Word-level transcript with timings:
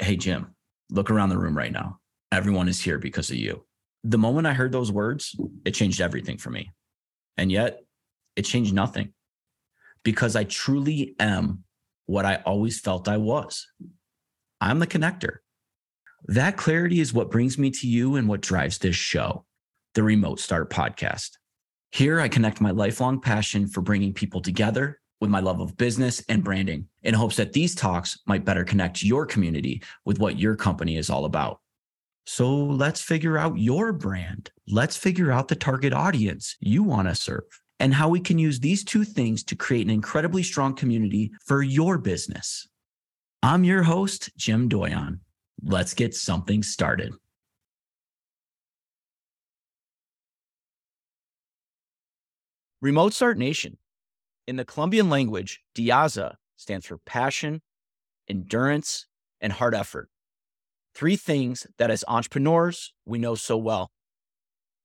Hey, 0.00 0.16
Jim, 0.16 0.54
look 0.88 1.10
around 1.10 1.28
the 1.28 1.38
room 1.38 1.56
right 1.56 1.70
now. 1.70 2.00
Everyone 2.32 2.68
is 2.68 2.80
here 2.80 2.98
because 2.98 3.28
of 3.30 3.36
you. 3.36 3.66
The 4.02 4.16
moment 4.16 4.46
I 4.46 4.54
heard 4.54 4.72
those 4.72 4.90
words, 4.90 5.36
it 5.66 5.72
changed 5.72 6.00
everything 6.00 6.38
for 6.38 6.48
me. 6.48 6.72
And 7.36 7.52
yet, 7.52 7.80
it 8.34 8.42
changed 8.42 8.72
nothing 8.72 9.12
because 10.02 10.36
I 10.36 10.44
truly 10.44 11.14
am 11.20 11.64
what 12.06 12.24
I 12.24 12.36
always 12.46 12.80
felt 12.80 13.08
I 13.08 13.18
was. 13.18 13.66
I'm 14.60 14.78
the 14.78 14.86
connector. 14.86 15.38
That 16.24 16.56
clarity 16.56 17.00
is 17.00 17.12
what 17.12 17.30
brings 17.30 17.58
me 17.58 17.70
to 17.70 17.86
you 17.86 18.16
and 18.16 18.26
what 18.26 18.40
drives 18.40 18.78
this 18.78 18.96
show, 18.96 19.44
the 19.94 20.02
Remote 20.02 20.40
Start 20.40 20.70
Podcast. 20.70 21.32
Here, 21.92 22.20
I 22.20 22.28
connect 22.28 22.60
my 22.60 22.70
lifelong 22.70 23.20
passion 23.20 23.66
for 23.66 23.80
bringing 23.80 24.14
people 24.14 24.40
together 24.40 24.99
with 25.20 25.30
my 25.30 25.40
love 25.40 25.60
of 25.60 25.76
business 25.76 26.24
and 26.28 26.42
branding 26.42 26.86
in 27.02 27.14
hopes 27.14 27.36
that 27.36 27.52
these 27.52 27.74
talks 27.74 28.18
might 28.26 28.44
better 28.44 28.64
connect 28.64 29.02
your 29.02 29.26
community 29.26 29.82
with 30.04 30.18
what 30.18 30.38
your 30.38 30.56
company 30.56 30.96
is 30.96 31.10
all 31.10 31.24
about. 31.24 31.60
So 32.26 32.54
let's 32.54 33.00
figure 33.00 33.36
out 33.36 33.58
your 33.58 33.92
brand. 33.92 34.50
Let's 34.68 34.96
figure 34.96 35.32
out 35.32 35.48
the 35.48 35.56
target 35.56 35.92
audience 35.92 36.56
you 36.60 36.82
want 36.82 37.08
to 37.08 37.14
serve 37.14 37.44
and 37.80 37.94
how 37.94 38.08
we 38.08 38.20
can 38.20 38.38
use 38.38 38.60
these 38.60 38.84
two 38.84 39.04
things 39.04 39.42
to 39.44 39.56
create 39.56 39.86
an 39.86 39.90
incredibly 39.90 40.42
strong 40.42 40.74
community 40.74 41.32
for 41.44 41.62
your 41.62 41.98
business. 41.98 42.68
I'm 43.42 43.64
your 43.64 43.82
host, 43.82 44.30
Jim 44.36 44.68
Doyon. 44.68 45.20
Let's 45.62 45.94
get 45.94 46.14
something 46.14 46.62
started. 46.62 47.14
Remote 52.82 53.12
Start 53.12 53.38
Nation. 53.38 53.76
In 54.50 54.56
the 54.56 54.64
Colombian 54.64 55.08
language, 55.08 55.60
Diaza 55.76 56.34
stands 56.56 56.84
for 56.84 56.98
passion, 56.98 57.60
endurance, 58.28 59.06
and 59.40 59.52
hard 59.52 59.76
effort. 59.76 60.08
Three 60.92 61.14
things 61.14 61.68
that 61.78 61.88
as 61.88 62.02
entrepreneurs, 62.08 62.92
we 63.06 63.20
know 63.20 63.36
so 63.36 63.56
well. 63.56 63.92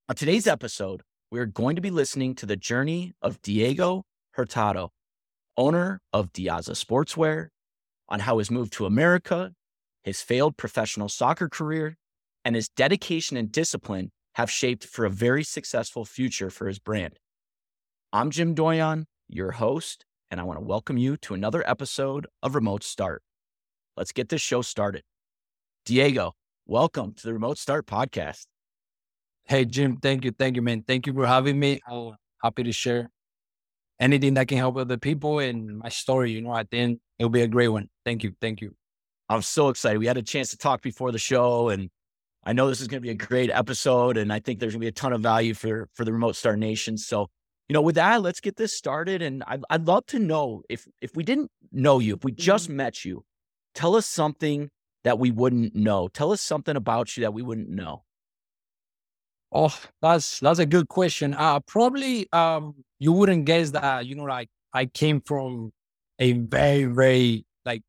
On 0.08 0.14
today's 0.14 0.46
episode, 0.46 1.02
we're 1.32 1.46
going 1.46 1.74
to 1.74 1.82
be 1.82 1.90
listening 1.90 2.36
to 2.36 2.46
the 2.46 2.54
journey 2.54 3.14
of 3.20 3.42
Diego 3.42 4.04
Hurtado, 4.34 4.92
owner 5.56 6.00
of 6.12 6.32
Diaza 6.32 6.76
Sportswear, 6.76 7.48
on 8.08 8.20
how 8.20 8.38
his 8.38 8.52
move 8.52 8.70
to 8.70 8.86
America, 8.86 9.50
his 10.04 10.22
failed 10.22 10.56
professional 10.56 11.08
soccer 11.08 11.48
career, 11.48 11.96
and 12.44 12.54
his 12.54 12.68
dedication 12.68 13.36
and 13.36 13.50
discipline 13.50 14.12
have 14.36 14.48
shaped 14.48 14.84
for 14.84 15.04
a 15.04 15.10
very 15.10 15.42
successful 15.42 16.04
future 16.04 16.50
for 16.50 16.68
his 16.68 16.78
brand. 16.78 17.18
I'm 18.12 18.30
Jim 18.30 18.54
Doyon, 18.54 19.06
your 19.28 19.52
host, 19.52 20.04
and 20.30 20.40
I 20.40 20.44
want 20.44 20.58
to 20.58 20.64
welcome 20.64 20.98
you 20.98 21.16
to 21.18 21.34
another 21.34 21.62
episode 21.68 22.26
of 22.42 22.54
Remote 22.54 22.84
Start. 22.84 23.22
Let's 23.96 24.12
get 24.12 24.28
this 24.28 24.42
show 24.42 24.62
started. 24.62 25.02
Diego, 25.84 26.34
welcome 26.66 27.12
to 27.14 27.26
the 27.26 27.32
Remote 27.32 27.58
Start 27.58 27.86
podcast. 27.86 28.46
Hey, 29.44 29.64
Jim, 29.64 29.96
thank 29.98 30.24
you. 30.24 30.32
Thank 30.32 30.56
you, 30.56 30.62
man. 30.62 30.82
Thank 30.86 31.06
you 31.06 31.14
for 31.14 31.26
having 31.26 31.58
me. 31.58 31.80
I'm 31.88 32.12
happy 32.42 32.64
to 32.64 32.72
share 32.72 33.10
anything 34.00 34.34
that 34.34 34.48
can 34.48 34.58
help 34.58 34.76
other 34.76 34.96
people 34.96 35.38
and 35.38 35.78
my 35.78 35.88
story. 35.88 36.32
You 36.32 36.42
know, 36.42 36.50
I 36.50 36.64
think 36.64 37.00
it'll 37.18 37.30
be 37.30 37.42
a 37.42 37.48
great 37.48 37.68
one. 37.68 37.88
Thank 38.04 38.24
you. 38.24 38.32
Thank 38.40 38.60
you. 38.60 38.74
I'm 39.28 39.42
so 39.42 39.68
excited. 39.68 39.98
We 39.98 40.06
had 40.06 40.16
a 40.16 40.22
chance 40.22 40.50
to 40.50 40.56
talk 40.56 40.82
before 40.82 41.12
the 41.12 41.18
show, 41.18 41.68
and 41.68 41.90
I 42.44 42.52
know 42.52 42.68
this 42.68 42.80
is 42.80 42.88
going 42.88 43.02
to 43.02 43.06
be 43.06 43.10
a 43.10 43.14
great 43.14 43.50
episode. 43.50 44.16
And 44.16 44.32
I 44.32 44.38
think 44.38 44.60
there's 44.60 44.72
going 44.72 44.80
to 44.80 44.84
be 44.84 44.88
a 44.88 44.92
ton 44.92 45.12
of 45.12 45.20
value 45.20 45.54
for 45.54 45.88
for 45.94 46.04
the 46.04 46.12
Remote 46.12 46.36
Start 46.36 46.58
Nation. 46.58 46.96
So, 46.96 47.28
you 47.68 47.74
know, 47.74 47.82
with 47.82 47.96
that, 47.96 48.22
let's 48.22 48.40
get 48.40 48.56
this 48.56 48.76
started. 48.76 49.22
And 49.22 49.42
I'd, 49.46 49.62
I'd 49.70 49.86
love 49.86 50.06
to 50.06 50.18
know 50.18 50.62
if 50.68 50.86
if 51.00 51.14
we 51.14 51.24
didn't 51.24 51.50
know 51.72 51.98
you, 51.98 52.14
if 52.14 52.24
we 52.24 52.32
just 52.32 52.66
mm-hmm. 52.66 52.76
met 52.76 53.04
you, 53.04 53.24
tell 53.74 53.96
us 53.96 54.06
something 54.06 54.70
that 55.04 55.18
we 55.18 55.30
wouldn't 55.30 55.74
know. 55.74 56.08
Tell 56.08 56.32
us 56.32 56.40
something 56.40 56.76
about 56.76 57.16
you 57.16 57.22
that 57.22 57.34
we 57.34 57.42
wouldn't 57.42 57.68
know. 57.68 58.04
Oh, 59.52 59.76
that's 60.02 60.40
that's 60.40 60.58
a 60.58 60.66
good 60.66 60.88
question. 60.88 61.34
Uh 61.34 61.60
probably 61.60 62.26
um 62.32 62.74
you 62.98 63.12
wouldn't 63.12 63.44
guess 63.44 63.70
that, 63.70 64.06
you 64.06 64.14
know, 64.14 64.24
like 64.24 64.48
I 64.72 64.86
came 64.86 65.20
from 65.20 65.72
a 66.18 66.32
very, 66.32 66.84
very 66.84 67.46
like 67.64 67.82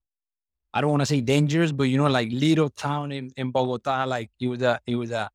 I 0.74 0.81
don't 0.81 0.91
want 0.91 1.01
to 1.01 1.06
say 1.06 1.22
dangerous, 1.22 1.72
but 1.72 1.85
you 1.85 1.97
know, 1.97 2.07
like 2.07 2.30
little 2.31 2.69
town 2.69 3.12
in, 3.12 3.31
in 3.38 3.51
Bogota. 3.51 4.06
Like 4.06 4.31
it 4.40 4.47
was 4.47 4.62
a 4.62 4.80
it 4.85 4.96
was 4.96 5.12
a 5.12 5.30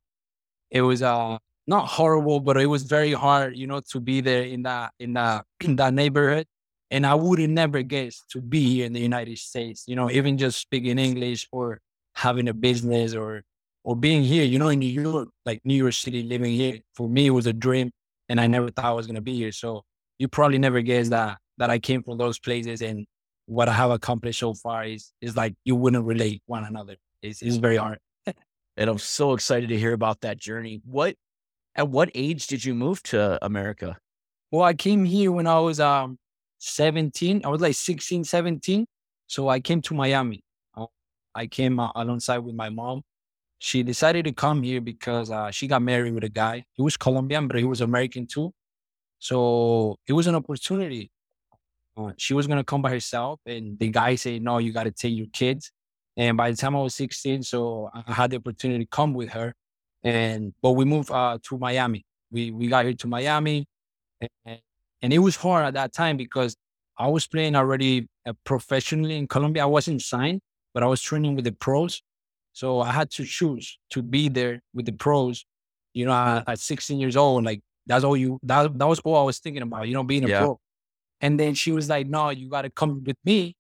it 0.70 0.82
was 0.82 1.02
a 1.02 1.38
not 1.66 1.86
horrible, 1.86 2.40
but 2.40 2.56
it 2.56 2.66
was 2.66 2.82
very 2.82 3.12
hard, 3.12 3.56
you 3.56 3.66
know, 3.66 3.80
to 3.90 4.00
be 4.00 4.20
there 4.20 4.42
in 4.42 4.62
that 4.64 4.92
in 4.98 5.14
that 5.14 5.44
in 5.64 5.76
that 5.76 5.94
neighborhood. 5.94 6.46
And 6.90 7.06
I 7.06 7.14
would 7.14 7.38
have 7.38 7.50
never 7.50 7.80
guessed 7.82 8.24
to 8.32 8.42
be 8.42 8.74
here 8.74 8.86
in 8.86 8.92
the 8.92 9.00
United 9.00 9.38
States, 9.38 9.84
you 9.86 9.96
know, 9.96 10.10
even 10.10 10.36
just 10.36 10.60
speaking 10.60 10.98
English 10.98 11.48
or 11.50 11.80
having 12.14 12.48
a 12.48 12.54
business 12.54 13.14
or 13.14 13.42
or 13.84 13.96
being 13.96 14.22
here, 14.22 14.44
you 14.44 14.58
know, 14.58 14.68
in 14.68 14.78
New 14.78 14.86
York, 14.86 15.28
like 15.44 15.60
New 15.64 15.74
York 15.74 15.92
City, 15.92 16.22
living 16.22 16.52
here, 16.52 16.80
for 16.94 17.08
me, 17.08 17.30
was 17.30 17.46
a 17.46 17.52
dream. 17.52 17.90
And 18.28 18.40
I 18.40 18.46
never 18.46 18.70
thought 18.70 18.84
I 18.84 18.92
was 18.92 19.06
to 19.08 19.20
be 19.20 19.34
here. 19.36 19.52
So 19.52 19.82
you 20.18 20.28
probably 20.28 20.58
never 20.58 20.80
guessed 20.82 21.10
that, 21.10 21.38
that 21.58 21.70
I 21.70 21.78
came 21.78 22.02
from 22.02 22.18
those 22.18 22.38
places. 22.38 22.80
And 22.80 23.06
what 23.46 23.68
I 23.68 23.72
have 23.72 23.90
accomplished 23.90 24.38
so 24.38 24.54
far 24.54 24.84
is, 24.84 25.12
is 25.20 25.36
like 25.36 25.54
you 25.64 25.74
wouldn't 25.74 26.04
relate 26.04 26.42
one 26.46 26.64
another. 26.64 26.96
It's, 27.22 27.42
it's 27.42 27.56
very 27.56 27.76
hard. 27.76 27.98
and 28.26 28.88
I'm 28.88 28.98
so 28.98 29.32
excited 29.32 29.68
to 29.70 29.78
hear 29.78 29.92
about 29.92 30.20
that 30.20 30.38
journey. 30.38 30.80
What, 30.84 31.16
at 31.74 31.88
what 31.88 32.10
age 32.14 32.46
did 32.46 32.64
you 32.64 32.74
move 32.74 33.02
to 33.04 33.44
America? 33.44 33.98
Well, 34.50 34.62
I 34.62 34.74
came 34.74 35.04
here 35.04 35.32
when 35.32 35.46
I 35.46 35.58
was 35.60 35.80
um 35.80 36.18
17. 36.58 37.42
I 37.44 37.48
was 37.48 37.60
like 37.60 37.74
16, 37.74 38.24
17. 38.24 38.86
So 39.26 39.48
I 39.48 39.60
came 39.60 39.80
to 39.82 39.94
Miami. 39.94 40.44
Uh, 40.76 40.86
I 41.34 41.46
came 41.46 41.80
uh, 41.80 41.90
alongside 41.94 42.38
with 42.38 42.54
my 42.54 42.68
mom 42.68 43.02
she 43.62 43.84
decided 43.84 44.24
to 44.24 44.32
come 44.32 44.64
here 44.64 44.80
because 44.80 45.30
uh, 45.30 45.48
she 45.52 45.68
got 45.68 45.82
married 45.82 46.12
with 46.12 46.24
a 46.24 46.28
guy. 46.28 46.64
He 46.72 46.82
was 46.82 46.96
Colombian, 46.96 47.46
but 47.46 47.58
he 47.58 47.62
was 47.64 47.80
American 47.80 48.26
too. 48.26 48.52
So 49.20 50.00
it 50.04 50.14
was 50.14 50.26
an 50.26 50.34
opportunity. 50.34 51.12
Uh, 51.96 52.10
she 52.16 52.34
was 52.34 52.48
gonna 52.48 52.64
come 52.64 52.82
by 52.82 52.90
herself, 52.90 53.38
and 53.46 53.78
the 53.78 53.88
guy 53.88 54.16
said, 54.16 54.42
"No, 54.42 54.58
you 54.58 54.72
got 54.72 54.84
to 54.84 54.90
take 54.90 55.16
your 55.16 55.28
kids." 55.32 55.70
And 56.16 56.36
by 56.36 56.50
the 56.50 56.56
time 56.56 56.74
I 56.74 56.80
was 56.80 56.96
16, 56.96 57.44
so 57.44 57.88
I 57.94 58.12
had 58.12 58.32
the 58.32 58.38
opportunity 58.38 58.84
to 58.84 58.88
come 58.90 59.14
with 59.14 59.30
her. 59.30 59.54
And 60.04 60.52
but 60.62 60.72
we 60.72 60.84
moved 60.84 61.10
uh, 61.10 61.38
to 61.44 61.58
Miami. 61.58 62.04
We 62.30 62.50
we 62.50 62.68
got 62.68 62.84
here 62.84 62.94
to 62.94 63.06
Miami, 63.06 63.66
and, 64.20 64.58
and 65.02 65.12
it 65.12 65.18
was 65.18 65.36
hard 65.36 65.64
at 65.66 65.74
that 65.74 65.92
time 65.92 66.16
because 66.16 66.56
I 66.98 67.08
was 67.08 67.26
playing 67.26 67.56
already 67.56 68.08
uh, 68.26 68.32
professionally 68.44 69.16
in 69.16 69.26
Colombia. 69.26 69.62
I 69.62 69.66
wasn't 69.66 70.02
signed, 70.02 70.40
but 70.74 70.82
I 70.82 70.86
was 70.86 71.00
training 71.00 71.36
with 71.36 71.44
the 71.44 71.52
pros. 71.52 72.02
So 72.52 72.80
I 72.80 72.92
had 72.92 73.10
to 73.12 73.24
choose 73.24 73.78
to 73.90 74.02
be 74.02 74.28
there 74.28 74.60
with 74.74 74.86
the 74.86 74.92
pros. 74.92 75.44
You 75.94 76.06
know, 76.06 76.12
at, 76.12 76.48
at 76.48 76.58
16 76.58 76.98
years 76.98 77.16
old, 77.16 77.44
like 77.44 77.60
that's 77.86 78.04
all 78.04 78.16
you 78.16 78.38
that 78.44 78.78
that 78.78 78.86
was 78.86 79.00
all 79.00 79.16
I 79.16 79.22
was 79.22 79.38
thinking 79.38 79.62
about. 79.62 79.88
You 79.88 79.94
know, 79.94 80.04
being 80.04 80.24
a 80.24 80.28
yeah. 80.28 80.40
pro. 80.40 80.58
And 81.20 81.38
then 81.38 81.54
she 81.54 81.72
was 81.72 81.88
like, 81.88 82.08
"No, 82.08 82.30
you 82.30 82.48
got 82.48 82.62
to 82.62 82.70
come 82.70 83.02
with 83.04 83.16
me, 83.24 83.54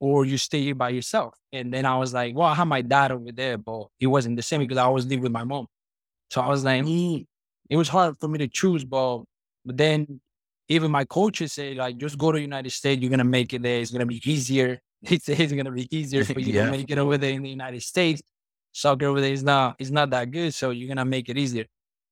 or 0.00 0.24
you 0.24 0.38
stay 0.38 0.62
here 0.62 0.74
by 0.74 0.90
yourself." 0.90 1.34
And 1.52 1.72
then 1.72 1.84
I 1.86 1.96
was 1.96 2.12
like, 2.12 2.34
"Well, 2.34 2.48
I 2.48 2.54
have 2.54 2.66
my 2.66 2.82
dad 2.82 3.12
over 3.12 3.32
there, 3.32 3.58
but 3.58 3.86
it 4.00 4.06
wasn't 4.06 4.36
the 4.36 4.42
same 4.42 4.60
because 4.60 4.76
I 4.76 4.84
always 4.84 5.04
living 5.04 5.22
with 5.22 5.32
my 5.32 5.44
mom." 5.44 5.66
So 6.30 6.40
I 6.40 6.48
was 6.48 6.64
like, 6.64 6.84
mm. 6.84 7.26
"It 7.70 7.76
was 7.76 7.88
hard 7.88 8.18
for 8.20 8.28
me 8.28 8.38
to 8.38 8.48
choose, 8.48 8.84
but 8.84 9.24
but 9.64 9.76
then 9.76 10.20
even 10.68 10.90
my 10.90 11.04
coaches 11.04 11.54
say 11.54 11.74
like, 11.74 11.96
just 11.98 12.18
go 12.18 12.32
to 12.32 12.40
United 12.40 12.70
States. 12.70 13.00
You're 13.00 13.10
gonna 13.10 13.24
make 13.24 13.52
it 13.54 13.62
there. 13.62 13.80
It's 13.80 13.90
gonna 13.90 14.06
be 14.06 14.20
easier 14.24 14.80
it's, 15.02 15.28
it's 15.28 15.52
going 15.52 15.64
to 15.64 15.70
be 15.70 15.94
easier 15.96 16.24
for 16.24 16.40
you 16.40 16.54
yeah. 16.54 16.66
to 16.66 16.70
make 16.70 16.90
it 16.90 16.98
over 16.98 17.16
there 17.16 17.32
in 17.32 17.42
the 17.42 17.50
United 17.50 17.82
States. 17.82 18.22
Soccer 18.72 19.06
over 19.06 19.20
there 19.20 19.32
is 19.32 19.42
not 19.42 19.76
is 19.78 19.90
not 19.90 20.10
that 20.10 20.30
good, 20.30 20.52
so 20.52 20.70
you're 20.70 20.88
gonna 20.88 21.04
make 21.04 21.28
it 21.28 21.38
easier. 21.38 21.64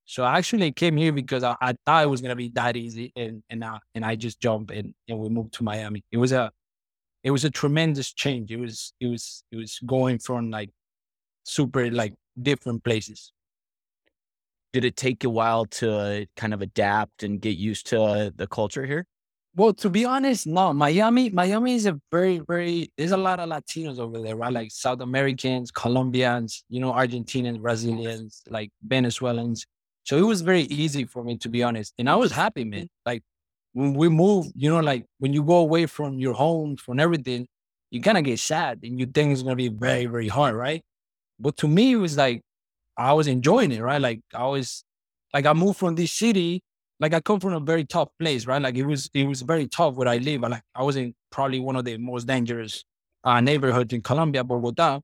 So 0.04 0.25
I 0.25 0.38
actually 0.38 0.72
came 0.72 0.97
here 0.97 1.12
because 1.12 1.44
I, 1.44 1.54
I 1.60 1.75
thought 1.84 2.03
it 2.03 2.09
was 2.09 2.21
gonna 2.22 2.34
be 2.34 2.48
that 2.54 2.77
easy, 2.77 3.12
and 3.15 3.43
and 3.50 3.62
I, 3.62 3.78
and 3.94 4.04
I 4.04 4.16
just 4.16 4.41
jumped 4.41 4.72
and 4.72 4.94
and 5.06 5.19
we 5.19 5.28
moved 5.28 5.53
to 5.54 5.65
Miami. 5.65 6.03
It 6.10 6.16
was 6.16 6.33
a 6.33 6.50
it 7.22 7.31
was 7.31 7.44
a 7.44 7.50
tremendous 7.50 8.12
change. 8.12 8.50
It 8.50 8.56
was 8.56 8.94
it 9.00 9.06
was 9.06 9.44
it 9.53 9.56
was 9.56 9.78
going 9.84 10.19
from 10.19 10.50
like 10.50 10.71
super 11.44 11.91
like 11.91 12.15
different 12.41 12.83
places. 12.83 13.33
Did 14.77 14.84
it 14.84 14.95
take 14.95 15.23
you 15.23 15.31
a 15.31 15.33
while 15.33 15.65
to 15.81 16.27
kind 16.37 16.53
of 16.53 16.61
adapt 16.61 17.23
and 17.23 17.41
get 17.41 17.57
used 17.57 17.87
to 17.87 18.31
the 18.37 18.47
culture 18.47 18.84
here? 18.84 19.07
Well, 19.55 19.73
to 19.73 19.89
be 19.89 20.05
honest, 20.05 20.47
no. 20.47 20.75
Miami, 20.75 21.31
Miami 21.31 21.77
is 21.77 21.87
a 21.87 21.99
very, 22.13 22.41
very. 22.47 22.93
There's 22.99 23.13
a 23.13 23.17
lot 23.17 23.41
of 23.41 23.49
Latinos 23.49 23.99
over 23.99 24.21
there, 24.21 24.37
right? 24.37 24.53
Like 24.53 24.71
South 24.71 25.01
Americans, 25.01 25.71
Colombians, 25.71 26.63
you 26.69 26.78
know, 26.78 26.93
Argentinians, 26.93 27.59
Brazilians, 27.63 28.43
like 28.51 28.69
Venezuelans. 28.83 29.65
So 30.05 30.19
it 30.19 30.27
was 30.27 30.43
very 30.43 30.65
easy 30.65 31.07
for 31.07 31.25
me, 31.25 31.39
to 31.39 31.49
be 31.49 31.63
honest, 31.63 31.95
and 31.97 32.11
I 32.11 32.17
was 32.17 32.31
happy, 32.31 32.65
man. 32.65 32.81
Mm-hmm. 32.81 33.07
Like 33.07 33.22
when 33.72 33.95
we 33.95 34.11
move, 34.11 34.49
you 34.55 34.69
know, 34.69 34.81
like 34.81 35.07
when 35.21 35.33
you 35.33 35.43
go 35.43 35.57
away 35.57 35.87
from 35.87 36.19
your 36.19 36.34
home, 36.34 36.77
from 36.77 37.01
everything, 37.01 37.47
you 37.91 38.03
kind 38.03 38.19
of 38.19 38.25
get 38.25 38.41
sad, 38.41 38.81
and 38.83 39.01
you 39.01 39.07
think 39.07 39.33
it's 39.33 39.43
gonna 39.43 39.57
be 39.57 39.69
very, 39.69 40.05
very 40.05 40.29
hard, 40.29 40.55
right? 40.55 40.83
But 41.39 41.57
to 41.59 41.67
me, 41.67 41.93
it 41.93 41.97
was 41.97 42.19
like 42.19 42.43
I 42.97 43.13
was 43.13 43.27
enjoying 43.27 43.72
it, 43.72 43.81
right? 43.81 44.01
Like 44.01 44.21
I 44.34 44.47
was, 44.47 44.84
like 45.34 45.47
I 45.47 45.53
moved 45.53 45.78
from 45.78 45.95
this 45.95 46.13
city 46.13 46.63
like 46.98 47.13
I 47.13 47.21
come 47.21 47.41
from 47.41 47.53
a 47.53 47.60
very 47.60 47.84
tough 47.84 48.09
place, 48.19 48.47
right? 48.47 48.60
Like 48.60 48.77
it 48.77 48.84
was 48.84 49.10
it 49.13 49.27
was 49.27 49.43
very 49.43 49.69
tough 49.69 49.95
where 49.95 50.09
I 50.09 50.16
live. 50.19 50.43
like 50.43 50.63
I 50.75 50.83
was 50.83 50.97
in 50.97 51.15
probably 51.31 51.60
one 51.60 51.77
of 51.77 51.84
the 51.84 51.98
most 51.98 52.27
dangerous 52.27 52.84
uh, 53.25 53.41
neighborhoods 53.41 53.93
in 53.93 54.01
Colombia, 54.03 54.45
Bogota. 54.45 55.01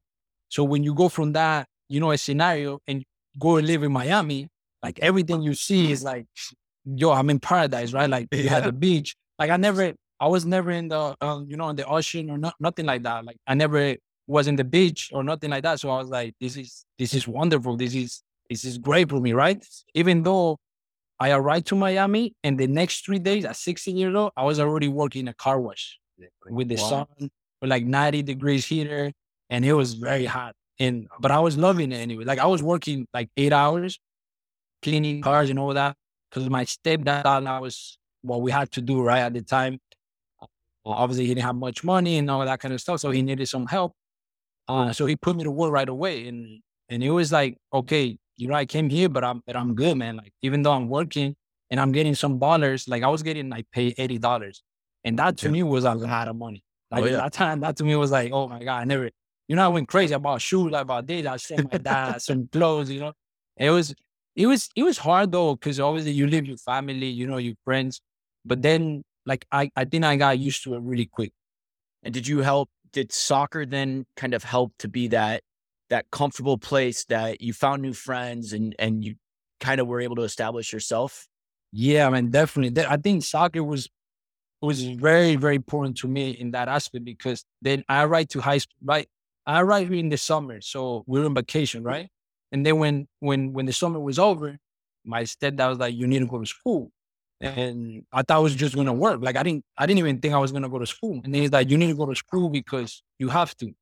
So 0.48 0.64
when 0.64 0.82
you 0.84 0.94
go 0.94 1.08
from 1.08 1.32
that, 1.32 1.66
you 1.88 2.00
know, 2.00 2.10
a 2.10 2.18
scenario 2.18 2.78
and 2.86 3.04
go 3.38 3.56
and 3.56 3.66
live 3.66 3.82
in 3.82 3.92
Miami, 3.92 4.48
like 4.82 4.98
everything 5.00 5.42
you 5.42 5.54
see 5.54 5.92
is 5.92 6.02
like, 6.02 6.26
yo, 6.84 7.12
I'm 7.12 7.30
in 7.30 7.40
paradise, 7.40 7.92
right? 7.92 8.08
Like 8.08 8.28
you 8.32 8.48
had 8.48 8.64
the 8.64 8.72
beach. 8.72 9.14
Like 9.38 9.50
I 9.50 9.56
never, 9.56 9.92
I 10.20 10.28
was 10.28 10.46
never 10.46 10.70
in 10.70 10.88
the, 10.88 11.16
um, 11.20 11.46
you 11.48 11.56
know, 11.56 11.68
in 11.68 11.76
the 11.76 11.86
ocean 11.86 12.30
or 12.30 12.38
not, 12.38 12.54
nothing 12.60 12.86
like 12.86 13.02
that. 13.02 13.24
Like 13.24 13.36
I 13.46 13.54
never 13.54 13.96
was 14.32 14.48
in 14.48 14.56
the 14.56 14.64
beach 14.64 15.10
or 15.12 15.22
nothing 15.22 15.50
like 15.50 15.62
that. 15.62 15.78
So 15.78 15.90
I 15.90 15.98
was 15.98 16.08
like, 16.08 16.34
this 16.40 16.56
is, 16.56 16.84
this 16.98 17.14
is 17.14 17.28
wonderful. 17.28 17.76
This 17.76 17.94
is, 17.94 18.22
this 18.48 18.64
is 18.64 18.78
great 18.78 19.10
for 19.10 19.20
me, 19.20 19.32
right? 19.32 19.64
Even 19.94 20.22
though 20.22 20.58
I 21.20 21.30
arrived 21.30 21.66
to 21.68 21.76
Miami 21.76 22.34
and 22.42 22.58
the 22.58 22.66
next 22.66 23.04
three 23.04 23.18
days 23.18 23.44
at 23.44 23.56
16 23.56 23.96
years 23.96 24.14
old, 24.14 24.32
I 24.36 24.44
was 24.44 24.58
already 24.58 24.88
working 24.88 25.28
a 25.28 25.34
car 25.34 25.60
wash 25.60 25.98
with 26.48 26.68
the 26.68 26.76
wow. 26.76 26.88
sun, 26.88 27.30
with 27.60 27.70
like 27.70 27.84
90 27.84 28.22
degrees 28.22 28.66
heater, 28.66 29.12
and 29.50 29.64
it 29.64 29.74
was 29.74 29.94
very 29.94 30.24
hot. 30.24 30.54
And 30.78 31.06
but 31.20 31.30
I 31.30 31.38
was 31.38 31.56
loving 31.56 31.92
it 31.92 31.96
anyway. 31.96 32.24
Like 32.24 32.38
I 32.38 32.46
was 32.46 32.62
working 32.62 33.06
like 33.14 33.28
eight 33.36 33.52
hours, 33.52 34.00
cleaning 34.82 35.22
cars 35.22 35.50
and 35.50 35.58
all 35.58 35.74
that, 35.74 35.94
because 36.30 36.48
my 36.48 36.64
stepdad 36.64 37.22
thought 37.22 37.46
I 37.46 37.60
was 37.60 37.98
what 38.22 38.40
we 38.40 38.50
had 38.50 38.72
to 38.72 38.80
do 38.80 39.02
right 39.02 39.20
at 39.20 39.34
the 39.34 39.42
time. 39.42 39.78
Obviously, 40.84 41.26
he 41.26 41.34
didn't 41.34 41.46
have 41.46 41.54
much 41.54 41.84
money 41.84 42.18
and 42.18 42.28
all 42.28 42.44
that 42.44 42.58
kind 42.58 42.74
of 42.74 42.80
stuff, 42.80 42.98
so 42.98 43.10
he 43.10 43.22
needed 43.22 43.46
some 43.46 43.66
help. 43.66 43.94
Uh, 44.68 44.92
so 44.92 45.06
he 45.06 45.16
put 45.16 45.36
me 45.36 45.44
to 45.44 45.50
work 45.50 45.72
right 45.72 45.88
away, 45.88 46.28
and 46.28 46.60
and 46.88 47.02
it 47.02 47.10
was 47.10 47.32
like, 47.32 47.56
okay, 47.72 48.16
you 48.36 48.48
know, 48.48 48.54
I 48.54 48.66
came 48.66 48.88
here, 48.88 49.08
but 49.08 49.24
I'm 49.24 49.42
but 49.46 49.56
I'm 49.56 49.74
good, 49.74 49.96
man. 49.96 50.16
Like 50.16 50.32
even 50.42 50.62
though 50.62 50.72
I'm 50.72 50.88
working 50.88 51.36
and 51.70 51.80
I'm 51.80 51.92
getting 51.92 52.14
some 52.14 52.38
dollars, 52.38 52.88
like 52.88 53.02
I 53.02 53.08
was 53.08 53.22
getting 53.22 53.48
like 53.48 53.66
pay 53.72 53.94
eighty 53.98 54.18
dollars, 54.18 54.62
and 55.04 55.18
that 55.18 55.36
to 55.38 55.46
yeah. 55.46 55.52
me 55.52 55.62
was 55.62 55.84
a 55.84 55.94
lot 55.94 56.28
of 56.28 56.36
money. 56.36 56.62
Like 56.90 57.04
oh, 57.04 57.06
yeah. 57.06 57.16
that 57.16 57.32
time, 57.32 57.60
that 57.60 57.76
to 57.78 57.84
me 57.84 57.96
was 57.96 58.10
like, 58.10 58.32
oh 58.32 58.48
my 58.48 58.62
god, 58.62 58.80
I 58.80 58.84
never. 58.84 59.10
You 59.48 59.56
know, 59.56 59.64
I 59.64 59.68
went 59.68 59.88
crazy 59.88 60.14
about 60.14 60.40
shoes, 60.40 60.72
about 60.74 61.06
this. 61.06 61.26
I 61.26 61.36
sent 61.36 61.72
my 61.72 61.78
dad 61.78 62.22
some 62.22 62.48
clothes. 62.48 62.90
You 62.90 63.00
know, 63.00 63.12
it 63.56 63.70
was 63.70 63.94
it 64.36 64.46
was 64.46 64.68
it 64.76 64.82
was 64.82 64.98
hard 64.98 65.32
though 65.32 65.54
because 65.54 65.80
obviously 65.80 66.12
you 66.12 66.26
leave 66.26 66.46
your 66.46 66.56
family, 66.58 67.08
you 67.08 67.26
know, 67.26 67.38
your 67.38 67.54
friends, 67.64 68.00
but 68.44 68.62
then 68.62 69.02
like 69.26 69.46
I 69.52 69.70
I 69.76 69.84
think 69.84 70.04
I 70.04 70.16
got 70.16 70.38
used 70.38 70.62
to 70.64 70.74
it 70.74 70.82
really 70.82 71.06
quick. 71.06 71.32
And 72.02 72.12
did 72.12 72.26
you 72.26 72.40
help? 72.40 72.68
Did 72.92 73.12
soccer 73.12 73.64
then 73.64 74.06
kind 74.16 74.34
of 74.34 74.44
help 74.44 74.72
to 74.78 74.88
be 74.88 75.08
that 75.08 75.42
that 75.90 76.10
comfortable 76.10 76.58
place 76.58 77.04
that 77.06 77.40
you 77.40 77.52
found 77.52 77.82
new 77.82 77.92
friends 77.92 78.52
and 78.52 78.74
and 78.78 79.04
you 79.04 79.16
kind 79.60 79.80
of 79.80 79.86
were 79.86 80.00
able 80.00 80.16
to 80.16 80.22
establish 80.22 80.72
yourself? 80.72 81.26
Yeah, 81.72 82.06
I 82.06 82.10
mean, 82.10 82.30
definitely. 82.30 82.84
I 82.84 82.96
think 82.96 83.24
soccer 83.24 83.64
was 83.64 83.88
was 84.60 84.82
very 84.82 85.36
very 85.36 85.56
important 85.56 85.96
to 85.98 86.08
me 86.08 86.30
in 86.30 86.52
that 86.52 86.68
aspect 86.68 87.04
because 87.04 87.44
then 87.62 87.84
I 87.88 88.04
arrived 88.04 88.30
to 88.32 88.40
high 88.40 88.58
school. 88.58 88.76
Right, 88.84 89.08
I 89.46 89.60
arrived 89.60 89.90
here 89.90 90.00
in 90.00 90.08
the 90.08 90.18
summer, 90.18 90.60
so 90.60 91.04
we 91.06 91.20
are 91.20 91.24
on 91.24 91.34
vacation, 91.34 91.82
mm. 91.82 91.86
right? 91.86 92.08
And 92.52 92.64
then 92.64 92.78
when 92.78 93.08
when 93.20 93.52
when 93.52 93.66
the 93.66 93.72
summer 93.72 93.98
was 93.98 94.18
over, 94.18 94.58
my 95.04 95.22
stepdad 95.22 95.68
was 95.68 95.78
like, 95.78 95.94
"You 95.94 96.06
need 96.06 96.20
to 96.20 96.26
go 96.26 96.38
to 96.38 96.46
school." 96.46 96.92
And 97.42 98.06
I 98.12 98.22
thought 98.22 98.40
it 98.40 98.44
was 98.44 98.56
just 98.56 98.76
gonna 98.76 98.94
work. 98.94 99.20
Like 99.22 99.36
I 99.36 99.44
didn't 99.44 99.64
I 99.78 99.86
didn't 99.86 100.00
even 100.00 100.20
think 100.20 100.34
I 100.34 100.38
was 100.38 100.52
gonna 100.52 100.70
go 100.70 100.80
to 100.80 100.86
school. 100.86 101.20
And 101.24 101.34
then 101.34 101.42
he's 101.42 101.52
like, 101.52 101.70
"You 101.70 101.78
need 101.78 101.88
to 101.88 101.96
go 101.96 102.06
to 102.06 102.16
school 102.16 102.50
because 102.50 103.02
you 103.20 103.30
have 103.30 103.56
to." 103.58 103.74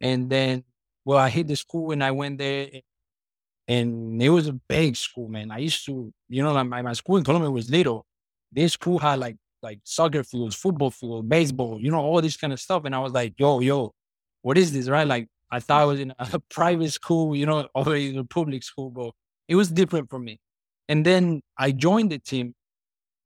And 0.00 0.30
then 0.30 0.64
well, 1.04 1.18
I 1.18 1.30
hit 1.30 1.48
the 1.48 1.56
school 1.56 1.92
and 1.92 2.04
I 2.04 2.12
went 2.12 2.38
there 2.38 2.68
and 3.68 4.22
it 4.22 4.28
was 4.30 4.48
a 4.48 4.52
big 4.52 4.96
school, 4.96 5.28
man. 5.28 5.50
I 5.50 5.58
used 5.58 5.84
to, 5.86 6.12
you 6.28 6.42
know, 6.42 6.52
like 6.52 6.66
my, 6.66 6.82
my 6.82 6.92
school 6.94 7.16
in 7.16 7.24
Colombia 7.24 7.50
was 7.50 7.70
little. 7.70 8.06
This 8.50 8.74
school 8.74 8.98
had 8.98 9.18
like 9.20 9.36
like 9.62 9.78
soccer 9.84 10.24
fields, 10.24 10.56
football 10.56 10.90
field, 10.90 11.28
baseball, 11.28 11.78
you 11.80 11.90
know, 11.90 12.00
all 12.00 12.20
this 12.20 12.36
kind 12.36 12.52
of 12.52 12.60
stuff. 12.60 12.84
And 12.84 12.94
I 12.94 12.98
was 12.98 13.12
like, 13.12 13.34
yo, 13.38 13.60
yo, 13.60 13.92
what 14.42 14.58
is 14.58 14.72
this? 14.72 14.88
Right. 14.88 15.06
Like 15.06 15.28
I 15.50 15.60
thought 15.60 15.82
I 15.82 15.84
was 15.84 16.00
in 16.00 16.12
a 16.18 16.40
private 16.50 16.90
school, 16.92 17.36
you 17.36 17.46
know, 17.46 17.68
or 17.74 17.94
in 17.96 18.18
a 18.18 18.24
public 18.24 18.62
school, 18.64 18.90
but 18.90 19.12
it 19.48 19.54
was 19.56 19.70
different 19.70 20.10
for 20.10 20.18
me. 20.18 20.40
And 20.88 21.06
then 21.06 21.42
I 21.58 21.72
joined 21.72 22.10
the 22.10 22.18
team. 22.18 22.54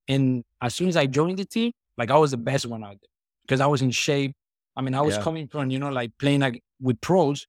And 0.08 0.44
as 0.60 0.74
soon 0.74 0.88
as 0.88 0.96
I 0.96 1.06
joined 1.06 1.38
the 1.38 1.44
team, 1.44 1.72
like 1.98 2.10
I 2.10 2.18
was 2.18 2.30
the 2.30 2.36
best 2.36 2.66
one 2.66 2.84
out 2.84 2.98
there 3.00 3.10
because 3.42 3.60
I 3.60 3.66
was 3.66 3.82
in 3.82 3.90
shape. 3.90 4.32
I 4.76 4.82
mean, 4.82 4.94
I 4.94 5.00
was 5.00 5.16
yeah. 5.16 5.22
coming 5.22 5.48
from, 5.48 5.70
you 5.70 5.78
know, 5.78 5.88
like 5.88 6.12
playing 6.18 6.40
like 6.40 6.62
with 6.80 7.00
pros 7.00 7.46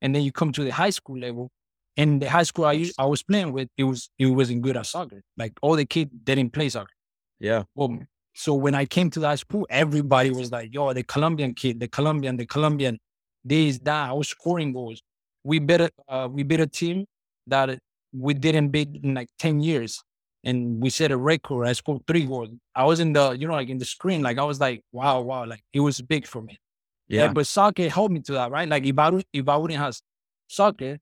and 0.00 0.14
then 0.14 0.22
you 0.22 0.32
come 0.32 0.52
to 0.52 0.64
the 0.64 0.70
high 0.70 0.90
school 0.90 1.18
level. 1.18 1.50
And 1.96 2.22
the 2.22 2.30
high 2.30 2.44
school 2.44 2.64
I, 2.64 2.88
I 2.96 3.06
was 3.06 3.24
playing 3.24 3.52
with, 3.52 3.68
it 3.76 3.82
was 3.82 4.08
it 4.18 4.26
wasn't 4.26 4.62
good 4.62 4.76
at 4.76 4.86
soccer. 4.86 5.22
Like 5.36 5.52
all 5.62 5.74
the 5.74 5.84
kids 5.84 6.12
didn't 6.22 6.50
play 6.50 6.68
soccer. 6.68 6.92
Yeah. 7.40 7.64
Well, 7.74 7.98
so 8.34 8.54
when 8.54 8.76
I 8.76 8.84
came 8.84 9.10
to 9.10 9.20
that 9.20 9.40
school, 9.40 9.66
everybody 9.68 10.30
was 10.30 10.52
like, 10.52 10.72
"Yo, 10.72 10.92
the 10.92 11.02
Colombian 11.02 11.54
kid, 11.54 11.80
the 11.80 11.88
Colombian, 11.88 12.36
the 12.36 12.46
Colombian, 12.46 13.00
this 13.44 13.80
that." 13.80 14.10
I 14.10 14.12
was 14.12 14.28
scoring 14.28 14.72
goals. 14.72 15.02
We 15.42 15.58
beat 15.58 15.80
a 15.80 15.90
uh, 16.08 16.28
we 16.30 16.44
beat 16.44 16.60
a 16.60 16.68
team 16.68 17.04
that 17.48 17.80
we 18.12 18.34
didn't 18.34 18.68
beat 18.68 18.90
in 19.02 19.14
like 19.14 19.28
ten 19.40 19.58
years, 19.58 20.00
and 20.44 20.80
we 20.80 20.90
set 20.90 21.10
a 21.10 21.16
record. 21.16 21.66
I 21.66 21.72
scored 21.72 22.06
three 22.06 22.24
goals. 22.24 22.50
I 22.74 22.84
was 22.84 23.00
in 23.00 23.12
the 23.12 23.32
you 23.32 23.46
know 23.46 23.54
like 23.54 23.68
in 23.68 23.78
the 23.78 23.84
screen, 23.84 24.22
like 24.22 24.38
I 24.38 24.44
was 24.44 24.60
like, 24.60 24.82
"Wow, 24.92 25.20
wow!" 25.22 25.44
Like 25.46 25.62
it 25.72 25.80
was 25.80 26.00
big 26.00 26.26
for 26.26 26.42
me. 26.42 26.58
Yeah. 27.08 27.32
But 27.32 27.46
soccer 27.46 27.88
helped 27.88 28.12
me 28.12 28.20
to 28.20 28.32
that, 28.32 28.50
right? 28.50 28.68
Like 28.68 28.84
if 28.84 28.98
I 28.98 29.22
if 29.32 29.48
I 29.48 29.56
wouldn't 29.56 29.80
have 29.80 29.96
soccer, 30.48 30.98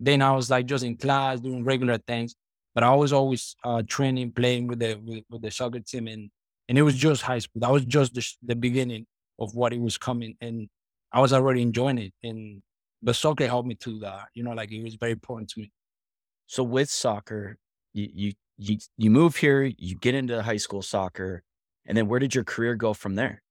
then 0.00 0.22
I 0.22 0.32
was 0.32 0.50
like 0.50 0.66
just 0.66 0.84
in 0.84 0.96
class 0.96 1.40
doing 1.40 1.64
regular 1.64 1.98
things. 1.98 2.34
But 2.74 2.84
I 2.84 2.94
was 2.94 3.12
always 3.12 3.56
uh, 3.64 3.82
training, 3.86 4.32
playing 4.32 4.68
with 4.68 4.78
the 4.78 4.94
with, 5.04 5.24
with, 5.30 5.42
the 5.42 5.50
soccer 5.50 5.80
team, 5.80 6.06
and 6.06 6.30
and 6.68 6.78
it 6.78 6.82
was 6.82 6.94
just 6.94 7.22
high 7.22 7.40
school. 7.40 7.60
That 7.60 7.72
was 7.72 7.84
just 7.84 8.14
the, 8.14 8.26
the 8.42 8.56
beginning 8.56 9.06
of 9.38 9.54
what 9.54 9.72
it 9.72 9.80
was 9.80 9.98
coming, 9.98 10.36
and 10.40 10.68
I 11.12 11.20
was 11.20 11.32
already 11.32 11.62
enjoying 11.62 11.98
it. 11.98 12.12
And 12.22 12.62
but 13.02 13.16
soccer 13.16 13.46
helped 13.46 13.68
me 13.68 13.74
to 13.76 13.98
that, 14.00 14.28
you 14.34 14.44
know, 14.44 14.52
like 14.52 14.70
it 14.70 14.82
was 14.82 14.94
very 14.94 15.12
important 15.12 15.50
to 15.50 15.60
me. 15.60 15.72
So 16.46 16.62
with 16.62 16.90
soccer, 16.90 17.56
you 17.94 18.08
you 18.12 18.32
you, 18.58 18.78
you 18.96 19.10
move 19.10 19.36
here, 19.36 19.62
you 19.62 19.94
get 19.94 20.14
into 20.14 20.42
high 20.42 20.56
school 20.56 20.82
soccer, 20.82 21.42
and 21.86 21.96
then 21.96 22.08
where 22.08 22.20
did 22.20 22.34
your 22.34 22.44
career 22.44 22.74
go 22.74 22.92
from 22.92 23.14
there? 23.14 23.42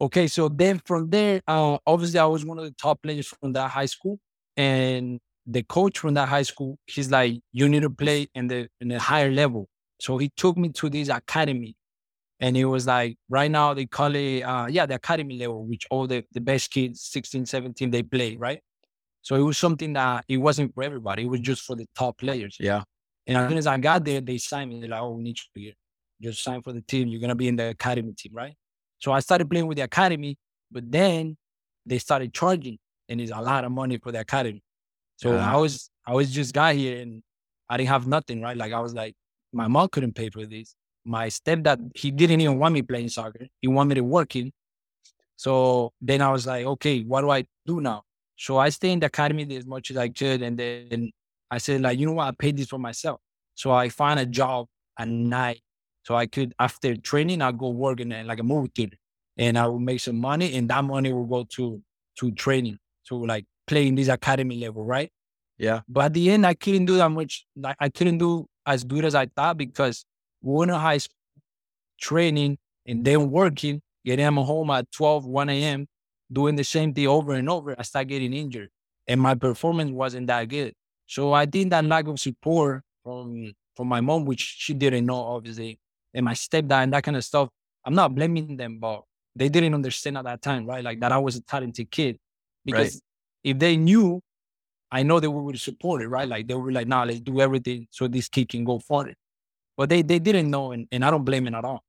Okay, 0.00 0.26
so 0.26 0.48
then 0.48 0.80
from 0.84 1.08
there, 1.08 1.40
uh, 1.48 1.78
obviously 1.86 2.18
I 2.18 2.26
was 2.26 2.44
one 2.44 2.58
of 2.58 2.64
the 2.64 2.72
top 2.72 3.02
players 3.02 3.28
from 3.28 3.54
that 3.54 3.70
high 3.70 3.86
school, 3.86 4.18
and 4.56 5.20
the 5.46 5.62
coach 5.62 5.98
from 5.98 6.14
that 6.14 6.28
high 6.28 6.42
school, 6.42 6.78
he's 6.86 7.10
like, 7.10 7.40
you 7.52 7.68
need 7.68 7.82
to 7.82 7.90
play 7.90 8.28
in 8.34 8.48
the 8.48 8.68
in 8.80 8.90
a 8.90 8.98
higher 8.98 9.30
level. 9.30 9.68
So 10.00 10.18
he 10.18 10.28
took 10.36 10.56
me 10.58 10.68
to 10.70 10.90
this 10.90 11.08
academy, 11.08 11.76
and 12.40 12.56
it 12.56 12.66
was 12.66 12.86
like 12.86 13.16
right 13.30 13.50
now 13.50 13.72
they 13.74 13.86
call 13.86 14.14
it, 14.14 14.42
uh, 14.42 14.66
yeah, 14.68 14.86
the 14.86 14.96
academy 14.96 15.38
level, 15.38 15.64
which 15.64 15.86
all 15.90 16.06
the 16.06 16.24
the 16.32 16.40
best 16.40 16.70
kids, 16.70 17.02
16, 17.02 17.46
17, 17.46 17.90
they 17.90 18.02
play, 18.02 18.36
right? 18.36 18.60
So 19.22 19.34
it 19.36 19.40
was 19.40 19.56
something 19.56 19.94
that 19.94 20.24
it 20.28 20.36
wasn't 20.38 20.74
for 20.74 20.82
everybody; 20.82 21.22
it 21.22 21.28
was 21.28 21.40
just 21.40 21.62
for 21.62 21.76
the 21.76 21.86
top 21.96 22.18
players. 22.18 22.56
Yeah. 22.60 22.82
And 23.26 23.36
as 23.36 23.48
soon 23.48 23.58
as 23.58 23.66
I 23.66 23.76
got 23.78 24.04
there, 24.04 24.20
they 24.20 24.38
signed 24.38 24.70
me. 24.70 24.80
They're 24.80 24.90
like, 24.90 25.00
"Oh, 25.00 25.12
we 25.12 25.22
need 25.22 25.38
you 25.54 25.62
here. 25.62 25.72
Just 26.22 26.42
sign 26.42 26.62
for 26.62 26.72
the 26.72 26.80
team. 26.80 27.08
You're 27.08 27.20
gonna 27.20 27.34
be 27.34 27.48
in 27.48 27.56
the 27.56 27.70
academy 27.70 28.12
team, 28.12 28.32
right?" 28.34 28.54
So 28.98 29.12
I 29.12 29.20
started 29.20 29.50
playing 29.50 29.66
with 29.66 29.76
the 29.76 29.84
academy, 29.84 30.38
but 30.70 30.90
then 30.90 31.36
they 31.84 31.98
started 31.98 32.32
charging, 32.32 32.78
and 33.08 33.20
it's 33.20 33.32
a 33.32 33.40
lot 33.40 33.64
of 33.64 33.72
money 33.72 33.98
for 33.98 34.12
the 34.12 34.20
academy. 34.20 34.62
So 35.16 35.32
uh-huh. 35.32 35.54
I 35.54 35.56
was 35.56 35.90
I 36.06 36.14
was 36.14 36.30
just 36.30 36.54
got 36.54 36.74
here 36.74 37.00
and 37.00 37.22
I 37.68 37.76
didn't 37.76 37.88
have 37.88 38.06
nothing, 38.06 38.42
right? 38.42 38.56
Like 38.56 38.72
I 38.72 38.80
was 38.80 38.94
like, 38.94 39.14
my 39.52 39.66
mom 39.66 39.88
couldn't 39.88 40.14
pay 40.14 40.30
for 40.30 40.46
this. 40.46 40.74
My 41.04 41.28
stepdad, 41.28 41.90
he 41.96 42.10
didn't 42.10 42.40
even 42.40 42.58
want 42.58 42.74
me 42.74 42.82
playing 42.82 43.08
soccer. 43.08 43.46
He 43.60 43.68
wanted 43.68 43.88
me 43.88 43.94
to 43.96 44.04
working. 44.04 44.52
So 45.36 45.92
then 46.00 46.22
I 46.22 46.30
was 46.30 46.46
like, 46.46 46.64
okay, 46.66 47.02
what 47.02 47.20
do 47.22 47.30
I 47.30 47.44
do 47.64 47.80
now? 47.80 48.02
So 48.36 48.58
I 48.58 48.68
stayed 48.68 48.92
in 48.92 49.00
the 49.00 49.06
academy 49.06 49.56
as 49.56 49.66
much 49.66 49.90
as 49.90 49.96
I 49.96 50.08
could. 50.08 50.42
And 50.42 50.58
then 50.58 51.10
I 51.50 51.58
said, 51.58 51.82
like, 51.82 51.98
you 51.98 52.06
know 52.06 52.12
what? 52.12 52.28
I 52.28 52.32
paid 52.32 52.56
this 52.56 52.68
for 52.68 52.78
myself. 52.78 53.20
So 53.54 53.70
I 53.70 53.88
find 53.88 54.20
a 54.20 54.26
job 54.26 54.66
at 54.98 55.08
night 55.08 55.60
so 56.02 56.14
I 56.14 56.26
could, 56.26 56.54
after 56.58 56.96
training, 56.96 57.42
i 57.42 57.50
go 57.52 57.70
work 57.70 58.00
in 58.00 58.12
a, 58.12 58.22
like 58.22 58.38
a 58.38 58.44
movie 58.44 58.70
theater 58.74 58.96
and 59.36 59.58
I 59.58 59.66
will 59.66 59.80
make 59.80 60.00
some 60.00 60.20
money 60.20 60.54
and 60.54 60.68
that 60.70 60.84
money 60.84 61.12
will 61.12 61.24
go 61.24 61.44
to, 61.56 61.82
to 62.20 62.30
training, 62.32 62.78
to 63.08 63.26
like 63.26 63.44
playing 63.66 63.96
this 63.96 64.08
academy 64.08 64.58
level, 64.58 64.84
right? 64.84 65.10
Yeah. 65.58 65.80
But 65.88 66.06
at 66.06 66.14
the 66.14 66.30
end, 66.30 66.46
I 66.46 66.54
couldn't 66.54 66.84
do 66.84 66.96
that 66.98 67.10
much. 67.10 67.44
Like 67.56 67.76
I 67.80 67.88
couldn't 67.88 68.18
do 68.18 68.46
as 68.66 68.84
good 68.84 69.04
as 69.04 69.14
I 69.14 69.26
thought 69.26 69.56
because 69.56 70.04
in 70.44 70.68
high 70.68 70.98
school 70.98 71.16
training 72.00 72.58
and 72.86 73.04
then 73.04 73.30
working, 73.30 73.82
getting 74.04 74.26
home 74.26 74.70
at 74.70 74.90
12, 74.92 75.26
1 75.26 75.48
a.m., 75.48 75.86
doing 76.32 76.56
the 76.56 76.64
same 76.64 76.92
thing 76.92 77.06
over 77.06 77.32
and 77.32 77.48
over, 77.48 77.74
I 77.78 77.82
started 77.82 78.08
getting 78.08 78.32
injured 78.32 78.68
and 79.06 79.20
my 79.20 79.34
performance 79.34 79.90
wasn't 79.90 80.26
that 80.28 80.48
good. 80.48 80.74
So 81.06 81.32
I 81.32 81.46
think 81.46 81.70
that 81.70 81.84
lack 81.84 82.06
of 82.08 82.18
support 82.18 82.82
from 83.02 83.52
from 83.76 83.88
my 83.88 84.00
mom, 84.00 84.24
which 84.24 84.56
she 84.58 84.74
didn't 84.74 85.06
know, 85.06 85.16
obviously, 85.16 85.78
and 86.14 86.24
my 86.24 86.32
stepdad 86.32 86.84
and 86.84 86.92
that 86.92 87.04
kind 87.04 87.16
of 87.16 87.24
stuff. 87.24 87.48
I'm 87.84 87.94
not 87.94 88.14
blaming 88.14 88.56
them, 88.56 88.78
but 88.80 89.02
they 89.36 89.48
didn't 89.48 89.74
understand 89.74 90.18
at 90.18 90.24
that 90.24 90.42
time, 90.42 90.66
right? 90.66 90.82
Like 90.82 91.00
that 91.00 91.12
I 91.12 91.18
was 91.18 91.36
a 91.36 91.42
talented 91.42 91.90
kid. 91.90 92.18
Because 92.64 92.94
right. 92.94 93.02
if 93.44 93.58
they 93.58 93.76
knew, 93.76 94.20
I 94.90 95.02
know 95.04 95.20
they 95.20 95.28
would 95.28 95.60
support 95.60 96.02
it, 96.02 96.08
right? 96.08 96.28
Like 96.28 96.48
they 96.48 96.54
were 96.54 96.72
like, 96.72 96.88
nah, 96.88 97.04
let's 97.04 97.20
do 97.20 97.40
everything 97.40 97.86
so 97.90 98.08
this 98.08 98.28
kid 98.28 98.48
can 98.48 98.64
go 98.64 98.80
for 98.80 99.06
it. 99.06 99.16
But 99.76 99.88
they 99.88 100.02
they 100.02 100.18
didn't 100.18 100.50
know, 100.50 100.72
and, 100.72 100.88
and 100.90 101.04
I 101.04 101.10
don't 101.10 101.24
blame 101.24 101.46
it 101.46 101.54
at 101.54 101.64
all. 101.64 101.82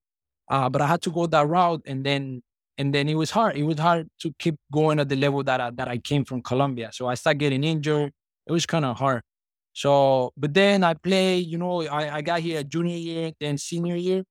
Uh, 0.49 0.69
but 0.69 0.81
I 0.81 0.87
had 0.87 1.01
to 1.03 1.09
go 1.09 1.25
that 1.25 1.47
route, 1.47 1.81
and 1.85 2.05
then 2.05 2.43
and 2.77 2.93
then 2.93 3.09
it 3.09 3.15
was 3.15 3.31
hard. 3.31 3.55
It 3.55 3.63
was 3.63 3.79
hard 3.79 4.07
to 4.19 4.33
keep 4.37 4.55
going 4.71 4.99
at 4.99 5.09
the 5.09 5.15
level 5.15 5.43
that 5.43 5.59
I, 5.59 5.71
that 5.71 5.87
I 5.87 5.97
came 5.97 6.25
from 6.25 6.41
Colombia. 6.41 6.91
So 6.93 7.07
I 7.07 7.15
started 7.15 7.39
getting 7.39 7.63
injured. 7.63 8.11
It 8.47 8.51
was 8.51 8.65
kind 8.65 8.85
of 8.85 8.97
hard. 8.97 9.21
So, 9.73 10.31
but 10.35 10.53
then 10.53 10.83
I 10.83 10.93
play. 10.93 11.37
You 11.37 11.57
know, 11.57 11.83
I, 11.87 12.17
I 12.17 12.21
got 12.21 12.39
here 12.39 12.63
junior 12.63 12.95
year, 12.95 13.31
then 13.39 13.57
senior 13.57 13.95
year. 13.95 14.23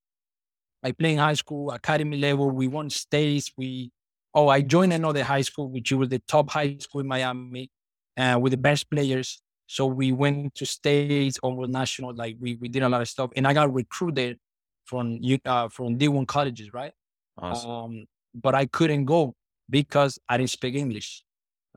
I 0.83 0.91
play 0.91 1.13
in 1.13 1.19
high 1.19 1.33
school, 1.33 1.71
academy 1.71 2.17
level. 2.17 2.49
We 2.49 2.67
won 2.67 2.89
states. 2.89 3.51
We 3.57 3.91
oh, 4.33 4.47
I 4.49 4.61
joined 4.61 4.93
another 4.93 5.23
high 5.23 5.41
school, 5.41 5.69
which 5.69 5.91
was 5.91 6.09
the 6.09 6.19
top 6.27 6.49
high 6.49 6.77
school 6.77 7.01
in 7.01 7.07
Miami, 7.07 7.69
uh, 8.17 8.37
with 8.41 8.51
the 8.51 8.57
best 8.57 8.89
players. 8.89 9.41
So 9.67 9.85
we 9.85 10.11
went 10.11 10.55
to 10.55 10.65
states, 10.65 11.39
over 11.43 11.67
national. 11.67 12.15
Like 12.15 12.37
we 12.39 12.55
we 12.55 12.67
did 12.67 12.83
a 12.83 12.89
lot 12.89 13.01
of 13.01 13.07
stuff, 13.07 13.31
and 13.35 13.47
I 13.47 13.53
got 13.53 13.73
recruited 13.73 14.37
from 14.85 15.19
uh, 15.45 15.69
from 15.69 15.97
D1 15.97 16.27
colleges, 16.27 16.73
right? 16.73 16.93
Awesome. 17.37 17.69
Um, 17.69 18.05
but 18.33 18.55
I 18.55 18.65
couldn't 18.65 19.05
go 19.05 19.33
because 19.69 20.19
I 20.29 20.37
didn't 20.37 20.51
speak 20.51 20.75
English, 20.75 21.23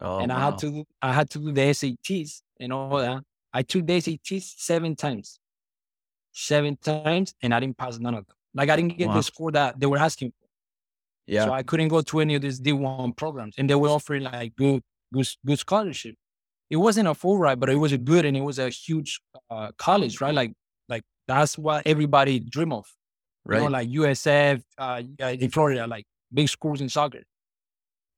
oh, 0.01 0.19
and 0.19 0.33
I 0.33 0.37
wow. 0.37 0.51
had 0.51 0.59
to 0.61 0.85
I 1.03 1.13
had 1.13 1.31
to 1.31 1.39
do 1.39 1.53
the 1.53 1.61
SATs 1.61 2.43
and 2.59 2.73
all 2.73 2.97
that. 2.99 3.23
I 3.53 3.63
took 3.63 3.87
the 3.87 3.95
SATs 3.99 4.55
seven 4.59 4.95
times, 4.97 5.39
seven 6.33 6.77
times, 6.77 7.35
and 7.43 7.53
I 7.55 7.61
didn't 7.61 7.77
pass 7.77 7.99
none 7.99 8.15
of 8.15 8.27
them. 8.27 8.37
Like 8.55 8.69
I 8.71 8.77
didn't 8.77 8.97
get 8.97 9.09
Wow. 9.09 9.15
the 9.15 9.23
score 9.23 9.53
that 9.53 9.79
they 9.79 9.87
were 9.87 9.99
asking 9.99 10.31
for. 10.31 10.49
Yeah. 11.27 11.45
So 11.45 11.53
I 11.53 11.63
couldn't 11.63 11.89
go 11.89 12.01
to 12.01 12.21
any 12.21 12.35
of 12.35 12.43
these 12.43 12.61
D1 12.61 13.17
programs. 13.17 13.55
And 13.57 13.71
they 13.71 13.75
were 13.75 13.89
offering 13.89 14.25
like 14.25 14.57
good, 14.57 14.83
good, 15.13 15.29
good 15.47 15.59
scholarship. 15.59 16.17
It 16.69 16.77
wasn't 16.77 17.09
a 17.09 17.15
full 17.15 17.39
ride, 17.39 17.61
but 17.61 17.69
it 17.69 17.77
was 17.77 17.93
a 17.93 17.99
good 17.99 18.25
and 18.25 18.37
it 18.37 18.41
was 18.41 18.59
a 18.59 18.69
huge 18.69 19.21
uh, 19.51 19.71
college, 19.79 20.21
right? 20.21 20.35
Like, 20.35 20.53
like 20.89 21.03
that's 21.27 21.59
what 21.59 21.87
everybody 21.87 22.41
dream 22.41 22.73
of. 22.73 22.87
You 23.47 23.53
right. 23.53 23.63
know, 23.63 23.69
like 23.69 23.89
USF 23.89 24.63
uh, 24.79 25.03
in 25.19 25.51
Florida, 25.51 25.87
like 25.87 26.05
big 26.33 26.49
schools 26.49 26.81
in 26.81 26.89
soccer. 26.89 27.23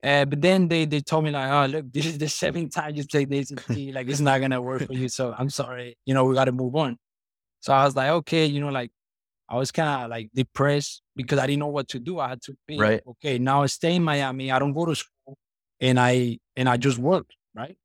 Uh, 0.03 0.25
but 0.25 0.41
then 0.43 0.67
they 0.69 0.85
they 0.85 1.01
told 1.01 1.23
me 1.25 1.31
like, 1.31 1.51
oh 1.51 1.67
look, 1.71 1.93
this 1.93 2.07
is 2.07 2.19
the 2.19 2.29
seventh 2.29 2.75
time 2.75 2.95
you 2.97 3.07
played 3.07 3.31
this, 3.31 3.53
ACT. 3.53 3.71
like 3.95 4.09
it's 4.09 4.21
not 4.21 4.41
gonna 4.41 4.61
work 4.61 4.83
for 4.87 4.93
you. 4.95 5.09
So 5.09 5.35
I'm 5.39 5.49
sorry, 5.51 5.97
you 6.07 6.15
know, 6.15 6.25
we 6.25 6.35
got 6.35 6.47
to 6.47 6.53
move 6.53 6.75
on. 6.75 6.99
So 7.61 7.73
I 7.73 7.85
was 7.85 7.95
like, 7.95 8.11
okay, 8.11 8.47
you 8.47 8.61
know, 8.61 8.71
like 8.71 8.91
I 9.49 9.57
was 9.57 9.71
kind 9.71 10.05
of 10.05 10.11
like 10.11 10.31
depressed 10.35 11.03
because 11.15 11.39
I 11.39 11.47
didn't 11.47 11.61
know 11.61 11.69
what 11.69 11.89
to 11.89 12.01
do. 12.01 12.19
I 12.19 12.31
had 12.31 12.43
to 12.43 12.57
think, 12.67 12.81
Right. 12.81 13.01
okay, 13.07 13.39
now 13.39 13.63
I 13.63 13.67
stay 13.67 13.95
in 13.95 14.03
Miami. 14.03 14.51
I 14.51 14.59
don't 14.59 14.73
go 14.73 14.87
to 14.87 14.95
school, 14.97 15.37
and 15.81 16.01
I 16.01 16.39
and 16.57 16.69
I 16.69 16.77
just 16.79 16.99
work, 16.99 17.27
right? 17.55 17.77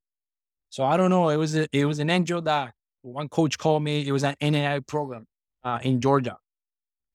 So 0.70 0.84
I 0.84 0.96
don't 0.96 1.10
know. 1.10 1.28
It 1.28 1.36
was 1.36 1.54
a, 1.56 1.68
it 1.72 1.84
was 1.84 1.98
an 2.00 2.10
angel 2.10 2.42
that 2.42 2.72
one 3.02 3.28
coach 3.28 3.58
called 3.58 3.82
me. 3.84 4.06
It 4.06 4.12
was 4.12 4.24
an 4.24 4.34
NAIA 4.40 4.84
program 4.86 5.24
uh, 5.62 5.78
in 5.82 6.00
Georgia, 6.00 6.36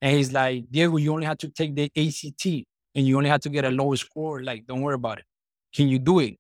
and 0.02 0.16
he's 0.16 0.32
like, 0.32 0.66
Diego, 0.72 0.96
you 0.98 1.12
only 1.14 1.26
have 1.26 1.40
to 1.40 1.50
take 1.50 1.76
the 1.76 1.92
ACT, 1.98 2.66
and 2.96 3.06
you 3.08 3.18
only 3.18 3.30
have 3.30 3.42
to 3.42 3.50
get 3.50 3.66
a 3.66 3.70
low 3.72 3.94
score. 3.96 4.44
Like, 4.44 4.66
don't 4.68 4.82
worry 4.82 4.96
about 4.96 5.20
it. 5.20 5.26
Can 5.76 5.88
you 5.88 6.00
do 6.00 6.20
it? 6.20 6.38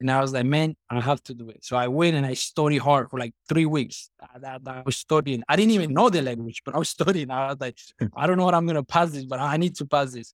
And 0.00 0.10
I 0.10 0.20
was 0.22 0.32
like, 0.32 0.46
man, 0.46 0.76
I 0.88 0.98
have 1.00 1.22
to 1.24 1.34
do 1.34 1.50
it. 1.50 1.62
So 1.62 1.76
I 1.76 1.88
went 1.88 2.16
and 2.16 2.24
I 2.24 2.32
studied 2.32 2.78
hard 2.78 3.10
for 3.10 3.18
like 3.18 3.34
three 3.48 3.66
weeks. 3.66 4.10
I, 4.20 4.46
I- 4.46 4.58
I 4.78 4.82
was 4.84 4.96
studying. 4.96 5.42
I 5.48 5.56
didn't 5.56 5.72
even 5.72 5.92
know 5.92 6.08
the 6.08 6.22
language, 6.22 6.62
but 6.64 6.74
I 6.74 6.78
was 6.78 6.88
studying. 6.98 7.30
I 7.30 7.48
was 7.48 7.58
like, 7.60 7.76
I 8.16 8.26
don't 8.26 8.38
know 8.38 8.44
what 8.46 8.54
I'm 8.54 8.66
gonna 8.66 8.82
pass 8.82 9.10
this, 9.10 9.24
but 9.26 9.38
I 9.40 9.56
need 9.58 9.76
to 9.76 9.84
pass 9.86 10.12
this. 10.12 10.32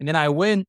And 0.00 0.08
then 0.08 0.16
I 0.16 0.28
went, 0.28 0.66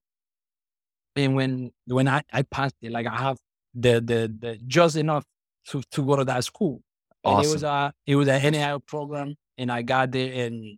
and 1.15 1.35
when 1.35 1.71
when 1.87 2.07
I, 2.07 2.21
I 2.31 2.43
passed 2.43 2.75
it, 2.81 2.91
like 2.91 3.07
I 3.07 3.17
have 3.17 3.37
the 3.73 3.93
the 3.99 4.33
the 4.39 4.59
just 4.67 4.95
enough 4.97 5.25
to 5.69 5.81
to 5.91 6.05
go 6.05 6.15
to 6.17 6.23
that 6.25 6.43
school. 6.43 6.81
And 7.23 7.39
it 7.43 7.47
was 7.53 7.63
a 7.63 7.93
it 8.05 8.15
was 8.15 8.27
a 8.27 8.39
NAIA 8.39 8.85
program, 8.85 9.35
and 9.57 9.71
I 9.71 9.81
got 9.81 10.11
there, 10.11 10.45
and 10.45 10.77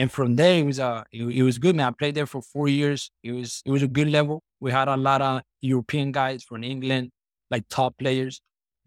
and 0.00 0.08
from 0.16 0.36
there 0.40 0.54
it 0.62 0.66
was 0.70 0.78
a 0.88 1.04
it, 1.12 1.22
it 1.40 1.42
was 1.48 1.56
good, 1.64 1.74
man. 1.76 1.86
I 1.88 1.90
played 2.02 2.14
there 2.18 2.26
for 2.34 2.40
four 2.54 2.68
years. 2.68 3.00
It 3.28 3.32
was 3.38 3.50
it 3.66 3.70
was 3.76 3.82
a 3.82 3.88
good 3.98 4.08
level. 4.18 4.36
We 4.64 4.70
had 4.78 4.88
a 4.88 4.96
lot 5.08 5.20
of 5.28 5.42
European 5.72 6.08
guys 6.20 6.42
from 6.48 6.60
England, 6.64 7.10
like 7.52 7.64
top 7.68 7.92
players. 8.02 8.40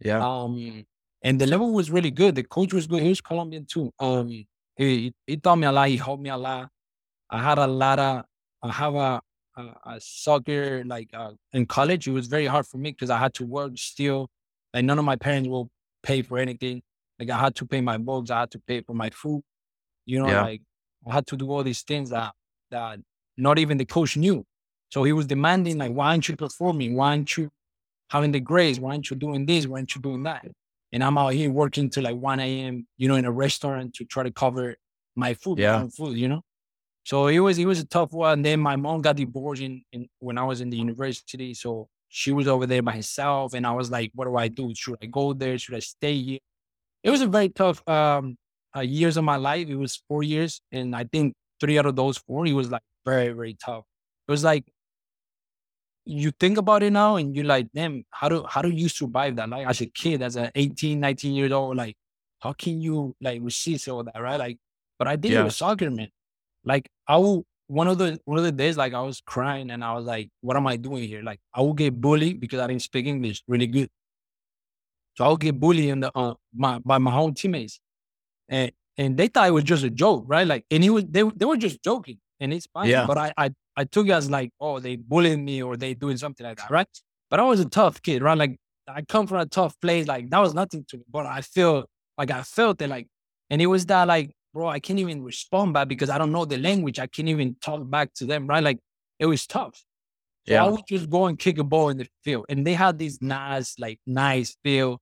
yeah. 0.09 0.19
Um, 0.27 0.85
and 1.25 1.39
the 1.41 1.47
level 1.53 1.69
was 1.79 1.87
really 1.97 2.11
good. 2.21 2.35
The 2.35 2.43
coach 2.57 2.73
was 2.73 2.85
good. 2.91 3.01
He 3.07 3.09
was 3.15 3.21
Colombian 3.21 3.65
too. 3.73 3.91
Um, 3.99 4.27
he, 4.75 5.13
he 5.27 5.37
taught 5.37 5.55
me 5.63 5.67
a 5.67 5.71
lot. 5.71 5.87
He 5.87 5.97
helped 5.97 6.21
me 6.21 6.29
a 6.29 6.37
lot. 6.37 6.67
I 7.29 7.39
had 7.41 7.57
a 7.57 7.67
lot 7.67 7.97
of, 7.99 8.25
I 8.61 8.71
have 8.71 8.95
a, 8.95 9.21
a, 9.55 9.63
a 9.93 9.95
soccer, 10.01 10.83
like 10.85 11.09
uh, 11.13 11.31
in 11.53 11.65
college, 11.65 12.07
it 12.07 12.11
was 12.11 12.27
very 12.27 12.45
hard 12.53 12.65
for 12.67 12.77
me 12.77 12.91
because 12.91 13.09
I 13.09 13.19
had 13.19 13.33
to 13.35 13.45
work 13.45 13.71
still. 13.77 14.21
Like 14.73 14.83
none 14.85 14.99
of 14.99 15.05
my 15.05 15.15
parents 15.15 15.47
will 15.47 15.69
pay 16.09 16.23
for 16.23 16.37
anything. 16.39 16.81
Like 17.19 17.29
I 17.29 17.39
had 17.39 17.55
to 17.55 17.65
pay 17.65 17.81
my 17.81 17.97
books. 17.97 18.29
I 18.29 18.41
had 18.41 18.51
to 18.51 18.59
pay 18.59 18.81
for 18.81 18.93
my 19.03 19.09
food. 19.11 19.41
You 20.05 20.19
know, 20.19 20.27
Yeah. 20.27 20.41
like 20.49 20.61
I 21.07 21.13
had 21.13 21.27
to 21.27 21.37
do 21.37 21.49
all 21.51 21.63
these 21.63 21.81
things 21.83 22.09
that, 22.11 22.33
that 22.71 22.99
not 23.37 23.59
even 23.59 23.77
the 23.77 23.85
coach 23.85 24.17
knew. 24.17 24.45
So 24.89 25.03
he 25.03 25.13
was 25.13 25.25
demanding, 25.27 25.77
like, 25.77 25.91
why 25.91 26.09
aren't 26.11 26.27
you 26.29 26.35
performing? 26.35 26.95
Why 26.95 27.09
aren't 27.09 27.35
you 27.37 27.49
having 28.09 28.31
the 28.31 28.39
grades? 28.39 28.79
Why 28.79 28.91
aren't 28.91 29.09
you 29.09 29.15
doing 29.15 29.45
this? 29.45 29.67
Why 29.67 29.79
aren't 29.79 29.95
you 29.95 30.01
doing 30.01 30.23
that? 30.23 30.45
And 30.91 31.03
I'm 31.03 31.17
out 31.17 31.33
here 31.33 31.49
working 31.51 31.89
till 31.89 32.03
like 32.03 32.15
1 32.17 32.61
a.m., 32.65 32.87
you 32.97 33.07
know, 33.07 33.15
in 33.15 33.25
a 33.25 33.31
restaurant 33.31 33.95
to 33.95 34.05
try 34.05 34.23
to 34.23 34.31
cover 34.31 34.75
my 35.15 35.33
food, 35.33 35.59
Yeah. 35.59 35.77
own 35.81 35.89
food, 35.89 36.17
you 36.17 36.27
know? 36.27 36.41
So 37.05 37.27
it 37.27 37.39
was 37.39 37.57
it 37.59 37.65
was 37.65 37.79
a 37.79 37.85
tough 37.85 38.13
one. 38.13 38.33
And 38.39 38.45
Then 38.45 38.59
my 38.59 38.75
mom 38.75 39.01
got 39.01 39.15
divorced 39.17 39.61
in, 39.61 39.83
in 39.91 40.07
when 40.19 40.37
I 40.37 40.43
was 40.43 40.61
in 40.61 40.69
the 40.69 40.77
university. 40.77 41.53
So 41.53 41.87
she 42.09 42.31
was 42.31 42.47
over 42.47 42.65
there 42.65 42.81
by 42.81 42.93
herself. 42.93 43.53
And 43.53 43.65
I 43.67 43.71
was 43.71 43.91
like, 43.91 44.11
what 44.15 44.25
do 44.25 44.35
I 44.37 44.47
do? 44.47 44.73
Should 44.75 44.97
I 45.01 45.07
go 45.07 45.33
there? 45.33 45.57
Should 45.57 45.75
I 45.75 45.79
stay 45.79 46.21
here? 46.21 46.39
It 47.03 47.09
was 47.11 47.21
a 47.21 47.27
very 47.27 47.49
tough 47.49 47.87
um 47.87 48.37
uh, 48.75 48.81
years 48.81 49.17
of 49.17 49.23
my 49.23 49.35
life. 49.37 49.67
It 49.69 49.75
was 49.75 50.01
four 50.07 50.23
years. 50.23 50.61
And 50.71 50.95
I 50.95 51.03
think 51.05 51.35
three 51.59 51.77
out 51.79 51.85
of 51.85 51.95
those 51.95 52.17
four, 52.17 52.45
it 52.47 52.53
was 52.53 52.71
like 52.71 52.81
very, 53.05 53.29
very 53.33 53.55
tough. 53.55 53.85
It 54.27 54.31
was 54.31 54.43
like 54.43 54.65
you 56.05 56.31
think 56.31 56.57
about 56.57 56.83
it 56.83 56.91
now 56.91 57.15
and 57.15 57.35
you're 57.35 57.45
like, 57.45 57.67
damn, 57.73 58.03
how 58.11 58.27
do 58.29 58.45
how 58.47 58.61
do 58.61 58.69
you 58.69 58.89
survive 58.89 59.35
that? 59.37 59.49
Like 59.49 59.67
as 59.67 59.81
a 59.81 59.85
kid, 59.85 60.21
as 60.21 60.35
an 60.35 60.51
18, 60.55 60.99
19 60.99 61.33
years 61.33 61.51
old, 61.51 61.77
like 61.77 61.95
how 62.41 62.53
can 62.53 62.81
you 62.81 63.15
like 63.21 63.41
resist 63.41 63.87
all 63.87 64.03
that, 64.03 64.19
right? 64.19 64.37
Like, 64.37 64.57
but 64.99 65.07
I 65.07 65.15
did 65.15 65.33
it 65.35 65.35
Yeah. 65.35 65.43
with 65.43 65.53
soccer, 65.53 65.89
man. 65.89 66.09
Like 66.65 66.89
I 67.07 67.17
will 67.17 67.45
one 67.67 67.87
of 67.87 67.97
the 67.97 68.19
one 68.25 68.37
of 68.37 68.43
the 68.43 68.51
days, 68.51 68.77
like 68.77 68.93
I 68.93 69.01
was 69.01 69.21
crying 69.21 69.71
and 69.71 69.83
I 69.83 69.93
was 69.93 70.05
like, 70.05 70.29
what 70.41 70.57
am 70.57 70.67
I 70.67 70.75
doing 70.77 71.07
here? 71.07 71.23
Like 71.23 71.39
I 71.53 71.61
will 71.61 71.73
get 71.73 71.99
bullied 71.99 72.39
because 72.41 72.59
I 72.59 72.67
didn't 72.67 72.81
speak 72.83 73.05
English 73.05 73.43
really 73.47 73.67
good. 73.67 73.89
So 75.15 75.25
I 75.25 75.29
would 75.29 75.39
get 75.39 75.59
bullied 75.59 75.89
in 75.89 75.99
the 76.01 76.11
uh, 76.17 76.35
my 76.53 76.79
by 76.79 76.97
my 76.97 77.15
own 77.15 77.33
teammates. 77.33 77.79
And 78.53 78.71
and 78.97 79.17
they 79.17 79.27
thought 79.27 79.49
it 79.49 79.51
was 79.53 79.65
just 79.65 79.83
a 79.83 79.91
joke, 79.91 80.25
right? 80.27 80.47
Like 80.47 80.65
and 80.71 80.85
it 80.85 80.91
was 80.91 81.05
they 81.05 81.23
they 81.23 81.45
were 81.45 81.57
just 81.57 81.83
joking 81.83 82.19
and 82.41 82.53
it's 82.53 82.67
fine. 82.73 82.91
Yeah. 82.91 83.05
But 83.05 83.17
I 83.19 83.33
I 83.37 83.51
I 83.77 83.85
took 83.85 84.07
it 84.07 84.13
as 84.13 84.31
like, 84.31 84.51
oh, 84.61 84.79
they 84.79 84.97
bullying 84.97 85.45
me 85.45 85.63
or 85.63 85.77
they 85.77 85.95
doing 85.95 86.17
something 86.17 86.45
like 86.45 86.57
that, 86.59 86.71
right? 86.71 86.87
But 87.31 87.41
I 87.41 87.43
was 87.45 87.61
a 87.61 87.65
tough 87.69 88.01
kid, 88.03 88.23
right? 88.23 88.37
Like 88.37 88.57
I 88.87 89.03
come 89.03 89.27
from 89.27 89.39
a 89.39 89.47
tough 89.47 89.79
place, 89.81 90.07
like 90.07 90.29
that 90.31 90.39
was 90.39 90.55
nothing 90.55 90.85
to 90.89 90.97
me. 90.99 91.05
But 91.11 91.27
I 91.27 91.41
feel 91.41 91.85
like 92.17 92.31
I 92.31 92.43
felt 92.43 92.81
it 92.81 92.89
like 92.89 93.07
and 93.51 93.61
it 93.61 93.67
was 93.67 93.85
that 93.87 94.07
like, 94.07 94.31
bro, 94.53 94.67
I 94.69 94.79
can't 94.79 94.99
even 94.99 95.23
respond 95.23 95.73
back 95.73 95.89
because 95.89 96.11
I 96.11 96.17
don't 96.19 96.31
know 96.33 96.45
the 96.45 96.57
language. 96.59 96.99
I 96.99 97.07
can't 97.07 97.29
even 97.29 97.55
talk 97.61 97.89
back 97.89 98.13
to 98.15 98.25
them, 98.25 98.47
right? 98.47 98.63
Like 98.63 98.79
it 99.19 99.27
was 99.27 99.47
tough. 99.47 99.83
So 100.49 100.57
I 100.57 100.65
Yeah. 100.65 100.69
would 100.69 100.85
just 100.87 101.09
go 101.09 101.27
and 101.27 101.39
kick 101.39 101.59
a 101.59 101.63
ball 101.65 101.89
in 101.89 101.97
the 101.97 102.07
field. 102.23 102.45
And 102.49 102.67
they 102.67 102.73
had 102.73 102.99
this 102.99 103.21
nice, 103.21 103.79
like 103.79 103.99
nice 104.07 104.57
field. 104.63 104.99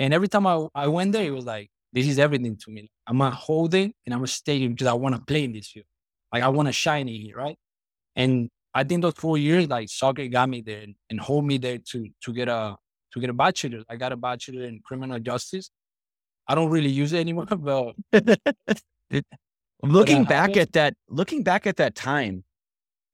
And 0.00 0.14
every 0.14 0.28
time 0.28 0.46
I, 0.48 0.68
I 0.74 0.88
went 0.88 1.12
there, 1.12 1.24
it 1.26 1.32
was 1.34 1.46
like, 1.46 1.70
this 1.94 2.08
is 2.08 2.18
everything 2.18 2.56
to 2.56 2.70
me. 2.70 2.90
I'm 3.06 3.18
gonna 3.18 3.34
hold 3.34 3.72
it 3.74 3.92
and 4.04 4.14
I'm 4.14 4.26
stay 4.26 4.58
here 4.58 4.68
because 4.68 4.88
I 4.88 4.94
want 4.94 5.14
to 5.14 5.22
play 5.22 5.44
in 5.44 5.52
this 5.52 5.68
field. 5.68 5.86
Like 6.32 6.42
I 6.42 6.48
want 6.48 6.66
to 6.66 6.72
shine 6.72 7.08
in 7.08 7.20
here, 7.20 7.36
right? 7.36 7.56
And 8.16 8.50
I 8.74 8.82
think 8.82 9.02
those 9.02 9.14
four 9.14 9.38
years, 9.38 9.68
like 9.68 9.88
soccer 9.88 10.26
got 10.26 10.48
me 10.48 10.60
there 10.60 10.80
and, 10.80 10.96
and 11.08 11.20
hold 11.20 11.46
me 11.46 11.56
there 11.58 11.78
to 11.78 12.08
to 12.22 12.32
get 12.32 12.48
a 12.48 12.76
to 13.12 13.20
get 13.20 13.30
a 13.30 13.32
bachelor. 13.32 13.84
I 13.88 13.94
got 13.94 14.10
a 14.10 14.16
bachelor 14.16 14.64
in 14.64 14.80
criminal 14.84 15.20
justice. 15.20 15.70
I 16.48 16.56
don't 16.56 16.70
really 16.70 16.90
use 16.90 17.12
it 17.12 17.20
anymore, 17.20 17.46
but 17.46 17.94
looking 19.82 20.26
I 20.26 20.28
back 20.28 20.56
at 20.56 20.72
that 20.72 20.94
looking 21.08 21.44
back 21.44 21.66
at 21.66 21.76
that 21.76 21.94
time 21.94 22.42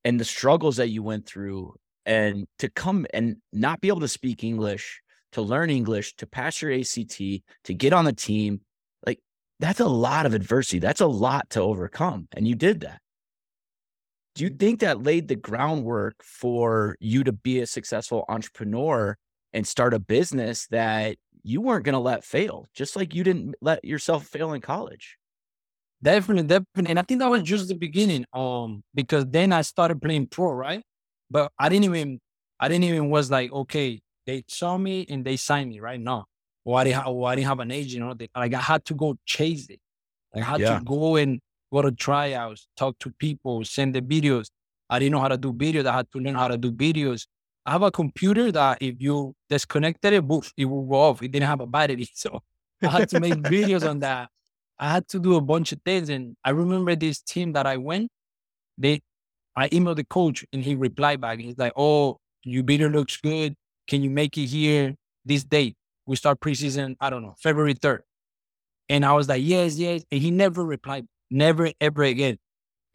and 0.05 0.19
the 0.19 0.25
struggles 0.25 0.77
that 0.77 0.89
you 0.89 1.03
went 1.03 1.27
through 1.27 1.75
and 2.07 2.47
to 2.61 2.71
come 2.71 3.07
and 3.13 3.37
not 3.53 3.81
be 3.81 3.89
able 3.89 4.01
to 4.01 4.09
speak 4.09 4.45
english 4.45 5.03
to 5.33 5.43
learn 5.43 5.71
english 5.71 6.15
to 6.17 6.27
pass 6.27 6.63
your 6.63 6.73
act 6.73 6.97
to 7.65 7.75
get 7.75 7.93
on 7.93 8.05
the 8.05 8.13
team 8.13 8.61
that's 9.61 9.81
a 9.81 9.88
lot 9.88 10.26
of 10.26 10.35
adversity 10.35 10.79
that's 10.81 11.00
a 11.00 11.07
lot 11.07 11.49
to 11.50 11.61
overcome 11.61 12.29
and 12.33 12.49
you 12.49 12.55
did 12.57 12.81
that 12.81 13.00
do 14.35 14.45
you 14.45 14.50
think 14.50 14.81
that 14.81 15.02
laid 15.02 15.29
the 15.29 15.37
groundwork 15.37 16.17
for 16.23 16.97
you 17.00 17.25
to 17.25 17.33
be 17.33 17.61
a 17.61 17.67
successful 17.67 18.25
entrepreneur 18.29 19.17
and 19.52 19.67
start 19.67 19.95
a 19.95 19.99
business 19.99 20.67
that 20.69 21.17
you 21.43 21.61
weren't 21.61 21.85
going 21.85 21.95
to 21.95 21.99
let 22.00 22.25
fail 22.25 22.67
just 22.75 22.97
like 22.97 23.14
you 23.14 23.25
didn't 23.25 23.55
let 23.61 23.85
yourself 23.85 24.26
fail 24.26 24.52
in 24.52 24.61
college 24.61 25.19
Definitely, 26.02 26.45
definitely. 26.45 26.90
And 26.90 26.99
I 26.99 27.02
think 27.02 27.21
that 27.21 27.31
was 27.31 27.43
just 27.43 27.69
the 27.69 27.75
beginning. 27.75 28.25
Um, 28.33 28.83
because 28.95 29.26
then 29.26 29.52
I 29.52 29.62
started 29.62 30.00
playing 30.00 30.29
pro, 30.29 30.52
right? 30.52 30.83
But 31.31 31.52
I 31.59 31.69
didn't 31.69 31.85
even 31.85 32.21
I 32.59 32.69
didn't 32.69 32.85
even 32.85 33.11
was 33.11 33.31
like, 33.31 33.52
okay, 33.52 34.00
they 34.26 34.45
saw 34.49 34.79
me 34.79 35.07
and 35.09 35.25
they 35.25 35.37
signed 35.37 35.71
me, 35.71 35.81
right? 35.81 36.00
No. 36.00 36.25
Or 36.64 36.79
I 36.79 36.85
didn't 36.85 36.97
have, 37.02 37.07
or 37.09 37.29
I 37.29 37.35
didn't 37.37 37.49
have 37.49 37.61
an 37.61 37.71
agent 37.71 38.05
or 38.05 38.14
they, 38.14 38.29
like 38.37 38.55
I 38.55 38.61
had 38.61 38.85
to 38.87 38.95
go 38.95 39.17
chase 39.25 39.69
it. 39.71 39.81
Like 40.35 40.45
I 40.45 40.47
had 40.47 40.61
Yeah. 40.61 40.79
to 40.79 40.85
go 40.85 41.17
and 41.17 41.40
go 41.73 41.83
to 41.83 41.93
tryouts, 41.93 42.69
talk 42.76 42.99
to 43.00 43.11
people, 43.19 43.64
send 43.64 43.95
the 43.95 44.02
videos. 44.02 44.49
I 44.88 44.99
didn't 44.99 45.12
know 45.12 45.21
how 45.21 45.29
to 45.29 45.38
do 45.38 45.52
videos. 45.52 45.87
I 45.87 45.95
had 45.97 46.11
to 46.12 46.19
learn 46.19 46.35
how 46.35 46.49
to 46.49 46.59
do 46.59 46.73
videos. 46.73 47.26
I 47.67 47.73
have 47.73 47.83
a 47.83 47.90
computer 47.90 48.50
that 48.52 48.79
if 48.81 48.97
you 49.00 49.35
disconnected 49.49 50.12
it, 50.12 50.26
boof, 50.26 50.52
it 50.57 50.64
will 50.67 50.85
go 50.87 50.95
off. 50.97 51.23
It 51.23 51.31
didn't 51.33 51.47
have 51.49 51.61
a 51.61 51.67
battery. 51.67 52.09
So 52.14 52.40
I 52.83 52.90
had 52.90 53.09
to 53.09 53.19
make 53.19 53.38
videos 53.38 53.88
on 53.88 54.00
that. 54.00 54.29
I 54.79 54.90
had 54.90 55.09
to 55.09 55.21
do 55.21 55.37
a 55.37 55.40
bunch 55.40 55.73
of 55.73 55.81
things. 55.85 56.09
And 56.09 56.37
I 56.45 56.50
remember 56.50 56.97
this 56.97 57.21
team 57.21 57.52
that 57.52 57.67
I 57.67 57.76
went, 57.76 58.11
they 58.79 59.00
I 59.57 59.69
emailed 59.71 59.97
the 59.97 60.05
coach 60.05 60.45
and 60.52 60.62
he 60.64 60.75
replied 60.75 61.21
back. 61.21 61.38
He's 61.40 61.59
like, 61.59 61.73
Oh, 61.76 62.19
your 62.45 62.64
video 62.64 62.88
looks 62.88 63.17
good. 63.19 63.55
Can 63.88 64.02
you 64.02 64.11
make 64.11 64.38
it 64.38 64.47
here 64.47 64.95
this 65.25 65.45
date? 65.45 65.76
We 66.11 66.17
start 66.17 66.40
preseason, 66.40 66.97
I 67.00 67.09
don't 67.09 67.23
know, 67.23 67.37
February 67.38 67.75
3rd. 67.75 68.00
And 68.88 69.05
I 69.05 69.12
was 69.12 69.29
like, 69.29 69.45
Yes, 69.45 69.79
yes. 69.79 70.02
And 70.11 70.21
he 70.21 70.33
never 70.33 70.64
replied, 70.64 71.07
never, 71.31 71.71
ever 71.81 72.02
again. 72.02 72.38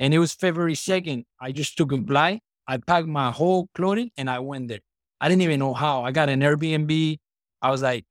And 0.01 0.13
it 0.13 0.19
was 0.19 0.33
February 0.33 0.73
2nd. 0.73 1.23
I 1.39 1.53
just 1.53 1.77
took 1.77 1.93
a 1.93 2.01
flight. 2.01 2.41
I 2.67 2.75
packed 2.75 3.07
my 3.07 3.31
whole 3.31 3.69
clothing 3.73 4.11
and 4.17 4.29
I 4.29 4.39
went 4.39 4.67
there. 4.67 4.81
I 5.21 5.29
didn't 5.29 5.43
even 5.43 5.61
know 5.61 5.73
how. 5.73 6.03
I 6.03 6.11
got 6.11 6.27
an 6.27 6.41
Airbnb. 6.41 7.17
I 7.61 7.71
was 7.71 7.81
like, 7.81 8.03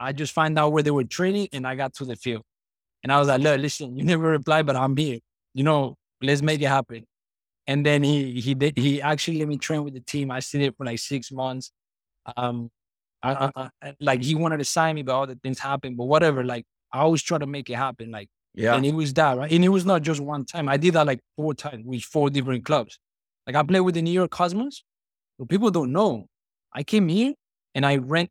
I 0.00 0.12
just 0.12 0.32
find 0.32 0.58
out 0.58 0.72
where 0.72 0.82
they 0.82 0.90
were 0.90 1.04
training 1.04 1.50
and 1.52 1.64
I 1.64 1.76
got 1.76 1.94
to 1.94 2.04
the 2.04 2.16
field. 2.16 2.42
And 3.04 3.12
I 3.12 3.20
was 3.20 3.28
like, 3.28 3.40
look, 3.40 3.60
listen, 3.60 3.96
you 3.96 4.02
never 4.12 4.28
replied, 4.28 4.66
but 4.66 4.74
I'm 4.74 4.96
here. 4.96 5.20
You 5.54 5.62
know, 5.62 5.94
let's 6.20 6.42
make 6.42 6.60
it 6.60 6.66
happen. 6.66 7.04
And 7.68 7.86
then 7.86 8.02
he 8.02 8.40
he 8.40 8.54
did 8.54 8.76
he 8.76 9.00
actually 9.00 9.38
let 9.38 9.46
me 9.46 9.56
train 9.58 9.84
with 9.84 9.94
the 9.94 10.00
team. 10.00 10.32
I 10.32 10.40
stayed 10.40 10.62
there 10.62 10.72
for 10.72 10.84
like 10.84 10.98
six 10.98 11.30
months. 11.30 11.70
Um 12.36 12.70
I, 13.22 13.50
I, 13.56 13.70
I, 13.82 13.94
like 14.00 14.22
he 14.22 14.34
wanted 14.34 14.58
to 14.58 14.64
sign 14.64 14.94
me, 14.94 15.02
but 15.02 15.14
all 15.14 15.26
the 15.26 15.36
things 15.36 15.58
happened. 15.58 15.96
But 15.96 16.04
whatever, 16.04 16.44
like 16.44 16.64
I 16.92 17.00
always 17.00 17.22
try 17.22 17.38
to 17.38 17.46
make 17.46 17.68
it 17.70 17.74
happen. 17.74 18.10
Like 18.10 18.28
Yeah. 18.54 18.74
and 18.74 18.86
it 18.86 18.94
was 18.94 19.12
that, 19.14 19.36
right? 19.38 19.50
And 19.50 19.64
it 19.64 19.68
was 19.70 19.84
not 19.84 20.02
just 20.02 20.20
one 20.20 20.44
time. 20.44 20.68
I 20.68 20.76
did 20.76 20.94
that 20.94 21.06
like 21.06 21.20
four 21.36 21.54
times 21.54 21.84
with 21.84 22.02
four 22.02 22.30
different 22.30 22.64
clubs. 22.64 22.98
Like 23.46 23.56
I 23.56 23.62
played 23.62 23.80
with 23.80 23.94
the 23.94 24.02
New 24.02 24.12
York 24.12 24.30
Cosmos. 24.30 24.84
But 25.38 25.48
people 25.48 25.70
don't 25.70 25.92
know. 25.92 26.26
I 26.72 26.82
came 26.82 27.08
here 27.08 27.32
and 27.74 27.86
I 27.86 27.96
rent 27.96 28.30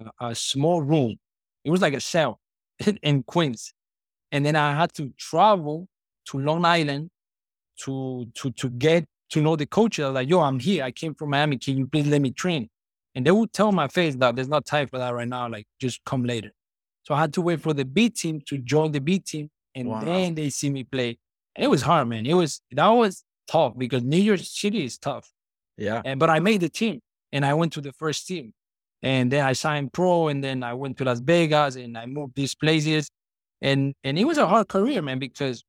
a, 0.00 0.28
a 0.28 0.34
small 0.34 0.82
room. 0.82 1.16
It 1.64 1.70
was 1.70 1.80
like 1.82 1.94
a 1.94 2.00
cell 2.00 2.40
in 3.02 3.22
Queens. 3.22 3.74
And 4.30 4.44
then 4.46 4.56
I 4.56 4.74
had 4.74 4.94
to 4.94 5.12
travel 5.18 5.88
to 6.26 6.38
Long 6.38 6.64
Island 6.64 7.10
to 7.84 8.26
to 8.34 8.50
to 8.52 8.70
get 8.70 9.04
to 9.30 9.40
know 9.42 9.56
the 9.56 9.66
coach. 9.66 10.00
I 10.00 10.06
was 10.06 10.14
like, 10.14 10.28
yo, 10.28 10.40
I'm 10.40 10.58
here. 10.58 10.84
I 10.84 10.90
came 10.90 11.14
from 11.14 11.30
Miami. 11.30 11.58
Can 11.58 11.76
you 11.78 11.86
please 11.86 12.06
let 12.06 12.20
me 12.22 12.30
train? 12.30 12.68
And 13.14 13.26
they 13.26 13.30
would 13.30 13.52
tell 13.52 13.72
my 13.72 13.88
face 13.88 14.14
that 14.16 14.36
there's 14.36 14.48
not 14.48 14.64
time 14.64 14.88
for 14.88 14.98
that 14.98 15.10
right 15.14 15.28
now. 15.28 15.48
Like, 15.48 15.66
just 15.80 16.02
come 16.04 16.24
later. 16.24 16.50
So 17.04 17.14
I 17.14 17.20
had 17.20 17.32
to 17.34 17.42
wait 17.42 17.60
for 17.60 17.74
the 17.74 17.84
B 17.84 18.08
team 18.08 18.40
to 18.46 18.58
join 18.58 18.92
the 18.92 19.00
B 19.00 19.18
team, 19.18 19.50
and 19.74 19.88
Wow. 19.88 20.04
then 20.04 20.34
they 20.34 20.50
see 20.50 20.70
me 20.70 20.84
play. 20.84 21.18
And 21.54 21.64
it 21.64 21.68
was 21.68 21.82
hard, 21.82 22.08
man. 22.08 22.24
It 22.26 22.34
was 22.34 22.60
that 22.70 22.88
was 22.88 23.24
tough 23.48 23.76
because 23.76 24.02
New 24.02 24.18
York 24.18 24.40
City 24.40 24.84
is 24.84 24.98
tough. 24.98 25.30
Yeah. 25.76 26.00
And 26.04 26.18
but 26.20 26.30
I 26.30 26.38
made 26.40 26.60
the 26.60 26.68
team, 26.68 27.00
and 27.32 27.44
I 27.44 27.54
went 27.54 27.72
to 27.74 27.80
the 27.80 27.92
first 27.92 28.26
team, 28.26 28.52
and 29.02 29.30
then 29.32 29.44
I 29.44 29.52
signed 29.52 29.92
pro, 29.92 30.28
and 30.28 30.42
then 30.42 30.62
I 30.62 30.74
went 30.74 30.96
to 30.98 31.04
Las 31.04 31.20
Vegas, 31.20 31.76
and 31.76 31.98
I 31.98 32.06
moved 32.06 32.34
these 32.36 32.54
places, 32.54 33.10
and 33.60 33.94
and 34.04 34.18
it 34.18 34.24
was 34.24 34.38
a 34.38 34.46
hard 34.46 34.68
career, 34.68 35.02
man, 35.02 35.18
because 35.18 35.64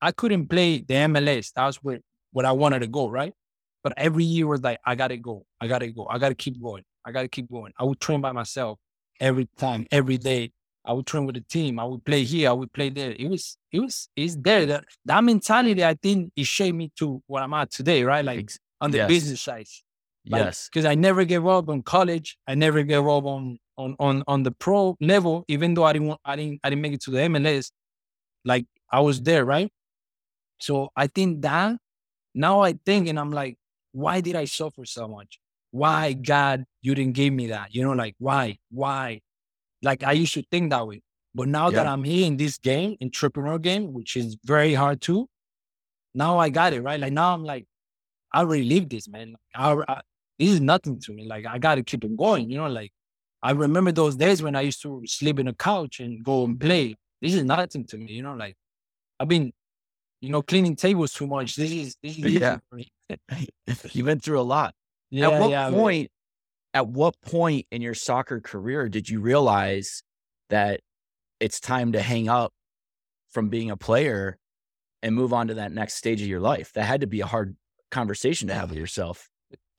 I 0.00 0.10
couldn't 0.10 0.48
play 0.48 0.78
the 0.78 0.94
MLS. 0.94 1.52
That 1.54 1.66
was 1.66 1.76
where 1.76 2.00
where 2.32 2.46
I 2.46 2.52
wanted 2.52 2.80
to 2.80 2.88
go, 2.88 3.08
right? 3.08 3.34
But 3.82 3.94
every 3.96 4.24
year 4.24 4.46
was 4.46 4.62
like, 4.62 4.78
I 4.84 4.94
gotta 4.94 5.16
go, 5.16 5.44
I 5.60 5.66
gotta 5.66 5.88
go, 5.88 6.06
I 6.08 6.18
gotta 6.18 6.34
keep 6.34 6.60
going, 6.60 6.84
I 7.04 7.12
gotta 7.12 7.28
keep 7.28 7.50
going. 7.50 7.72
I 7.78 7.84
would 7.84 8.00
train 8.00 8.20
by 8.20 8.32
myself 8.32 8.78
every 9.20 9.48
time, 9.56 9.86
every 9.90 10.18
day. 10.18 10.52
I 10.84 10.92
would 10.92 11.06
train 11.06 11.26
with 11.26 11.36
the 11.36 11.42
team. 11.42 11.78
I 11.78 11.84
would 11.84 12.04
play 12.04 12.24
here. 12.24 12.50
I 12.50 12.52
would 12.52 12.72
play 12.72 12.90
there. 12.90 13.12
It 13.12 13.28
was, 13.28 13.56
it 13.70 13.78
was, 13.78 14.08
it's 14.16 14.36
there. 14.36 14.66
That 14.66 14.84
that 15.04 15.22
mentality, 15.22 15.84
I 15.84 15.94
think, 15.94 16.32
it 16.34 16.46
shaped 16.46 16.76
me 16.76 16.90
to 16.96 17.22
where 17.28 17.42
I'm 17.42 17.54
at 17.54 17.70
today, 17.70 18.02
right? 18.02 18.24
Like 18.24 18.50
on 18.80 18.90
the 18.90 18.98
yes. 18.98 19.08
business 19.08 19.40
side. 19.40 19.66
yes. 20.24 20.68
Because 20.68 20.84
I 20.84 20.96
never 20.96 21.24
gave 21.24 21.46
up 21.46 21.68
on 21.68 21.82
college. 21.82 22.36
I 22.48 22.56
never 22.56 22.82
gave 22.82 23.06
up 23.06 23.24
on 23.24 23.58
on 23.78 23.96
on 23.98 24.22
on 24.26 24.42
the 24.42 24.50
pro 24.50 24.96
level, 25.00 25.44
even 25.48 25.74
though 25.74 25.84
I 25.84 25.92
didn't 25.92 26.08
want, 26.08 26.20
I 26.24 26.36
didn't 26.36 26.60
I 26.64 26.70
didn't 26.70 26.82
make 26.82 26.92
it 26.94 27.02
to 27.02 27.10
the 27.10 27.18
MLS. 27.18 27.70
Like 28.44 28.66
I 28.90 29.00
was 29.00 29.22
there, 29.22 29.44
right? 29.44 29.70
So 30.58 30.90
I 30.96 31.06
think 31.06 31.42
that 31.42 31.76
now 32.34 32.60
I 32.60 32.74
think 32.84 33.08
and 33.08 33.18
I'm 33.18 33.30
like, 33.30 33.56
why 33.92 34.20
did 34.20 34.36
I 34.36 34.44
suffer 34.46 34.84
so 34.84 35.08
much? 35.08 35.38
Why 35.70 36.12
God 36.12 36.64
you 36.82 36.94
didn't 36.94 37.14
give 37.14 37.32
me 37.32 37.48
that? 37.48 37.74
You 37.74 37.82
know, 37.82 37.92
like 37.92 38.14
why? 38.18 38.58
Why? 38.70 39.20
Like 39.82 40.02
I 40.02 40.12
used 40.12 40.34
to 40.34 40.42
think 40.50 40.70
that 40.70 40.86
way. 40.86 41.02
But 41.34 41.48
now 41.48 41.70
that 41.70 41.86
I'm 41.86 42.04
here 42.04 42.26
in 42.26 42.36
this 42.36 42.58
game, 42.58 42.96
entrepreneur 43.00 43.58
game, 43.58 43.92
which 43.94 44.16
is 44.16 44.36
very 44.44 44.74
hard 44.74 45.00
too, 45.00 45.28
now 46.14 46.38
I 46.38 46.50
got 46.50 46.74
it, 46.74 46.82
right? 46.82 47.00
Like 47.00 47.12
now 47.12 47.32
I'm 47.32 47.44
like, 47.44 47.66
I 48.32 48.40
already 48.40 48.64
live 48.64 48.88
this, 48.88 49.08
man. 49.08 49.36
I, 49.54 49.76
I, 49.88 50.02
this 50.38 50.50
is 50.50 50.60
nothing 50.60 51.00
to 51.00 51.12
me. 51.12 51.26
Like 51.26 51.46
I 51.46 51.58
got 51.58 51.76
to 51.76 51.82
keep 51.82 52.04
it 52.04 52.16
going. 52.16 52.50
You 52.50 52.58
know, 52.58 52.68
like 52.68 52.92
I 53.42 53.52
remember 53.52 53.92
those 53.92 54.16
days 54.16 54.42
when 54.42 54.54
I 54.54 54.60
used 54.60 54.82
to 54.82 55.02
sleep 55.06 55.38
in 55.38 55.48
a 55.48 55.54
couch 55.54 56.00
and 56.00 56.22
go 56.22 56.44
and 56.44 56.60
play. 56.60 56.96
This 57.20 57.34
is 57.34 57.44
nothing 57.44 57.86
to 57.86 57.96
me. 57.96 58.12
You 58.12 58.22
know, 58.22 58.34
like 58.34 58.56
I've 59.18 59.28
been, 59.28 59.52
you 60.22 60.30
know, 60.30 60.40
cleaning 60.40 60.76
tables 60.76 61.12
too 61.12 61.26
much. 61.26 61.56
This 61.56 61.70
is 61.70 61.96
this 62.02 62.16
is 62.16 62.24
Yeah. 62.24 62.58
you 63.92 64.04
went 64.06 64.22
through 64.22 64.40
a 64.40 64.42
lot. 64.42 64.74
yeah, 65.10 65.28
at 65.28 65.40
what 65.40 65.50
yeah, 65.50 65.68
man. 65.70 65.78
point 65.80 66.10
at 66.74 66.86
what 66.88 67.14
point 67.20 67.66
in 67.70 67.82
your 67.82 67.92
soccer 67.94 68.40
career 68.40 68.88
did 68.88 69.08
you 69.10 69.20
realize 69.20 70.02
that 70.48 70.80
it's 71.40 71.60
time 71.60 71.92
to 71.92 72.00
hang 72.00 72.28
up 72.30 72.52
from 73.30 73.48
being 73.50 73.70
a 73.70 73.76
player 73.76 74.38
and 75.02 75.14
move 75.14 75.32
on 75.32 75.48
to 75.48 75.54
that 75.54 75.72
next 75.72 75.94
stage 75.94 76.22
of 76.22 76.28
your 76.28 76.40
life 76.40 76.72
that 76.74 76.84
had 76.84 77.00
to 77.02 77.06
be 77.06 77.20
a 77.20 77.26
hard 77.26 77.56
conversation 77.90 78.48
to 78.48 78.54
have 78.54 78.70
with 78.70 78.78
yourself 78.78 79.28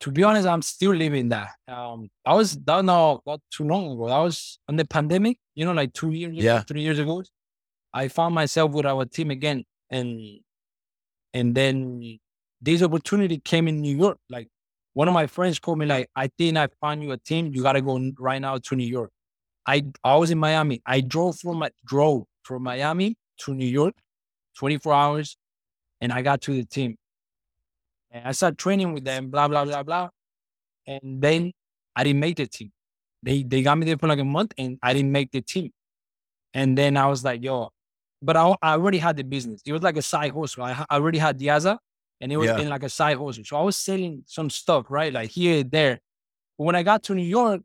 To 0.01 0.11
be 0.11 0.21
honest, 0.23 0.45
I'm 0.45 0.61
still 0.61 0.93
living 0.93 1.29
that. 1.29 1.49
Um, 1.67 2.09
I 2.25 2.33
was 2.35 2.57
that 2.67 2.83
not 2.83 3.21
not 3.25 3.39
too 3.55 3.63
long 3.63 3.91
ago. 3.93 4.07
I 4.09 4.21
was 4.21 4.59
on 4.67 4.75
the 4.75 4.83
pandemic. 4.85 5.37
You 5.55 5.63
know, 5.65 5.71
like 5.71 5.93
two 5.93 6.11
years, 6.11 6.35
Yeah. 6.35 6.61
three 6.67 6.81
years 6.81 6.99
ago. 6.99 7.23
I 7.93 8.09
found 8.09 8.35
myself 8.35 8.71
with 8.73 8.85
our 8.85 9.05
team 9.05 9.31
again, 9.31 9.63
and 9.93 10.39
and 11.33 11.55
then 11.55 12.19
this 12.61 12.81
opportunity 12.81 13.39
came 13.39 13.67
in 13.67 13.81
New 13.81 13.95
York. 13.97 14.17
Like 14.29 14.49
one 14.93 15.07
of 15.07 15.13
my 15.13 15.27
friends 15.27 15.59
called 15.59 15.79
me, 15.79 15.85
like, 15.85 16.09
I 16.15 16.29
think 16.37 16.57
I 16.57 16.67
found 16.81 17.03
you 17.03 17.11
a 17.11 17.17
team. 17.17 17.53
You 17.53 17.63
gotta 17.63 17.81
go 17.81 17.99
right 18.19 18.39
now 18.41 18.57
to 18.57 18.75
New 18.75 18.87
York. 18.87 19.11
I 19.67 19.85
I 20.03 20.17
was 20.17 20.31
in 20.31 20.39
Miami. 20.39 20.81
I 20.85 21.01
drove 21.01 21.39
from 21.39 21.59
my 21.59 21.71
drove 21.85 22.25
from 22.43 22.63
Miami 22.63 23.15
to 23.39 23.53
New 23.55 23.65
York, 23.67 23.95
24 24.57 24.93
hours, 24.93 25.37
and 26.01 26.13
I 26.13 26.21
got 26.21 26.41
to 26.43 26.53
the 26.53 26.65
team. 26.65 26.97
And 28.11 28.27
I 28.27 28.31
started 28.33 28.57
training 28.59 28.93
with 28.93 29.05
them, 29.05 29.29
blah, 29.31 29.47
blah, 29.47 29.65
blah, 29.65 29.83
blah. 29.83 30.09
And 30.87 31.21
then 31.21 31.53
I 31.95 32.03
didn't 32.03 32.19
make 32.19 32.37
the 32.37 32.47
team. 32.47 32.71
They 33.23 33.43
they 33.43 33.63
got 33.63 33.77
me 33.77 33.85
there 33.85 33.97
for 33.97 34.07
like 34.07 34.19
a 34.19 34.25
month 34.25 34.53
and 34.57 34.77
I 34.83 34.93
didn't 34.93 35.11
make 35.11 35.31
the 35.31 35.41
team. 35.41 35.71
And 36.53 36.77
then 36.77 36.97
I 36.97 37.07
was 37.07 37.23
like, 37.23 37.43
yo, 37.43 37.69
but 38.23 38.37
I, 38.37 38.55
I 38.61 38.71
already 38.73 38.99
had 38.99 39.17
the 39.17 39.23
business. 39.23 39.61
It 39.65 39.73
was 39.73 39.83
like 39.83 39.97
a 39.97 40.01
side 40.01 40.33
hustle. 40.33 40.63
I, 40.63 40.85
I 40.89 40.95
already 40.97 41.19
had 41.19 41.39
Diaza 41.39 41.77
and 42.21 42.31
it 42.31 42.37
was 42.37 42.47
Yeah. 42.47 42.59
in 42.59 42.69
like 42.69 42.83
a 42.83 42.89
side 42.89 43.17
hustle. 43.17 43.43
So 43.45 43.57
I 43.57 43.61
was 43.63 43.77
selling 43.77 44.23
some 44.27 44.49
stuff, 44.49 44.87
right? 44.89 45.13
Like 45.13 45.31
here, 45.31 45.63
there. 45.63 45.99
But 46.57 46.65
when 46.65 46.75
I 46.75 46.83
got 46.83 47.03
to 47.03 47.15
New 47.15 47.23
York, 47.25 47.61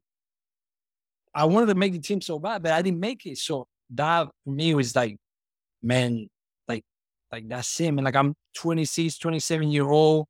I 1.35 1.44
wanted 1.44 1.66
to 1.66 1.75
make 1.75 1.92
the 1.92 2.01
team 2.01 2.21
so 2.21 2.38
bad, 2.38 2.62
but 2.62 2.73
I 2.73 2.83
didn't 2.83 3.01
make 3.01 3.25
it. 3.27 3.38
So 3.38 3.66
that 3.90 4.29
for 4.44 4.51
me 4.51 4.75
was 4.75 4.94
like, 4.97 5.16
man, 5.83 6.29
like, 6.68 6.85
like 7.33 7.49
that's 7.49 7.81
it, 7.81 7.88
And 7.88 8.03
Like 8.05 8.16
I'm 8.16 8.35
26, 8.55 9.18
27 9.18 9.71
year 9.71 9.88
old. 9.88 10.27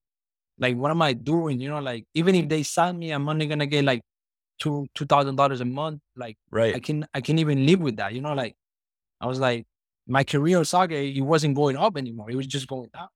Like, 0.58 0.76
what 0.76 0.90
am 0.90 1.02
I 1.02 1.12
doing? 1.14 1.60
You 1.60 1.70
know, 1.70 1.80
like 1.80 2.04
even 2.14 2.34
if 2.34 2.48
they 2.48 2.62
sign 2.64 2.98
me, 2.98 3.12
I'm 3.12 3.28
only 3.28 3.46
gonna 3.46 3.66
get 3.66 3.84
like 3.84 4.02
two 4.60 4.86
two 4.94 5.06
thousand 5.06 5.36
dollars 5.36 5.60
a 5.60 5.64
month. 5.64 6.00
Like 6.16 6.36
right? 6.50 6.74
I 6.74 6.80
can 6.80 7.06
I 7.14 7.20
can 7.20 7.38
even 7.38 7.66
live 7.66 7.80
with 7.80 7.96
that. 7.98 8.12
You 8.14 8.20
know, 8.22 8.34
like 8.34 8.56
I 9.20 9.26
was 9.26 9.40
like, 9.40 9.66
my 10.08 10.24
career 10.24 10.58
in 10.58 10.64
soccer, 10.64 10.94
it 10.94 11.20
wasn't 11.20 11.54
going 11.54 11.76
up 11.76 11.96
anymore. 11.96 12.30
It 12.30 12.36
was 12.36 12.46
just 12.46 12.66
going 12.66 12.90
down. 12.92 13.08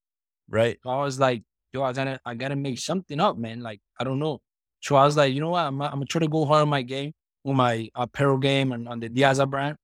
right 0.49 0.79
So 0.83 0.91
I 0.91 1.03
was 1.05 1.19
like, 1.19 1.43
yo, 1.73 1.83
I 1.83 1.93
gotta 1.93 2.21
I 2.25 2.35
gotta 2.35 2.57
make 2.57 2.79
something 2.79 3.19
up, 3.21 3.37
man. 3.39 3.61
Like 3.63 3.81
I 3.99 4.05
don't 4.05 4.19
know. 4.19 4.41
So 4.81 4.97
I 4.97 5.05
was 5.05 5.17
like, 5.17 5.33
you 5.35 5.41
know 5.41 5.51
what? 5.51 5.65
I'm, 5.65 5.81
I'm 5.83 5.91
gonna 5.93 6.07
try 6.07 6.21
to 6.21 6.29
go 6.29 6.45
hard 6.45 6.63
on 6.63 6.69
my 6.69 6.83
game, 6.83 7.13
on 7.45 7.57
my 7.57 7.89
apparel 7.95 8.39
game 8.39 8.73
and 8.73 8.89
on 8.89 9.01
the 9.01 9.09
Diaza 9.09 9.49
brand. 9.49 9.77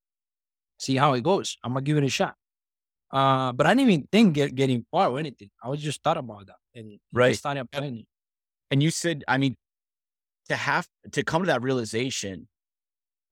See 0.79 0.97
how 0.97 1.15
it 1.15 1.23
goes. 1.23 1.57
I'm 1.65 1.73
gonna 1.73 1.83
give 1.83 1.97
it 1.97 2.05
a 2.05 2.09
shot. 2.09 2.35
Uh, 3.11 3.53
but 3.53 3.67
I 3.67 3.75
didn't 3.75 3.91
even 3.91 4.09
think 4.13 4.35
get, 4.35 4.55
getting 4.55 4.85
far 4.91 5.09
or 5.09 5.19
anything. 5.19 5.51
I 5.63 5.69
was 5.69 5.81
just 5.81 6.03
thought 6.03 6.19
about 6.19 6.47
that 6.47 6.57
and 6.75 6.99
Right. 7.13 7.35
started 7.37 7.71
playing. 7.71 8.05
and 8.71 8.83
you 8.83 8.91
said 8.91 9.25
i 9.27 9.39
mean 9.39 9.57
to 10.51 10.55
have 10.57 10.87
to 11.13 11.23
come 11.25 11.43
to 11.43 11.47
that 11.47 11.63
realization 11.63 12.47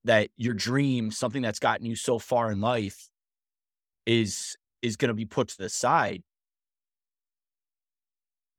that 0.05 0.31
your 0.37 0.55
dream 0.55 1.11
something 1.11 1.43
that's 1.43 1.59
gotten 1.59 1.85
you 1.85 1.95
so 1.97 2.19
far 2.19 2.51
in 2.51 2.61
life 2.61 3.09
is 4.07 4.57
is 4.83 4.97
going 4.97 5.09
to 5.09 5.15
be 5.15 5.25
put 5.25 5.49
to 5.49 5.59
the 5.59 5.69
side 5.69 6.23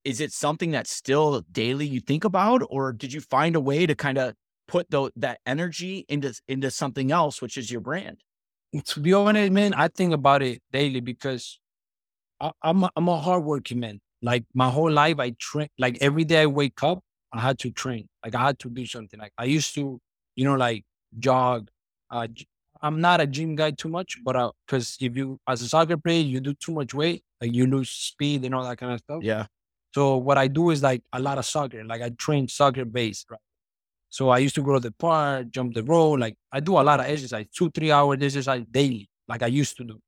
is 0.04 0.22
it 0.22 0.32
something 0.32 0.72
that's 0.72 0.92
still 0.92 1.42
daily 1.52 1.86
you 1.86 2.00
think 2.00 2.24
about 2.24 2.62
or 2.70 2.94
did 2.94 3.12
you 3.12 3.22
find 3.22 3.56
a 3.56 3.60
way 3.60 3.86
to 3.86 3.96
kind 3.96 4.18
of 4.18 4.34
put 4.68 4.90
tho- 4.90 5.12
that 5.16 5.40
energy 5.46 6.06
into 6.10 6.34
into 6.48 6.70
something 6.72 7.12
else 7.12 7.42
which 7.42 7.58
is 7.58 7.72
your 7.72 7.82
brand 7.82 8.18
to 8.86 9.00
be 9.00 9.14
honest, 9.14 9.52
man, 9.52 9.74
I 9.74 9.88
think 9.88 10.14
about 10.14 10.42
it 10.42 10.62
daily 10.72 11.00
because 11.00 11.60
I, 12.40 12.52
I'm 12.62 12.84
a, 12.84 12.92
I'm 12.96 13.08
a 13.08 13.18
hardworking 13.18 13.80
man. 13.80 14.00
Like 14.22 14.46
my 14.54 14.70
whole 14.70 14.92
life, 14.92 15.20
I 15.20 15.32
train. 15.40 15.70
Like 15.78 15.98
every 16.02 16.24
day 16.24 16.42
I 16.42 16.46
wake 16.48 16.82
up, 16.84 17.00
I 17.32 17.40
had 17.40 17.60
to 17.60 17.72
train. 17.72 18.08
Like 18.24 18.36
I 18.36 18.48
had 18.48 18.60
to 18.60 18.70
do 18.70 18.86
something. 18.86 19.20
Like 19.20 19.34
I 19.38 19.46
used 19.46 19.76
to, 19.76 20.00
you 20.36 20.46
know, 20.46 20.56
like 20.56 20.86
jog. 21.20 21.70
Uh, 22.10 22.28
I'm 22.82 23.02
not 23.02 23.22
a 23.22 23.28
gym 23.28 23.56
guy 23.56 23.72
too 23.72 23.90
much, 23.90 24.18
but 24.24 24.54
because 24.66 24.98
if 25.00 25.16
you, 25.16 25.40
as 25.48 25.62
a 25.62 25.68
soccer 25.68 25.98
player, 25.98 26.22
you 26.22 26.40
do 26.40 26.54
too 26.54 26.74
much 26.74 26.94
weight, 26.94 27.24
like 27.42 27.54
you 27.54 27.66
lose 27.68 27.90
speed 27.90 28.46
and 28.46 28.54
all 28.56 28.64
that 28.64 28.78
kind 28.78 28.94
of 28.94 29.00
stuff. 29.00 29.24
Yeah. 29.24 29.46
So 29.94 30.18
what 30.18 30.38
I 30.38 30.48
do 30.48 30.70
is 30.70 30.84
like 30.84 31.02
a 31.14 31.20
lot 31.20 31.38
of 31.38 31.46
soccer. 31.46 31.84
Like 31.84 32.02
I 32.02 32.10
train 32.10 32.48
soccer 32.48 32.86
based, 32.86 33.32
right? 33.32 33.40
So 34.10 34.30
I 34.30 34.38
used 34.40 34.56
to 34.56 34.62
go 34.62 34.74
to 34.74 34.80
the 34.80 34.92
park, 34.92 35.50
jump 35.50 35.74
the 35.74 35.84
rope. 35.84 36.20
Like 36.20 36.36
I 36.52 36.60
do 36.60 36.80
a 36.80 36.82
lot 36.82 37.00
of 37.00 37.08
exercise, 37.08 37.46
two, 37.56 37.70
three 37.72 37.92
hours 37.92 38.20
exercise 38.22 38.64
daily, 38.70 39.10
like 39.28 39.44
I 39.44 39.48
used 39.48 39.78
to 39.78 39.84
do. 39.84 40.00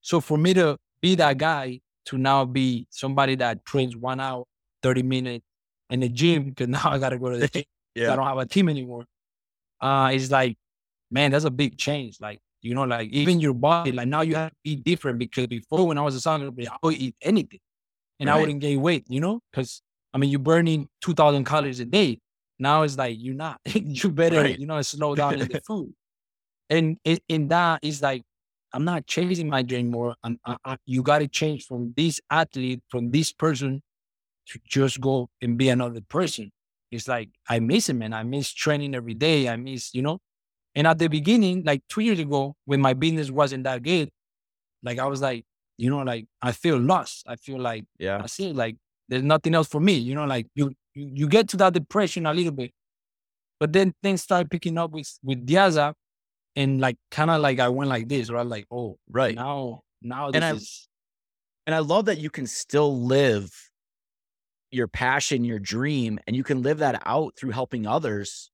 So 0.00 0.20
for 0.20 0.36
me 0.36 0.54
to 0.54 0.76
be 1.00 1.14
that 1.16 1.38
guy 1.38 1.80
to 2.06 2.18
now 2.18 2.44
be 2.44 2.86
somebody 2.90 3.36
that 3.36 3.64
trains 3.64 3.96
one 3.96 4.20
hour, 4.20 4.44
30 4.82 5.02
minutes 5.02 5.44
in 5.90 6.00
the 6.00 6.08
gym, 6.08 6.50
because 6.50 6.68
now 6.76 6.82
I 6.84 6.98
got 6.98 7.10
to 7.10 7.18
go 7.18 7.30
to 7.30 7.38
the 7.38 7.48
gym. 7.52 7.64
yeah. 7.94 8.12
I 8.12 8.16
don't 8.16 8.26
have 8.26 8.38
a 8.38 8.46
team 8.46 8.68
anymore. 8.68 9.04
Uh, 9.80 10.10
it's 10.12 10.30
like, 10.30 10.56
man, 11.12 11.30
that's 11.30 11.44
a 11.44 11.50
big 11.50 11.78
change. 11.78 12.18
Like, 12.20 12.40
you 12.62 12.74
know, 12.74 12.84
like 12.84 13.10
even 13.10 13.38
your 13.38 13.54
body, 13.54 13.92
like 13.92 14.08
now 14.08 14.22
you 14.22 14.34
have 14.34 14.50
to 14.50 14.56
eat 14.64 14.82
different 14.84 15.18
because 15.18 15.46
before 15.46 15.86
when 15.86 15.98
I 15.98 16.02
was 16.02 16.24
a 16.24 16.52
player, 16.52 16.68
I 16.70 16.76
would 16.82 16.94
eat 16.94 17.14
anything 17.20 17.60
and 18.18 18.28
right. 18.28 18.36
I 18.36 18.40
wouldn't 18.40 18.60
gain 18.60 18.80
weight, 18.80 19.04
you 19.08 19.20
know, 19.20 19.40
because 19.50 19.82
I 20.14 20.18
mean, 20.18 20.30
you're 20.30 20.40
burning 20.40 20.88
2000 21.02 21.44
calories 21.44 21.80
a 21.80 21.84
day. 21.84 22.18
Now 22.58 22.82
it's 22.82 22.96
like, 22.96 23.16
you're 23.18 23.34
not, 23.34 23.60
you 23.66 24.10
better, 24.10 24.42
right. 24.42 24.58
you 24.58 24.66
know, 24.66 24.80
slow 24.82 25.14
down 25.14 25.40
in 25.40 25.48
the 25.48 25.60
food. 25.66 25.92
And 26.70 26.98
in 27.28 27.48
that 27.48 27.80
is 27.82 28.00
like, 28.00 28.22
I'm 28.72 28.84
not 28.84 29.06
chasing 29.06 29.48
my 29.48 29.62
dream 29.62 29.90
more. 29.90 30.14
And 30.24 30.38
I, 30.46 30.56
I, 30.64 30.76
you 30.86 31.02
got 31.02 31.18
to 31.18 31.28
change 31.28 31.66
from 31.66 31.92
this 31.96 32.20
athlete, 32.30 32.80
from 32.88 33.10
this 33.10 33.32
person 33.32 33.82
to 34.46 34.60
just 34.66 35.00
go 35.00 35.28
and 35.42 35.58
be 35.58 35.68
another 35.68 36.00
person. 36.08 36.50
It's 36.90 37.08
like, 37.08 37.30
I 37.48 37.58
miss 37.58 37.88
it, 37.88 37.94
man. 37.94 38.12
I 38.12 38.22
miss 38.22 38.52
training 38.52 38.94
every 38.94 39.14
day. 39.14 39.48
I 39.48 39.56
miss, 39.56 39.94
you 39.94 40.02
know, 40.02 40.20
and 40.74 40.86
at 40.86 40.98
the 40.98 41.08
beginning, 41.08 41.62
like 41.64 41.82
two 41.88 42.00
years 42.00 42.18
ago, 42.18 42.54
when 42.64 42.80
my 42.80 42.94
business 42.94 43.30
wasn't 43.30 43.64
that 43.64 43.82
good, 43.82 44.10
like 44.82 44.98
I 44.98 45.06
was 45.06 45.20
like, 45.20 45.44
you 45.76 45.90
know, 45.90 46.02
like 46.02 46.26
I 46.40 46.52
feel 46.52 46.78
lost. 46.78 47.24
I 47.26 47.36
feel 47.36 47.58
like, 47.58 47.84
yeah, 47.98 48.20
I 48.22 48.26
see 48.26 48.52
like 48.52 48.76
there's 49.08 49.22
nothing 49.22 49.54
else 49.54 49.68
for 49.68 49.80
me. 49.80 49.94
You 49.94 50.14
know, 50.14 50.24
like 50.24 50.46
you, 50.54 50.72
you, 50.94 51.10
you 51.14 51.28
get 51.28 51.48
to 51.50 51.56
that 51.58 51.74
depression 51.74 52.26
a 52.26 52.32
little 52.32 52.52
bit, 52.52 52.72
but 53.60 53.72
then 53.72 53.92
things 54.02 54.22
start 54.22 54.50
picking 54.50 54.78
up 54.78 54.92
with 54.92 55.18
with 55.22 55.46
Diaza, 55.46 55.92
and 56.56 56.80
like 56.80 56.96
kind 57.10 57.30
of 57.30 57.40
like 57.40 57.60
I 57.60 57.68
went 57.68 57.90
like 57.90 58.08
this, 58.08 58.30
right? 58.30 58.46
Like, 58.46 58.66
oh, 58.70 58.98
right 59.10 59.34
now, 59.34 59.80
now 60.00 60.30
this 60.30 60.36
and 60.36 60.44
I, 60.44 60.52
is, 60.52 60.88
and 61.66 61.74
I 61.74 61.80
love 61.80 62.06
that 62.06 62.18
you 62.18 62.30
can 62.30 62.46
still 62.46 62.98
live 63.02 63.50
your 64.70 64.88
passion, 64.88 65.44
your 65.44 65.58
dream, 65.58 66.18
and 66.26 66.34
you 66.34 66.42
can 66.42 66.62
live 66.62 66.78
that 66.78 67.02
out 67.04 67.36
through 67.36 67.50
helping 67.50 67.86
others 67.86 68.51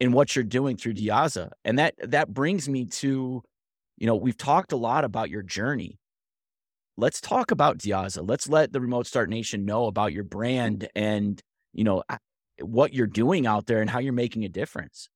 in 0.00 0.12
what 0.12 0.34
you're 0.34 0.44
doing 0.44 0.76
through 0.76 0.94
Diaza. 0.94 1.50
And 1.64 1.78
that 1.78 1.94
that 2.02 2.32
brings 2.32 2.68
me 2.68 2.86
to, 2.86 3.42
you 3.96 4.06
know, 4.06 4.16
we've 4.16 4.36
talked 4.36 4.72
a 4.72 4.76
lot 4.76 5.04
about 5.04 5.30
your 5.30 5.42
journey. 5.42 5.98
Let's 6.96 7.20
talk 7.20 7.50
about 7.50 7.78
Diaza. 7.78 8.26
Let's 8.26 8.48
let 8.48 8.72
the 8.72 8.80
Remote 8.80 9.06
Start 9.06 9.28
Nation 9.28 9.64
know 9.64 9.86
about 9.86 10.12
your 10.12 10.24
brand 10.24 10.88
and, 10.94 11.40
you 11.74 11.84
know, 11.84 12.02
what 12.60 12.94
you're 12.94 13.06
doing 13.06 13.46
out 13.46 13.66
there 13.66 13.80
and 13.82 13.90
how 13.90 13.98
you're 13.98 14.14
making 14.14 14.44
a 14.44 14.48
difference. 14.48 15.08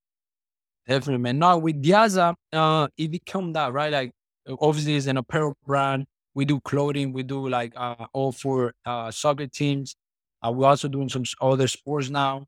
Definitely, 0.86 1.22
man. 1.22 1.38
Now 1.38 1.58
with 1.58 1.82
Diaza, 1.82 2.34
uh, 2.52 2.88
it 2.96 3.10
become 3.10 3.52
that, 3.54 3.72
right? 3.72 3.92
Like 3.92 4.12
obviously 4.60 4.96
it's 4.96 5.06
an 5.06 5.16
apparel 5.16 5.56
brand. 5.66 6.06
We 6.34 6.44
do 6.44 6.60
clothing, 6.60 7.12
we 7.12 7.22
do 7.22 7.48
like 7.48 7.72
uh 7.76 8.06
all 8.12 8.32
for 8.32 8.72
uh 8.84 9.10
soccer 9.10 9.46
teams. 9.46 9.96
Uh, 10.42 10.52
we're 10.52 10.66
also 10.66 10.88
doing 10.88 11.08
some 11.08 11.24
other 11.40 11.68
sports 11.68 12.08
now. 12.08 12.46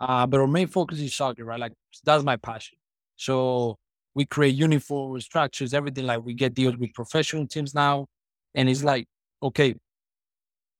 Uh, 0.00 0.26
but 0.26 0.40
our 0.40 0.48
main 0.48 0.68
focus 0.68 1.00
is 1.00 1.14
soccer, 1.14 1.44
right? 1.44 1.60
Like 1.60 1.74
that's 2.04 2.24
my 2.24 2.36
passion. 2.36 2.78
So 3.16 3.78
we 4.14 4.26
create 4.26 4.56
uniforms, 4.56 5.26
structures, 5.26 5.74
everything. 5.74 6.06
Like 6.06 6.24
we 6.24 6.34
get 6.34 6.54
deals 6.54 6.76
with 6.78 6.94
professional 6.94 7.46
teams 7.46 7.74
now, 7.74 8.08
and 8.54 8.68
it's 8.70 8.84
like, 8.84 9.06
okay, 9.42 9.76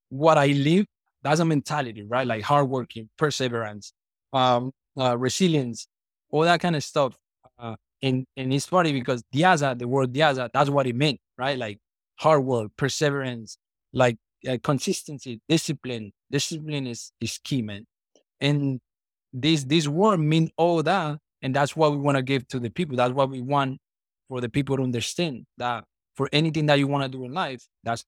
what 0.08 0.38
I 0.38 0.48
live, 0.48 0.86
that's 1.22 1.40
a 1.40 1.44
mentality, 1.44 2.02
right? 2.02 2.26
Like 2.26 2.42
hardworking, 2.42 3.08
perseverance, 3.18 3.92
um, 4.32 4.72
uh, 4.98 5.16
resilience, 5.16 5.86
all 6.30 6.42
that 6.42 6.60
kind 6.60 6.76
of 6.76 6.84
stuff. 6.84 7.16
Uh, 7.58 7.76
and 8.02 8.26
and 8.36 8.52
it's 8.54 8.66
funny 8.66 8.92
because 8.92 9.22
Diaza, 9.34 9.78
the 9.78 9.86
word 9.86 10.12
Diaza, 10.12 10.48
that's 10.52 10.70
what 10.70 10.86
it 10.86 10.96
meant, 10.96 11.20
right? 11.38 11.58
Like 11.58 11.78
hard 12.18 12.44
work, 12.44 12.70
perseverance, 12.76 13.58
like 13.92 14.16
uh, 14.48 14.56
consistency, 14.62 15.40
discipline. 15.48 16.12
Discipline 16.30 16.86
is 16.86 17.12
is 17.20 17.38
key, 17.44 17.62
man. 17.62 17.86
And 18.40 18.80
this 19.32 19.64
this 19.64 19.88
word 19.88 20.18
mean 20.18 20.50
all 20.56 20.82
that, 20.82 21.18
and 21.42 21.54
that's 21.54 21.76
what 21.76 21.92
we 21.92 21.98
want 21.98 22.16
to 22.16 22.22
give 22.22 22.46
to 22.48 22.58
the 22.58 22.70
people. 22.70 22.96
That's 22.96 23.12
what 23.12 23.30
we 23.30 23.40
want 23.40 23.78
for 24.28 24.40
the 24.40 24.48
people 24.48 24.76
to 24.76 24.82
understand 24.82 25.46
that 25.58 25.84
for 26.14 26.28
anything 26.32 26.66
that 26.66 26.78
you 26.78 26.86
want 26.86 27.02
to 27.04 27.08
do 27.18 27.24
in 27.24 27.32
life, 27.32 27.66
that's 27.82 28.04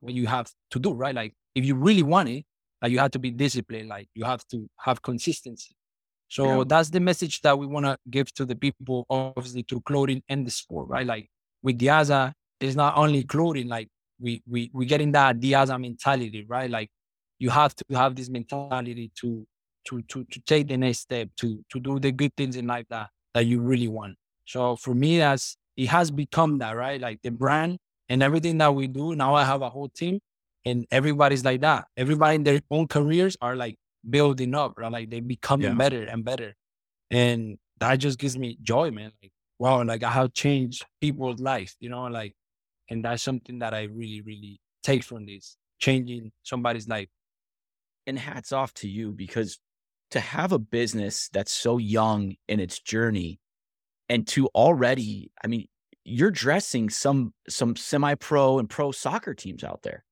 what 0.00 0.14
you 0.14 0.26
have 0.26 0.50
to 0.70 0.78
do, 0.78 0.92
right? 0.92 1.14
Like 1.14 1.34
if 1.54 1.64
you 1.64 1.74
really 1.74 2.02
want 2.02 2.28
it, 2.28 2.44
like 2.80 2.92
you 2.92 2.98
have 2.98 3.12
to 3.12 3.18
be 3.18 3.30
disciplined, 3.30 3.88
like 3.88 4.08
you 4.14 4.24
have 4.24 4.46
to 4.48 4.68
have 4.78 5.02
consistency. 5.02 5.74
So 6.28 6.58
yeah. 6.58 6.64
that's 6.66 6.90
the 6.90 7.00
message 7.00 7.40
that 7.42 7.58
we 7.58 7.66
want 7.66 7.86
to 7.86 7.98
give 8.08 8.32
to 8.34 8.44
the 8.44 8.56
people, 8.56 9.06
obviously 9.10 9.62
through 9.68 9.82
clothing 9.82 10.22
and 10.28 10.46
the 10.46 10.50
sport, 10.50 10.88
right? 10.88 11.06
Like 11.06 11.28
with 11.62 11.78
Diaza, 11.78 12.32
it's 12.58 12.74
not 12.74 12.96
only 12.96 13.22
clothing, 13.24 13.68
like 13.68 13.88
we 14.18 14.42
we 14.48 14.70
we 14.72 14.86
getting 14.86 15.12
that 15.12 15.40
Diaza 15.40 15.80
mentality, 15.80 16.46
right? 16.48 16.70
Like 16.70 16.90
you 17.38 17.50
have 17.50 17.74
to 17.76 17.84
have 17.96 18.16
this 18.16 18.28
mentality 18.28 19.10
to 19.20 19.46
to 19.88 20.02
to 20.02 20.24
to 20.24 20.40
take 20.40 20.68
the 20.68 20.76
next 20.76 21.00
step 21.00 21.28
to 21.38 21.64
to 21.70 21.80
do 21.80 21.98
the 21.98 22.12
good 22.12 22.34
things 22.36 22.56
in 22.56 22.66
life 22.66 22.86
that 22.90 23.08
that 23.34 23.46
you 23.46 23.60
really 23.60 23.88
want. 23.88 24.16
So 24.46 24.76
for 24.76 24.94
me, 24.94 25.18
that's 25.18 25.56
it 25.76 25.88
has 25.88 26.10
become 26.10 26.58
that 26.58 26.76
right, 26.76 27.00
like 27.00 27.20
the 27.22 27.30
brand 27.30 27.78
and 28.08 28.22
everything 28.22 28.58
that 28.58 28.74
we 28.74 28.86
do. 28.86 29.14
Now 29.14 29.34
I 29.34 29.44
have 29.44 29.62
a 29.62 29.70
whole 29.70 29.88
team, 29.88 30.20
and 30.64 30.86
everybody's 30.90 31.44
like 31.44 31.60
that. 31.62 31.86
Everybody 31.96 32.36
in 32.36 32.44
their 32.44 32.60
own 32.70 32.88
careers 32.88 33.36
are 33.40 33.56
like 33.56 33.76
building 34.08 34.54
up, 34.54 34.74
right? 34.76 34.92
Like 34.92 35.10
they 35.10 35.20
becoming 35.20 35.68
yeah. 35.68 35.74
better 35.74 36.02
and 36.02 36.24
better, 36.24 36.54
and 37.10 37.58
that 37.80 37.96
just 37.96 38.18
gives 38.18 38.36
me 38.36 38.58
joy, 38.62 38.90
man. 38.90 39.12
Like 39.22 39.32
wow, 39.62 39.84
like 39.84 40.02
I 40.02 40.10
have 40.10 40.32
changed 40.32 40.84
people's 41.00 41.40
life, 41.40 41.76
you 41.78 41.88
know, 41.88 42.06
like, 42.06 42.34
and 42.90 43.04
that's 43.04 43.22
something 43.22 43.60
that 43.60 43.72
I 43.72 43.82
really, 43.82 44.20
really 44.20 44.60
take 44.82 45.04
from 45.04 45.24
this, 45.24 45.56
changing 45.78 46.32
somebody's 46.42 46.88
life. 46.88 47.06
And 48.08 48.18
hats 48.18 48.50
off 48.50 48.74
to 48.74 48.88
you 48.88 49.12
because 49.12 49.60
to 50.12 50.20
have 50.20 50.52
a 50.52 50.58
business 50.58 51.28
that's 51.32 51.52
so 51.52 51.78
young 51.78 52.36
in 52.48 52.60
its 52.60 52.78
journey 52.78 53.40
and 54.08 54.26
to 54.28 54.46
already, 54.48 55.32
I 55.42 55.46
mean, 55.46 55.66
you're 56.04 56.30
dressing 56.30 56.90
some 56.90 57.32
some 57.48 57.76
semi-pro 57.76 58.58
and 58.58 58.68
pro 58.68 58.92
soccer 58.92 59.34
teams 59.34 59.64
out 59.64 59.82
there. 59.82 60.04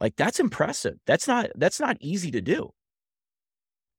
Like 0.00 0.16
that's 0.16 0.40
impressive. 0.40 0.94
That's 1.06 1.28
not 1.28 1.50
that's 1.56 1.78
not 1.78 1.96
easy 2.00 2.30
to 2.32 2.40
do. 2.40 2.72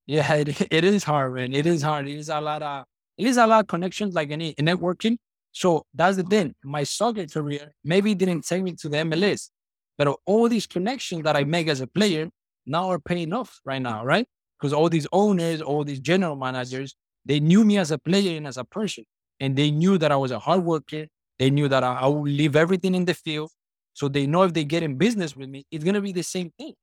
Yeah, 0.05 0.33
it, 0.35 0.61
it 0.71 0.83
is 0.83 1.03
hard, 1.03 1.35
man. 1.35 1.53
It 1.53 1.65
is 1.65 1.81
hard. 1.81 2.07
It 2.07 2.15
is 2.15 2.29
a 2.29 2.41
lot 2.41 2.61
of 2.61 2.85
it 3.17 3.27
is 3.27 3.37
a 3.37 3.47
lot 3.47 3.61
of 3.61 3.67
connections 3.67 4.15
like 4.15 4.31
any 4.31 4.53
networking. 4.55 5.17
So 5.51 5.85
that's 5.93 6.17
the 6.17 6.23
thing. 6.23 6.53
My 6.63 6.83
soccer 6.83 7.25
career 7.25 7.73
maybe 7.83 8.13
didn't 8.15 8.45
take 8.45 8.63
me 8.63 8.73
to 8.73 8.89
the 8.89 8.97
MLS, 8.97 9.49
but 9.97 10.13
all 10.25 10.49
these 10.49 10.67
connections 10.67 11.23
that 11.23 11.35
I 11.35 11.45
make 11.45 11.67
as 11.67 11.81
a 11.81 11.87
player 11.87 12.29
now 12.65 12.89
are 12.89 12.99
paying 12.99 13.33
off 13.33 13.59
right 13.65 13.81
now, 13.81 14.03
right? 14.03 14.27
Because 14.59 14.73
all 14.73 14.89
these 14.89 15.07
owners, 15.11 15.61
all 15.61 15.83
these 15.83 15.99
general 15.99 16.35
managers, 16.35 16.95
they 17.25 17.39
knew 17.39 17.65
me 17.65 17.77
as 17.77 17.91
a 17.91 17.97
player 17.97 18.37
and 18.37 18.47
as 18.47 18.57
a 18.57 18.63
person. 18.63 19.03
And 19.39 19.55
they 19.55 19.69
knew 19.69 19.97
that 19.97 20.11
I 20.11 20.15
was 20.15 20.31
a 20.31 20.39
hard 20.39 20.63
worker. 20.63 21.07
They 21.37 21.49
knew 21.49 21.67
that 21.67 21.83
I, 21.83 21.93
I 21.93 22.07
would 22.07 22.31
leave 22.31 22.55
everything 22.55 22.95
in 22.95 23.05
the 23.05 23.13
field. 23.13 23.51
So 23.93 24.07
they 24.07 24.25
know 24.27 24.43
if 24.43 24.53
they 24.53 24.63
get 24.63 24.83
in 24.83 24.97
business 24.97 25.35
with 25.35 25.49
me, 25.49 25.65
it's 25.71 25.83
going 25.83 25.95
to 25.95 26.01
be 26.01 26.11
the 26.11 26.23
same 26.23 26.51
thing. 26.57 26.73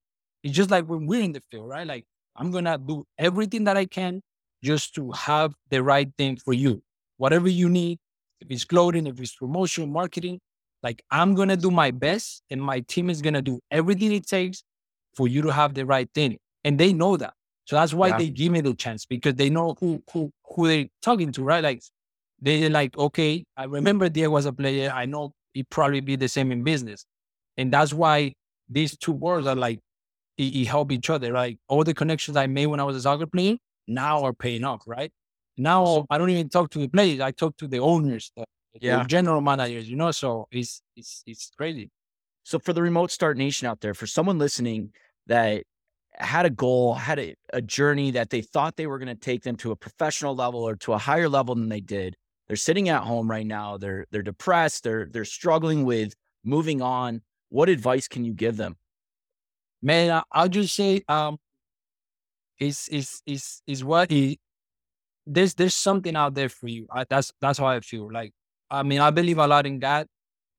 It's 0.43 0.55
just 0.55 0.71
like 0.71 0.85
when 0.87 1.07
we're 1.07 1.23
in 1.23 1.33
the 1.33 1.43
field, 1.51 1.69
right? 1.69 1.87
Like 1.87 2.05
I'm 2.37 2.51
going 2.51 2.65
to 2.65 2.79
do 2.79 3.05
everything 3.19 3.65
that 3.65 3.77
I 3.77 3.87
can 3.87 4.21
just 4.63 4.95
to 4.97 5.11
have 5.13 5.55
the 5.71 5.83
right 5.83 6.09
thing 6.19 6.37
for 6.37 6.53
you. 6.53 6.83
Whatever 7.17 7.49
you 7.49 7.69
need, 7.69 7.99
if 8.41 8.51
it's 8.51 8.65
clothing, 8.65 9.07
if 9.07 9.21
it's 9.21 9.35
promotion, 9.35 9.91
marketing, 9.91 10.41
like 10.83 11.03
I'm 11.11 11.35
going 11.35 11.49
to 11.49 11.57
do 11.57 11.71
my 11.71 11.91
best 11.91 12.43
and 12.51 12.61
my 12.61 12.81
team 12.81 13.11
is 13.11 13.23
going 13.23 13.35
to 13.35 13.43
do 13.43 13.61
everything 13.71 14.13
it 14.13 14.27
takes 14.27 14.63
for 15.17 15.29
you 15.29 15.43
to 15.43 15.53
have 15.53 15.75
the 15.75 15.87
right 15.87 16.09
thing. 16.15 16.39
And 16.65 16.79
they 16.79 16.93
know 16.93 17.17
that. 17.17 17.35
So 17.65 17.77
that's 17.77 17.95
why 17.95 18.09
yeah. 18.09 18.19
they 18.19 18.29
give 18.29 18.53
me 18.53 18.61
the 18.61 18.75
chance 18.75 19.07
because 19.07 19.35
they 19.35 19.51
know 19.51 19.77
who 19.81 20.03
who 20.13 20.31
who 20.45 20.69
they're 20.69 20.87
talking 21.03 21.33
to, 21.33 21.43
right? 21.43 21.65
Like 21.65 21.83
they're 22.41 22.69
like, 22.69 22.97
okay, 22.97 23.45
I 23.57 23.65
remember 23.65 24.09
Diego 24.09 24.31
was 24.31 24.47
a 24.47 24.53
player. 24.53 24.91
I 24.95 25.07
know 25.07 25.33
he 25.55 25.63
probably 25.63 26.01
be 26.01 26.17
the 26.17 26.29
same 26.29 26.53
in 26.53 26.63
business, 26.63 27.07
and 27.57 27.73
that's 27.73 27.93
why 27.93 28.35
these 28.69 28.97
two 28.97 29.13
worlds 29.13 29.47
are 29.47 29.55
like 29.55 29.81
it, 30.37 30.55
it 30.55 30.67
help 30.67 30.93
each 30.93 31.09
other. 31.09 31.33
Right? 31.33 31.59
All 31.69 31.85
the 31.85 31.95
connections 31.95 32.37
I 32.37 32.47
made 32.47 32.67
when 32.67 32.81
I 32.81 32.85
was 32.85 32.97
a 32.97 33.01
soccer 33.01 33.27
player 33.27 33.57
now 33.89 34.23
are 34.25 34.35
paying 34.35 34.65
off. 34.65 34.83
Right? 34.87 35.11
Now 35.57 36.07
I 36.11 36.19
don't 36.19 36.31
even 36.31 36.51
talk 36.51 36.71
to 36.71 36.79
the 36.79 36.89
players. 36.89 37.21
I 37.21 37.31
talk 37.31 37.57
to 37.59 37.67
the 37.67 37.79
owners, 37.79 38.31
the, 38.37 38.45
yeah. 38.81 38.99
the 38.99 39.05
general 39.05 39.41
managers. 39.41 39.89
You 39.89 39.97
know, 39.97 40.11
so 40.11 40.49
it's 40.51 40.83
it's 40.97 41.23
it's 41.27 41.51
crazy. 41.57 41.91
So 42.43 42.59
for 42.59 42.75
the 42.75 42.83
remote 42.83 43.11
start 43.11 43.39
nation 43.39 43.67
out 43.69 43.81
there, 43.81 43.95
for 43.95 44.07
someone 44.07 44.39
listening 44.39 44.93
that 45.29 45.65
had 46.17 46.47
a 46.47 46.51
goal, 46.51 46.95
had 46.95 47.19
a, 47.19 47.35
a 47.53 47.63
journey 47.63 48.11
that 48.13 48.31
they 48.31 48.41
thought 48.41 48.77
they 48.77 48.87
were 48.87 48.99
going 48.99 49.09
to 49.09 49.15
take 49.15 49.43
them 49.43 49.57
to 49.57 49.73
a 49.73 49.77
professional 49.77 50.35
level 50.35 50.63
or 50.63 50.77
to 50.77 50.93
a 50.93 50.99
higher 50.99 51.29
level 51.29 51.55
than 51.55 51.69
they 51.69 51.81
did. 51.81 52.17
They're 52.47 52.57
sitting 52.57 52.89
at 52.89 53.03
home 53.03 53.31
right 53.31 53.47
now. 53.47 53.79
They're 53.79 54.07
they're 54.11 54.23
depressed. 54.23 54.85
They're 54.85 55.07
they're 55.11 55.25
struggling 55.25 55.85
with 55.85 56.15
moving 56.45 56.83
on. 56.83 57.23
What 57.49 57.69
advice 57.69 58.07
can 58.09 58.25
you 58.25 58.35
give 58.35 58.57
them? 58.57 58.77
Man, 59.83 60.23
I'll 60.31 60.49
just 60.49 60.75
say, 60.75 61.03
um, 61.09 61.39
is 62.59 62.89
is 62.89 63.23
is 63.27 63.63
is 63.67 63.83
what 63.85 64.11
he 64.11 64.39
there's 65.27 65.55
there's 65.55 65.75
something 65.75 66.17
out 66.17 66.35
there 66.35 66.49
for 66.49 66.69
you. 66.69 66.87
I, 66.91 67.05
that's 67.09 67.33
that's 67.41 67.59
how 67.59 67.67
I 67.67 67.81
feel. 67.81 68.11
Like 68.13 68.33
I 68.71 68.83
mean, 68.83 69.01
I 69.01 69.11
believe 69.11 69.39
a 69.39 69.47
lot 69.47 69.67
in 69.67 69.79
God, 69.79 70.07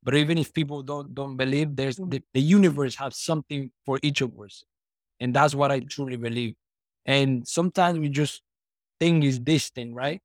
but 0.03 0.15
even 0.15 0.37
if 0.37 0.53
people 0.53 0.83
don't 0.83 1.13
don't 1.13 1.37
believe, 1.37 1.75
there's 1.75 1.97
the, 1.97 2.21
the 2.33 2.41
universe 2.41 2.95
has 2.95 3.17
something 3.17 3.71
for 3.85 3.99
each 4.01 4.21
of 4.21 4.39
us, 4.39 4.63
and 5.19 5.33
that's 5.33 5.55
what 5.55 5.71
I 5.71 5.79
truly 5.79 6.17
believe. 6.17 6.55
And 7.05 7.47
sometimes 7.47 7.99
we 7.99 8.09
just 8.09 8.41
think 8.99 9.23
is 9.23 9.39
this 9.39 9.69
thing, 9.69 9.93
right? 9.93 10.21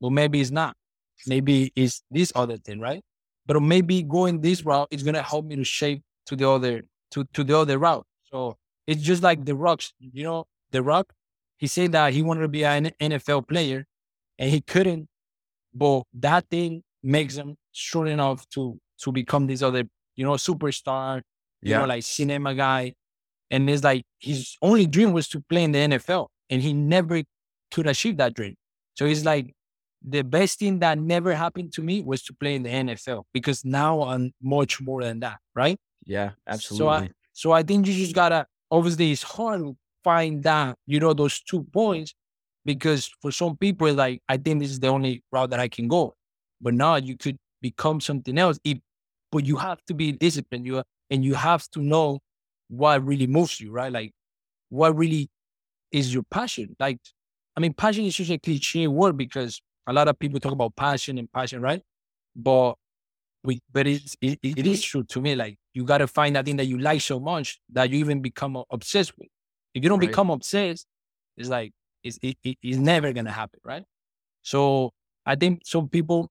Well, 0.00 0.10
maybe 0.10 0.40
it's 0.40 0.50
not. 0.50 0.76
Maybe 1.26 1.72
it's 1.76 2.02
this 2.10 2.32
other 2.34 2.56
thing, 2.56 2.80
right? 2.80 3.02
But 3.46 3.60
maybe 3.60 4.02
going 4.02 4.40
this 4.40 4.64
route 4.64 4.88
is 4.90 5.02
gonna 5.02 5.22
help 5.22 5.46
me 5.46 5.56
to 5.56 5.64
shape 5.64 6.02
to 6.26 6.36
the 6.36 6.48
other 6.48 6.82
to 7.12 7.24
to 7.32 7.44
the 7.44 7.58
other 7.58 7.78
route. 7.78 8.06
So 8.30 8.56
it's 8.86 9.02
just 9.02 9.22
like 9.22 9.44
the 9.44 9.54
rocks, 9.54 9.92
you 10.00 10.24
know, 10.24 10.46
the 10.70 10.82
rock. 10.82 11.12
He 11.56 11.66
said 11.66 11.92
that 11.92 12.12
he 12.12 12.22
wanted 12.22 12.40
to 12.42 12.48
be 12.48 12.64
an 12.64 12.90
NFL 13.00 13.46
player, 13.46 13.86
and 14.38 14.50
he 14.50 14.60
couldn't. 14.60 15.08
But 15.74 16.02
that 16.14 16.48
thing 16.50 16.82
makes 17.02 17.36
him 17.36 17.56
strong 17.72 18.08
enough 18.08 18.48
to 18.50 18.78
to 19.02 19.12
become 19.12 19.46
this 19.46 19.62
other, 19.62 19.84
you 20.16 20.24
know, 20.24 20.32
superstar. 20.32 21.22
You 21.60 21.70
yeah. 21.70 21.78
know, 21.78 21.86
like 21.86 22.02
cinema 22.02 22.54
guy. 22.54 22.94
And 23.52 23.70
it's 23.70 23.84
like 23.84 24.02
his 24.18 24.56
only 24.62 24.86
dream 24.86 25.12
was 25.12 25.28
to 25.28 25.40
play 25.40 25.62
in 25.62 25.72
the 25.72 25.78
NFL, 25.78 26.26
and 26.50 26.60
he 26.60 26.72
never 26.72 27.22
could 27.70 27.86
achieve 27.86 28.16
that 28.16 28.34
dream. 28.34 28.56
So 28.94 29.04
it's 29.04 29.24
like 29.24 29.54
the 30.02 30.22
best 30.22 30.58
thing 30.58 30.80
that 30.80 30.98
never 30.98 31.34
happened 31.34 31.72
to 31.74 31.82
me 31.82 32.02
was 32.02 32.22
to 32.24 32.34
play 32.34 32.54
in 32.54 32.64
the 32.64 32.70
NFL 32.70 33.24
because 33.32 33.64
now 33.64 34.02
I'm 34.02 34.32
much 34.42 34.80
more 34.80 35.02
than 35.02 35.20
that, 35.20 35.38
right? 35.54 35.78
Yeah, 36.04 36.30
absolutely. 36.48 36.78
So 36.78 36.88
I, 36.88 37.10
so 37.32 37.52
I 37.52 37.62
think 37.62 37.86
you 37.86 37.92
just 37.92 38.14
gotta 38.14 38.46
obviously 38.70 39.12
it's 39.12 39.22
hard 39.22 39.60
to 39.60 39.76
find 40.02 40.42
that, 40.42 40.76
you 40.86 40.98
know, 40.98 41.12
those 41.12 41.40
two 41.40 41.64
points 41.64 42.14
because 42.64 43.10
for 43.20 43.30
some 43.30 43.56
people, 43.56 43.92
like 43.92 44.20
I 44.28 44.38
think 44.38 44.60
this 44.60 44.70
is 44.70 44.80
the 44.80 44.88
only 44.88 45.22
route 45.30 45.50
that 45.50 45.60
I 45.60 45.68
can 45.68 45.88
go. 45.88 46.14
But 46.60 46.74
now 46.74 46.96
you 46.96 47.16
could 47.16 47.36
become 47.60 48.00
something 48.00 48.38
else. 48.38 48.58
If, 48.64 48.78
but 49.30 49.44
you 49.46 49.56
have 49.56 49.78
to 49.86 49.94
be 49.94 50.12
disciplined. 50.12 50.66
You 50.66 50.82
and 51.10 51.24
you 51.24 51.34
have 51.34 51.68
to 51.70 51.80
know 51.80 52.20
what 52.72 53.04
really 53.04 53.26
moves 53.26 53.60
you, 53.60 53.70
right? 53.70 53.92
Like 53.92 54.12
what 54.70 54.96
really 54.96 55.28
is 55.92 56.12
your 56.12 56.22
passion. 56.22 56.74
Like, 56.80 56.98
I 57.54 57.60
mean, 57.60 57.74
passion 57.74 58.06
is 58.06 58.16
such 58.16 58.30
a 58.30 58.38
cliche 58.38 58.86
word 58.88 59.18
because 59.18 59.60
a 59.86 59.92
lot 59.92 60.08
of 60.08 60.18
people 60.18 60.40
talk 60.40 60.52
about 60.52 60.74
passion 60.74 61.18
and 61.18 61.30
passion, 61.30 61.60
right? 61.60 61.82
But 62.34 62.76
we, 63.44 63.60
but 63.70 63.86
it's, 63.86 64.16
it, 64.22 64.38
it 64.42 64.66
is 64.66 64.82
true 64.82 65.04
to 65.04 65.20
me. 65.20 65.34
Like 65.34 65.58
you 65.74 65.84
got 65.84 65.98
to 65.98 66.06
find 66.06 66.34
that 66.34 66.46
thing 66.46 66.56
that 66.56 66.64
you 66.64 66.78
like 66.78 67.02
so 67.02 67.20
much 67.20 67.60
that 67.72 67.90
you 67.90 67.98
even 67.98 68.22
become 68.22 68.62
obsessed 68.70 69.12
with. 69.18 69.28
If 69.74 69.82
you 69.82 69.90
don't 69.90 69.98
right. 69.98 70.08
become 70.08 70.30
obsessed, 70.30 70.86
it's 71.36 71.50
like 71.50 71.72
it's 72.02 72.18
it, 72.22 72.38
it, 72.42 72.56
it's 72.62 72.78
never 72.78 73.12
gonna 73.12 73.32
happen, 73.32 73.60
right? 73.64 73.84
So 74.42 74.92
I 75.26 75.34
think 75.36 75.62
some 75.64 75.88
people 75.88 76.30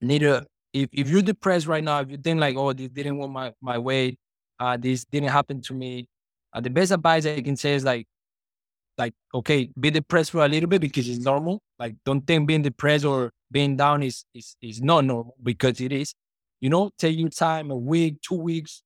need 0.00 0.20
to. 0.20 0.46
If 0.72 0.90
if 0.92 1.08
you're 1.08 1.22
depressed 1.22 1.66
right 1.66 1.82
now, 1.82 2.00
if 2.00 2.10
you 2.10 2.18
think 2.18 2.38
like, 2.38 2.56
oh, 2.56 2.72
this 2.72 2.88
didn't 2.88 3.18
want 3.18 3.32
my 3.32 3.52
my 3.60 3.78
way, 3.78 4.16
uh, 4.58 4.76
this 4.76 5.04
didn't 5.04 5.30
happen 5.30 5.60
to 5.62 5.74
me, 5.74 6.08
uh, 6.52 6.60
the 6.60 6.70
best 6.70 6.92
advice 6.92 7.26
I 7.26 7.40
can 7.40 7.56
say 7.56 7.74
is 7.74 7.84
like, 7.84 8.06
like 8.98 9.12
okay, 9.34 9.70
be 9.78 9.90
depressed 9.90 10.30
for 10.30 10.44
a 10.44 10.48
little 10.48 10.68
bit 10.68 10.80
because 10.80 11.08
it's 11.08 11.24
normal. 11.24 11.60
Like, 11.78 11.96
don't 12.04 12.26
think 12.26 12.48
being 12.48 12.62
depressed 12.62 13.04
or 13.04 13.32
being 13.50 13.76
down 13.76 14.02
is 14.02 14.24
is 14.34 14.56
is 14.62 14.80
not 14.80 15.04
normal 15.04 15.36
because 15.42 15.80
it 15.80 15.92
is. 15.92 16.14
You 16.60 16.70
know, 16.70 16.90
take 16.98 17.18
your 17.18 17.28
time, 17.28 17.70
a 17.70 17.76
week, 17.76 18.22
two 18.22 18.36
weeks, 18.36 18.82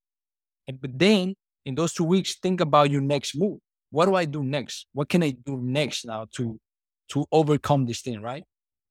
and 0.67 0.81
but 0.81 0.99
then 0.99 1.35
in 1.65 1.75
those 1.75 1.93
two 1.93 2.05
weeks, 2.05 2.37
think 2.43 2.61
about 2.61 2.91
your 2.91 3.01
next 3.01 3.37
move. 3.37 3.59
What 3.91 4.07
do 4.07 4.15
I 4.15 4.25
do 4.25 4.43
next? 4.43 4.87
What 4.93 5.09
can 5.09 5.23
I 5.23 5.31
do 5.31 5.57
next 5.59 6.05
now 6.05 6.27
to 6.37 6.59
to 7.11 7.27
overcome 7.31 7.87
this 7.87 8.01
thing, 8.01 8.21
right? 8.23 8.45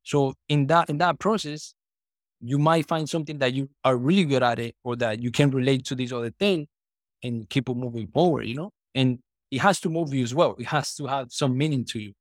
So 0.04 0.34
in 0.48 0.68
that 0.68 0.90
in 0.90 0.98
that 1.00 1.20
process, 1.20 1.74
you 2.42 2.58
might 2.58 2.88
find 2.88 3.10
something 3.10 3.40
that 3.40 3.54
you 3.54 3.70
are 3.84 3.98
really 3.98 4.24
good 4.24 4.44
at 4.44 4.60
it 4.60 4.76
or 4.84 4.96
that 4.98 5.22
you 5.22 5.32
can 5.32 5.52
relate 5.52 5.86
to 5.86 5.96
this 5.96 6.12
other 6.12 6.32
thing 6.32 6.68
and 7.24 7.50
keep 7.50 7.70
it 7.70 7.76
moving 7.76 8.08
forward, 8.08 8.46
you 8.46 8.56
know? 8.56 8.72
And 8.96 9.20
it 9.52 9.60
has 9.60 9.80
to 9.82 9.90
move 9.90 10.14
you 10.14 10.24
as 10.24 10.34
well. 10.34 10.56
It 10.60 10.68
has 10.68 10.96
to 10.96 11.08
have 11.08 11.32
some 11.32 11.58
meaning 11.58 11.86
to 11.86 12.00
you. 12.00 12.14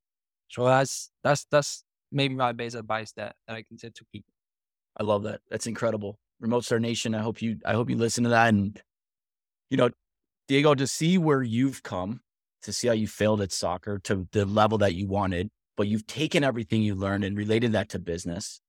So 0.49 0.65
that's 0.65 1.11
that's 1.23 1.45
that's 1.51 1.83
maybe 2.11 2.35
my 2.35 2.51
best 2.51 2.75
advice 2.75 3.11
that, 3.13 3.35
that 3.47 3.55
I 3.55 3.63
can 3.63 3.77
say 3.77 3.89
to 3.89 4.05
people. 4.11 4.33
I 4.97 5.03
love 5.03 5.23
that. 5.23 5.41
That's 5.49 5.67
incredible. 5.67 6.17
Remote 6.39 6.65
Start 6.65 6.81
Nation. 6.81 7.13
I 7.13 7.19
hope 7.21 7.41
you 7.41 7.57
I 7.65 7.73
hope 7.73 7.89
you 7.89 7.97
listen 7.97 8.23
to 8.23 8.31
that. 8.31 8.49
And 8.49 8.81
you 9.69 9.77
know, 9.77 9.91
Diego, 10.47 10.73
to 10.75 10.87
see 10.87 11.17
where 11.17 11.43
you've 11.43 11.83
come, 11.83 12.21
to 12.63 12.73
see 12.73 12.87
how 12.87 12.93
you 12.93 13.07
failed 13.07 13.41
at 13.41 13.51
soccer 13.51 13.99
to 13.99 14.27
the 14.31 14.45
level 14.45 14.79
that 14.79 14.95
you 14.95 15.07
wanted, 15.07 15.49
but 15.77 15.87
you've 15.87 16.07
taken 16.07 16.43
everything 16.43 16.81
you 16.81 16.95
learned 16.95 17.23
and 17.23 17.37
related 17.37 17.73
that 17.73 17.89
to 17.89 17.99
business 17.99 18.59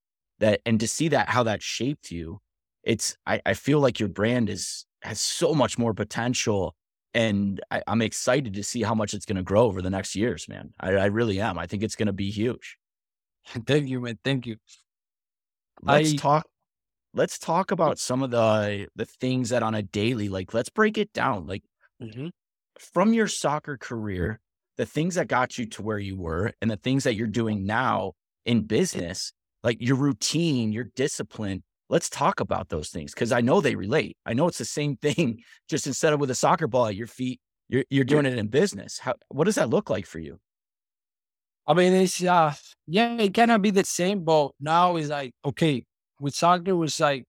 that 0.40 0.60
and 0.66 0.80
to 0.80 0.88
see 0.88 1.08
that 1.08 1.28
how 1.28 1.42
that 1.42 1.62
shaped 1.62 2.10
you 2.10 2.40
it's 2.82 3.16
i, 3.26 3.40
I 3.46 3.54
feel 3.54 3.80
like 3.80 4.00
your 4.00 4.08
brand 4.08 4.50
is 4.50 4.86
has 5.02 5.20
so 5.20 5.54
much 5.54 5.78
more 5.78 5.94
potential 5.94 6.74
and 7.14 7.60
I, 7.70 7.82
am 7.86 8.02
excited 8.02 8.54
to 8.54 8.62
see 8.62 8.82
how 8.82 8.94
much 8.94 9.14
it's 9.14 9.26
going 9.26 9.36
to 9.36 9.42
grow 9.42 9.62
over 9.62 9.82
the 9.82 9.90
next 9.90 10.14
years 10.14 10.48
man. 10.48 10.72
I, 10.78 10.92
I 10.92 11.04
really 11.06 11.40
am. 11.40 11.58
I 11.58 11.66
think 11.66 11.82
it's 11.82 11.96
going 11.96 12.06
to 12.06 12.12
be 12.12 12.30
huge. 12.30 12.76
Thank 13.66 13.88
you 13.88 14.00
man. 14.00 14.18
Thank 14.24 14.46
you. 14.46 14.56
Let's 15.82 16.12
I, 16.12 16.16
talk 16.16 16.46
let's 17.14 17.38
talk 17.38 17.70
about 17.70 17.98
some 17.98 18.22
of 18.22 18.30
the 18.30 18.86
the 18.94 19.06
things 19.06 19.50
that 19.50 19.62
on 19.62 19.74
a 19.74 19.82
daily 19.82 20.28
like 20.28 20.54
let's 20.54 20.68
break 20.68 20.98
it 20.98 21.12
down. 21.12 21.46
Like 21.46 21.62
mm-hmm. 22.02 22.28
from 22.78 23.12
your 23.12 23.28
soccer 23.28 23.76
career 23.76 24.40
the 24.76 24.86
things 24.86 25.16
that 25.16 25.28
got 25.28 25.58
you 25.58 25.66
to 25.66 25.82
where 25.82 25.98
you 25.98 26.16
were 26.16 26.52
and 26.62 26.70
the 26.70 26.76
things 26.76 27.04
that 27.04 27.14
you're 27.14 27.26
doing 27.26 27.66
now 27.66 28.12
in 28.46 28.62
business 28.62 29.32
like 29.62 29.78
your 29.80 29.96
routine, 29.96 30.72
your 30.72 30.84
discipline. 30.96 31.62
Let's 31.88 32.08
talk 32.08 32.40
about 32.40 32.68
those 32.68 32.88
things 32.88 33.12
because 33.12 33.32
I 33.32 33.40
know 33.40 33.60
they 33.60 33.74
relate. 33.74 34.16
I 34.24 34.32
know 34.32 34.46
it's 34.46 34.58
the 34.58 34.64
same 34.64 34.96
thing, 35.02 35.42
just 35.68 35.86
instead 35.86 36.12
of 36.12 36.20
with 36.20 36.30
a 36.30 36.34
soccer 36.34 36.66
ball 36.66 36.86
at 36.86 36.96
your 36.96 37.06
feet, 37.06 37.40
you're 37.68 37.84
you're 37.90 38.04
doing 38.04 38.26
it 38.26 38.38
in 38.38 38.48
business. 38.48 38.98
How 38.98 39.14
what 39.28 39.44
does 39.44 39.56
that 39.56 39.70
look 39.70 39.90
like 39.90 40.06
for 40.06 40.18
you? 40.18 40.38
I 41.66 41.74
mean, 41.74 41.92
it's 41.92 42.22
uh 42.22 42.54
yeah, 42.86 43.16
it 43.18 43.34
cannot 43.34 43.62
be 43.62 43.70
the 43.70 43.84
same, 43.84 44.24
but 44.24 44.50
now 44.60 44.96
it's 44.96 45.08
like 45.08 45.32
okay, 45.44 45.84
with 46.20 46.34
soccer 46.34 46.74
was 46.76 46.98
like 47.00 47.24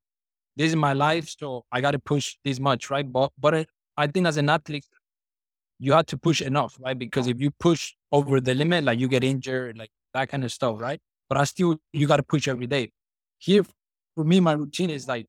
this 0.56 0.70
is 0.70 0.76
my 0.76 0.94
life, 0.94 1.34
so 1.40 1.64
I 1.72 1.82
got 1.82 1.92
to 1.92 2.00
push 2.00 2.36
this 2.44 2.60
much, 2.60 2.90
right? 2.90 3.10
But 3.10 3.32
but 3.40 3.56
I, 3.56 3.66
I 3.98 4.08
think 4.08 4.28
as 4.28 4.38
an 4.38 4.50
athlete, 4.50 4.86
you 5.80 5.94
have 5.94 6.06
to 6.08 6.18
push 6.18 6.42
enough, 6.42 6.78
right? 6.80 6.98
Because 6.98 7.28
if 7.28 7.40
you 7.40 7.52
push 7.52 7.94
over 8.12 8.42
the 8.42 8.54
limit, 8.54 8.84
like 8.84 9.00
you 9.00 9.08
get 9.08 9.24
injured, 9.24 9.78
like 9.78 9.92
that 10.14 10.30
kind 10.30 10.44
of 10.44 10.52
stuff, 10.52 10.80
right? 10.80 11.00
But 11.32 11.38
I 11.38 11.46
still, 11.46 11.78
you 11.94 12.08
got 12.08 12.18
to 12.18 12.24
push 12.24 12.50
every 12.50 12.68
day. 12.68 12.92
Here, 13.38 13.64
for 14.16 14.26
me, 14.26 14.42
my 14.42 14.52
routine 14.52 14.90
is 14.90 15.08
like, 15.08 15.28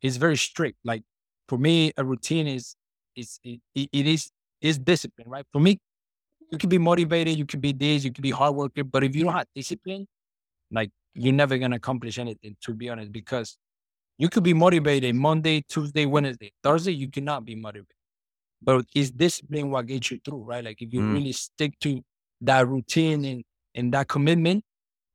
it's 0.00 0.16
very 0.16 0.38
strict. 0.38 0.78
Like 0.84 1.02
for 1.48 1.58
me, 1.58 1.92
a 1.98 2.02
routine 2.02 2.46
is, 2.46 2.76
is, 3.14 3.38
it, 3.44 3.60
it 3.74 4.06
is, 4.06 4.30
is 4.62 4.78
discipline, 4.78 5.28
right? 5.28 5.44
For 5.52 5.60
me, 5.60 5.78
you 6.50 6.56
can 6.56 6.70
be 6.70 6.78
motivated, 6.78 7.36
you 7.36 7.44
can 7.44 7.60
be 7.60 7.72
this, 7.72 8.04
you 8.04 8.10
can 8.10 8.22
be 8.22 8.30
hard 8.30 8.54
worker, 8.54 8.84
but 8.84 9.04
if 9.04 9.14
you 9.14 9.24
don't 9.24 9.34
have 9.34 9.46
discipline, 9.54 10.06
like 10.70 10.90
you're 11.12 11.34
never 11.34 11.58
going 11.58 11.72
to 11.72 11.76
accomplish 11.76 12.18
anything, 12.18 12.56
to 12.62 12.72
be 12.72 12.88
honest, 12.88 13.12
because 13.12 13.58
you 14.16 14.30
could 14.30 14.44
be 14.44 14.54
motivated 14.54 15.14
Monday, 15.14 15.62
Tuesday, 15.68 16.06
Wednesday, 16.06 16.54
Thursday, 16.62 16.94
you 16.94 17.10
cannot 17.10 17.44
be 17.44 17.54
motivated. 17.54 17.96
But 18.62 18.86
it's 18.94 19.10
discipline 19.10 19.70
what 19.70 19.84
gets 19.84 20.10
you 20.10 20.20
through, 20.24 20.44
right? 20.44 20.64
Like 20.64 20.80
if 20.80 20.94
you 20.94 21.00
mm. 21.00 21.12
really 21.12 21.32
stick 21.32 21.78
to 21.80 22.00
that 22.40 22.66
routine 22.66 23.26
and, 23.26 23.44
and 23.74 23.92
that 23.92 24.08
commitment, 24.08 24.64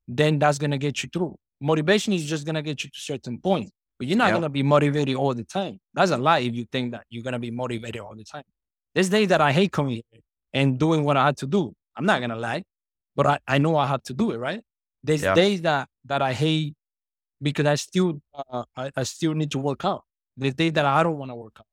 then 0.09 0.39
that's 0.39 0.57
going 0.57 0.71
to 0.71 0.77
get 0.77 1.03
you 1.03 1.09
through. 1.13 1.35
Motivation 1.61 2.13
is 2.13 2.25
just 2.25 2.43
going 2.45 2.55
to 2.55 2.63
get 2.63 2.83
you 2.83 2.89
to 2.89 2.97
a 2.97 2.99
certain 2.99 3.37
point, 3.37 3.69
but 3.97 4.07
you're 4.07 4.17
not 4.17 4.25
yep. 4.25 4.33
going 4.33 4.43
to 4.43 4.49
be 4.49 4.63
motivated 4.63 5.15
all 5.15 5.35
the 5.35 5.43
time. 5.43 5.79
That's 5.93 6.11
a 6.11 6.17
lie 6.17 6.39
if 6.39 6.55
you 6.55 6.65
think 6.71 6.91
that 6.93 7.03
you're 7.09 7.23
going 7.23 7.33
to 7.33 7.39
be 7.39 7.51
motivated 7.51 8.01
all 8.01 8.15
the 8.15 8.23
time. 8.23 8.43
There's 8.95 9.09
days 9.09 9.27
that 9.27 9.39
I 9.39 9.51
hate 9.51 9.71
coming 9.71 10.01
here 10.11 10.21
and 10.51 10.79
doing 10.79 11.03
what 11.03 11.15
I 11.15 11.27
had 11.27 11.37
to 11.37 11.47
do. 11.47 11.73
I'm 11.95 12.05
not 12.05 12.19
going 12.19 12.31
to 12.31 12.35
lie, 12.35 12.63
but 13.15 13.27
I, 13.27 13.39
I 13.47 13.57
know 13.59 13.75
I 13.75 13.85
have 13.85 14.01
to 14.03 14.13
do 14.13 14.31
it, 14.31 14.37
right? 14.37 14.61
There's 15.03 15.21
yep. 15.21 15.35
days 15.35 15.61
that, 15.61 15.87
that 16.05 16.21
I 16.23 16.33
hate 16.33 16.73
because 17.41 17.67
I 17.67 17.75
still, 17.75 18.19
uh, 18.33 18.63
I, 18.75 18.91
I 18.95 19.03
still 19.03 19.33
need 19.33 19.51
to 19.51 19.59
work 19.59 19.85
out. 19.85 20.03
There's 20.35 20.55
days 20.55 20.73
that 20.73 20.85
I 20.85 21.03
don't 21.03 21.17
want 21.17 21.29
to 21.29 21.35
work 21.35 21.57
out, 21.59 21.67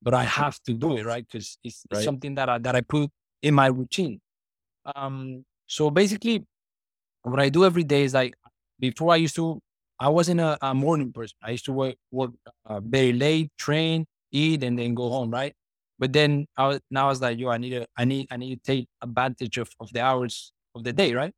but 0.00 0.14
I 0.14 0.24
have 0.24 0.60
to 0.64 0.74
do 0.74 0.96
it, 0.96 1.04
right? 1.04 1.26
Because 1.26 1.58
it's, 1.64 1.84
right. 1.90 1.98
it's 1.98 2.04
something 2.04 2.36
that 2.36 2.48
I, 2.48 2.58
that 2.58 2.76
I 2.76 2.82
put 2.82 3.10
in 3.42 3.54
my 3.54 3.66
routine. 3.66 4.20
Um, 4.94 5.44
so 5.66 5.90
basically, 5.90 6.44
what 7.22 7.40
I 7.40 7.48
do 7.48 7.64
every 7.64 7.84
day 7.84 8.02
is 8.04 8.14
like 8.14 8.34
before 8.78 9.12
I 9.12 9.16
used 9.16 9.34
to, 9.36 9.60
I 9.98 10.08
wasn't 10.08 10.40
a, 10.40 10.56
a 10.66 10.74
morning 10.74 11.12
person. 11.12 11.36
I 11.42 11.50
used 11.50 11.66
to 11.66 11.72
work, 11.72 11.96
work 12.10 12.30
uh, 12.64 12.80
very 12.80 13.12
late, 13.12 13.50
train, 13.58 14.06
eat, 14.32 14.62
and 14.64 14.78
then 14.78 14.94
go 14.94 15.10
home, 15.10 15.30
right? 15.30 15.54
But 15.98 16.12
then 16.14 16.46
I 16.56 16.68
was 16.68 16.80
now 16.90 17.06
I 17.06 17.08
was 17.10 17.20
like, 17.20 17.38
yo, 17.38 17.50
I 17.50 17.58
need 17.58 17.70
to 17.70 17.86
I 17.96 18.04
need 18.06 18.26
I 18.30 18.36
need 18.38 18.54
to 18.56 18.60
take 18.62 18.88
advantage 19.02 19.58
of, 19.58 19.70
of 19.80 19.92
the 19.92 20.00
hours 20.00 20.52
of 20.74 20.84
the 20.84 20.92
day, 20.94 21.12
right? 21.14 21.32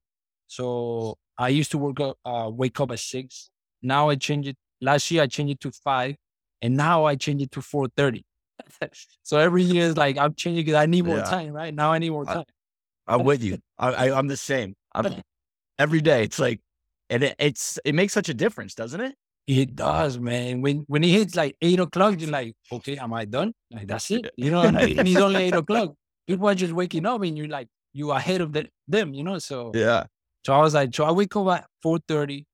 So 0.46 1.16
I 1.38 1.48
used 1.48 1.70
to 1.72 1.78
work 1.78 1.98
up 2.00 2.16
uh 2.24 2.48
wake 2.52 2.78
up 2.80 2.92
at 2.92 3.00
six. 3.00 3.50
Now 3.82 4.08
I 4.10 4.14
changed 4.14 4.48
it 4.50 4.56
last 4.80 5.10
year 5.10 5.22
I 5.22 5.26
changed 5.26 5.54
it 5.54 5.60
to 5.60 5.72
five 5.72 6.14
and 6.60 6.76
now 6.76 7.04
I 7.04 7.16
change 7.16 7.42
it 7.42 7.50
to 7.52 7.62
four 7.62 7.88
thirty. 7.96 8.24
so 9.22 9.38
every 9.38 9.64
year 9.64 9.86
is 9.86 9.96
like 9.96 10.16
I'm 10.18 10.34
changing 10.34 10.64
because 10.64 10.78
I 10.80 10.86
need 10.86 11.04
more 11.04 11.18
Yeah. 11.18 11.24
time, 11.24 11.52
right? 11.52 11.74
Now 11.74 11.92
I 11.92 11.98
need 11.98 12.10
more 12.10 12.26
I- 12.26 12.34
time. 12.34 12.44
I'm 13.08 13.24
with 13.24 13.42
you. 13.48 13.58
I, 13.78 13.88
I, 13.92 14.16
I'm 14.18 14.28
the 14.28 14.36
same. 14.36 14.76
I'm, 14.94 15.22
every 15.82 16.00
day, 16.00 16.22
it's 16.24 16.38
like, 16.38 16.60
and 17.10 17.22
it, 17.24 17.34
it's 17.38 17.78
it 17.84 17.94
makes 17.94 18.12
such 18.12 18.28
a 18.28 18.34
difference, 18.34 18.74
doesn't 18.74 19.00
it? 19.00 19.14
It 19.46 19.74
does, 19.74 20.18
man. 20.18 20.62
When 20.62 20.84
when 20.86 21.02
it 21.04 21.10
hits 21.10 21.34
like 21.34 21.56
eight 21.60 21.80
o'clock, 21.80 22.20
you're 22.20 22.30
like, 22.30 22.54
okay, 22.70 22.96
am 22.96 23.12
I 23.12 23.24
done? 23.24 23.52
Like 23.70 23.88
that's 23.88 24.10
it. 24.10 24.30
You 24.36 24.50
know, 24.52 24.62
like, 24.62 24.96
and 24.96 25.08
it's 25.08 25.20
only 25.20 25.42
eight 25.42 25.54
o'clock. 25.54 25.94
People 26.28 26.48
are 26.48 26.54
just 26.54 26.72
waking 26.72 27.06
up, 27.06 27.22
and 27.22 27.36
you're 27.36 27.48
like, 27.48 27.68
you 27.92 28.12
ahead 28.12 28.40
of 28.40 28.52
the, 28.52 28.68
them. 28.86 29.12
You 29.14 29.24
know, 29.24 29.38
so 29.38 29.72
Yeah. 29.74 30.04
so 30.46 30.54
I 30.54 30.58
was 30.58 30.74
like, 30.74 30.94
so 30.94 31.04
I 31.04 31.12
wake 31.12 31.34
up 31.36 31.48
at 31.48 31.66
four 31.82 31.98
thirty. 32.06 32.46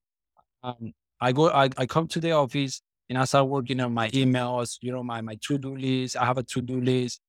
Um, 0.63 0.93
I 1.21 1.31
go, 1.31 1.49
I, 1.49 1.69
I 1.77 1.85
come 1.85 2.07
to 2.09 2.19
the 2.19 2.31
office, 2.31 2.81
and 3.07 3.17
I 3.17 3.25
start 3.25 3.47
working 3.47 3.79
on 3.81 3.93
my 3.93 4.09
emails. 4.09 4.77
You 4.81 4.91
know, 4.91 5.03
my 5.03 5.21
my 5.21 5.37
to 5.47 5.57
do 5.57 5.77
list. 5.77 6.17
I 6.17 6.25
have 6.25 6.37
a 6.39 6.43
to 6.43 6.61
do 6.61 6.81
list. 6.81 7.21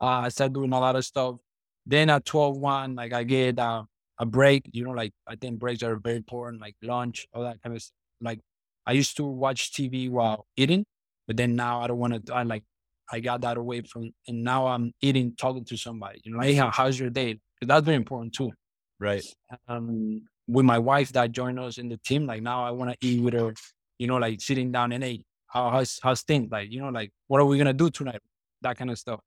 Uh, 0.00 0.22
I 0.26 0.28
start 0.28 0.52
doing 0.52 0.72
a 0.72 0.78
lot 0.78 0.94
of 0.96 1.04
stuff. 1.04 1.36
Then 1.84 2.10
at 2.10 2.24
12, 2.24 2.56
1, 2.58 2.94
like 2.94 3.12
I 3.14 3.24
get 3.24 3.58
uh, 3.58 3.84
a 4.18 4.26
break. 4.26 4.68
You 4.72 4.84
know, 4.84 4.90
like 4.92 5.12
I 5.26 5.36
think 5.36 5.58
breaks 5.58 5.82
are 5.82 5.96
very 5.96 6.16
important, 6.16 6.60
like 6.62 6.76
lunch, 6.82 7.26
all 7.32 7.42
that 7.44 7.62
kind 7.62 7.74
of 7.76 7.82
stuff. 7.82 7.94
Like 8.20 8.40
I 8.86 8.92
used 8.92 9.16
to 9.18 9.24
watch 9.24 9.72
TV 9.74 10.08
while 10.08 10.46
eating, 10.56 10.84
but 11.26 11.36
then 11.36 11.56
now 11.56 11.80
I 11.82 11.86
don't 11.88 11.98
want 11.98 12.26
to. 12.26 12.34
I 12.34 12.42
like 12.42 12.64
I 13.10 13.20
got 13.20 13.40
that 13.42 13.56
away 13.56 13.82
from, 13.82 14.10
and 14.26 14.44
now 14.44 14.66
I'm 14.68 14.92
eating, 15.00 15.34
talking 15.36 15.64
to 15.66 15.76
somebody. 15.76 16.20
You 16.24 16.32
know, 16.34 16.40
hey, 16.40 16.54
how's 16.54 16.98
your 16.98 17.10
day? 17.10 17.34
'Cause 17.60 17.68
that's 17.68 17.84
very 17.84 17.96
important 17.96 18.34
too. 18.34 18.52
Right. 19.00 19.24
Um, 19.68 20.22
with 20.46 20.64
my 20.64 20.78
wife 20.78 21.12
that 21.12 21.32
joined 21.32 21.58
us 21.60 21.78
in 21.78 21.88
the 21.88 21.98
team, 21.98 22.26
like 22.26 22.42
now 22.42 22.64
I 22.64 22.70
want 22.70 22.90
to 22.92 23.06
eat 23.06 23.22
with 23.22 23.34
her. 23.34 23.54
You 23.98 24.06
know, 24.06 24.16
like 24.16 24.40
sitting 24.40 24.70
down 24.72 24.92
and 24.92 25.02
hey, 25.02 25.24
how, 25.48 25.70
how's 25.70 25.98
how's 26.02 26.22
things? 26.22 26.50
Like 26.50 26.70
you 26.70 26.80
know, 26.80 26.88
like 26.90 27.10
what 27.26 27.40
are 27.40 27.44
we 27.44 27.58
gonna 27.58 27.72
do 27.72 27.90
tonight? 27.90 28.20
That 28.62 28.76
kind 28.78 28.90
of 28.90 28.98
stuff. 28.98 29.20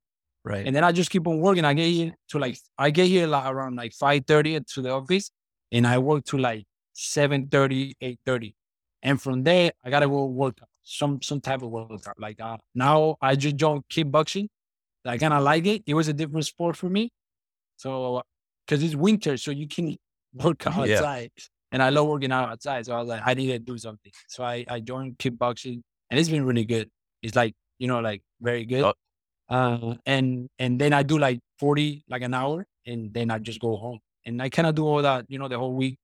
Right. 0.43 0.65
And 0.65 0.75
then 0.75 0.83
I 0.83 0.91
just 0.91 1.11
keep 1.11 1.27
on 1.27 1.39
working. 1.39 1.65
I 1.65 1.73
get 1.73 1.87
here 1.87 2.13
to 2.29 2.39
like 2.39 2.57
I 2.77 2.89
get 2.89 3.07
here 3.07 3.27
like 3.27 3.45
around 3.51 3.75
like 3.75 3.93
five 3.93 4.25
thirty 4.25 4.59
to 4.59 4.81
the 4.81 4.89
office, 4.91 5.31
and 5.71 5.85
I 5.85 5.99
work 5.99 6.25
to 6.25 6.37
like 6.37 6.65
7.30, 6.95 7.93
8.30. 8.01 8.53
And 9.03 9.21
from 9.21 9.43
there, 9.43 9.71
I 9.83 9.89
gotta 9.89 10.07
go 10.07 10.25
work 10.25 10.57
out, 10.61 10.67
some 10.83 11.21
some 11.21 11.41
type 11.41 11.61
of 11.61 11.69
workout. 11.69 12.19
Like 12.19 12.39
uh, 12.41 12.57
now, 12.75 13.17
I 13.21 13.35
just 13.35 13.55
joined 13.55 13.83
kickboxing. 13.89 14.47
I 15.05 15.17
kind 15.17 15.33
of 15.33 15.43
like 15.43 15.65
it. 15.67 15.83
It 15.87 15.93
was 15.95 16.07
a 16.07 16.13
different 16.13 16.45
sport 16.45 16.75
for 16.77 16.89
me, 16.89 17.11
so 17.77 18.21
because 18.65 18.83
it's 18.83 18.95
winter, 18.95 19.37
so 19.37 19.51
you 19.51 19.67
can 19.67 19.97
work 20.33 20.65
out 20.67 20.87
Yeah. 20.87 20.97
outside. 20.97 21.31
And 21.71 21.81
I 21.81 21.89
love 21.89 22.07
working 22.07 22.31
out 22.31 22.49
outside, 22.49 22.85
so 22.85 22.93
I 22.95 22.99
was 22.99 23.07
like, 23.07 23.21
I 23.25 23.33
need 23.33 23.47
to 23.47 23.59
do 23.59 23.77
something. 23.77 24.11
So 24.27 24.43
I 24.43 24.65
I 24.67 24.79
joined 24.79 25.17
kickboxing, 25.17 25.81
and 26.09 26.19
it's 26.19 26.29
been 26.29 26.45
really 26.45 26.65
good. 26.65 26.89
It's 27.21 27.35
like 27.35 27.53
you 27.79 27.87
know, 27.87 27.99
like 28.01 28.21
very 28.41 28.65
good. 28.65 28.91
Uh, 29.51 29.95
and 30.05 30.49
and 30.59 30.79
then 30.79 30.93
I 30.93 31.03
do 31.03 31.19
like 31.19 31.39
forty, 31.59 32.05
like 32.09 32.21
an 32.21 32.33
hour, 32.33 32.65
and 32.85 33.13
then 33.13 33.29
I 33.29 33.37
just 33.37 33.59
go 33.59 33.75
home. 33.75 33.99
And 34.25 34.41
I 34.41 34.47
kind 34.49 34.65
of 34.67 34.75
do 34.75 34.87
all 34.87 35.01
that, 35.01 35.25
you 35.27 35.37
know, 35.37 35.49
the 35.49 35.59
whole 35.59 35.73
week. 35.73 35.97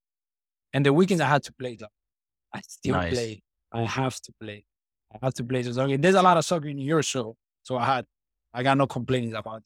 And 0.73 0.85
the 0.85 0.91
weekends 0.91 1.21
I 1.21 1.27
had 1.27 1.43
to 1.43 1.53
play. 1.53 1.77
Though. 1.79 1.87
I 2.53 2.61
still 2.67 2.95
Nice. 2.95 3.13
play. 3.13 3.41
I 3.71 3.83
have 3.83 4.19
to 4.21 4.33
play. 4.41 4.65
I 5.13 5.25
have 5.25 5.33
to 5.35 5.45
play 5.45 5.63
some 5.63 5.73
soccer. 5.73 5.97
There's 5.97 6.15
a 6.15 6.21
lot 6.21 6.35
of 6.35 6.43
soccer 6.43 6.67
in 6.67 6.77
your 6.77 7.01
show, 7.01 7.37
so 7.63 7.77
I 7.77 7.85
had, 7.85 8.05
I 8.53 8.63
got 8.63 8.77
no 8.77 8.85
complaints 8.85 9.33
about 9.37 9.59
it. 9.59 9.63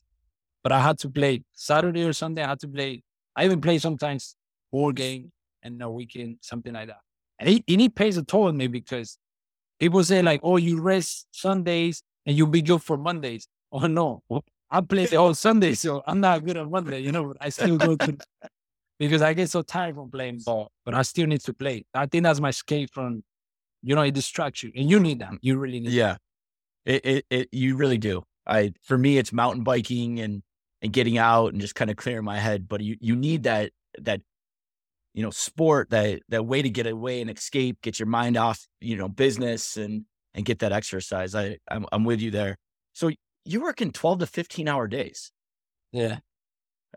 But 0.64 0.72
I 0.74 0.80
had 0.80 1.00
to 1.00 1.10
play 1.10 1.44
Saturday 1.54 2.04
or 2.04 2.14
Sunday. 2.14 2.44
I 2.44 2.50
had 2.50 2.60
to 2.60 2.68
play. 2.68 3.02
I 3.36 3.46
even 3.46 3.62
play 3.62 3.80
sometimes 3.80 4.36
four 4.70 4.94
game 4.94 5.32
and 5.64 5.82
a 5.82 5.90
weekend, 5.90 6.38
something 6.42 6.74
like 6.74 6.88
that. 6.88 7.00
And 7.40 7.50
it, 7.50 7.64
and 7.68 7.82
it 7.82 7.96
pays 7.96 8.18
a 8.18 8.24
toll 8.24 8.44
on 8.50 8.58
me 8.58 8.68
because 8.68 9.18
people 9.80 10.04
say 10.04 10.22
like, 10.22 10.42
"Oh, 10.44 10.58
you 10.58 10.80
rest 10.80 11.26
Sundays 11.32 12.04
and 12.28 12.38
you'll 12.38 12.48
be 12.48 12.62
good 12.62 12.84
for 12.84 12.96
Mondays." 12.98 13.48
Oh 13.72 13.88
no, 13.88 14.22
I 14.70 14.82
play 14.82 15.06
the 15.06 15.18
whole 15.18 15.34
Sunday, 15.34 15.74
so 15.74 16.02
I'm 16.08 16.20
not 16.20 16.44
good 16.46 16.58
on 16.58 16.72
Monday. 16.72 17.00
You 17.00 17.12
know, 17.12 17.34
I 17.40 17.50
still 17.50 17.78
go 17.78 17.96
to 17.96 18.18
because 19.00 19.22
I 19.22 19.34
get 19.34 19.50
so 19.50 19.62
tired 19.62 19.96
from 19.96 20.12
playing 20.12 20.40
ball, 20.46 20.72
but 20.86 20.94
I 20.94 21.02
still 21.02 21.28
need 21.28 21.42
to 21.42 21.54
play. 21.54 21.86
I 21.94 22.06
think 22.06 22.24
that's 22.24 22.40
my 22.40 22.50
escape 22.50 22.92
from, 22.94 23.24
you 23.82 23.96
know, 23.96 24.02
it 24.02 24.14
distracts 24.14 24.64
you, 24.64 24.72
and 24.76 24.90
you 24.90 25.00
need 25.00 25.20
that. 25.20 25.34
You 25.42 25.58
really 25.58 25.80
need. 25.80 25.92
Yeah. 25.92 26.18
It, 26.86 27.06
it, 27.06 27.26
it, 27.30 27.50
you 27.52 27.76
really 27.76 27.98
do. 27.98 28.24
I, 28.46 28.74
for 28.84 28.98
me, 28.98 29.18
it's 29.18 29.34
mountain 29.34 29.64
biking 29.64 30.20
and, 30.20 30.42
and 30.82 30.94
getting 30.94 31.18
out 31.18 31.52
and 31.52 31.62
just 31.62 31.76
kind 31.76 31.92
of 31.92 31.98
clearing 31.98 32.26
my 32.26 32.40
head. 32.40 32.68
But 32.68 32.82
you, 32.82 32.98
you 33.00 33.16
need 33.16 33.44
that, 33.44 33.72
that, 34.00 34.22
you 35.14 35.24
know, 35.24 35.30
sport, 35.30 35.90
that, 35.92 36.22
that 36.30 36.46
way 36.46 36.62
to 36.62 36.70
get 36.70 36.88
away 36.88 37.22
and 37.22 37.30
escape, 37.30 37.82
get 37.82 38.00
your 38.00 38.08
mind 38.08 38.38
off, 38.38 38.68
you 38.80 38.98
know, 38.98 39.08
business 39.08 39.78
and, 39.78 40.06
and 40.34 40.46
get 40.46 40.60
that 40.60 40.72
exercise. 40.72 41.36
I, 41.36 41.58
I'm, 41.70 41.86
I'm 41.92 42.04
with 42.04 42.22
you 42.22 42.32
there. 42.32 42.58
So 42.94 43.12
you're 43.46 43.64
working 43.64 43.92
12 43.92 44.20
to 44.20 44.26
15 44.26 44.68
hour 44.68 44.88
days. 44.88 45.32
Yeah, 45.92 46.20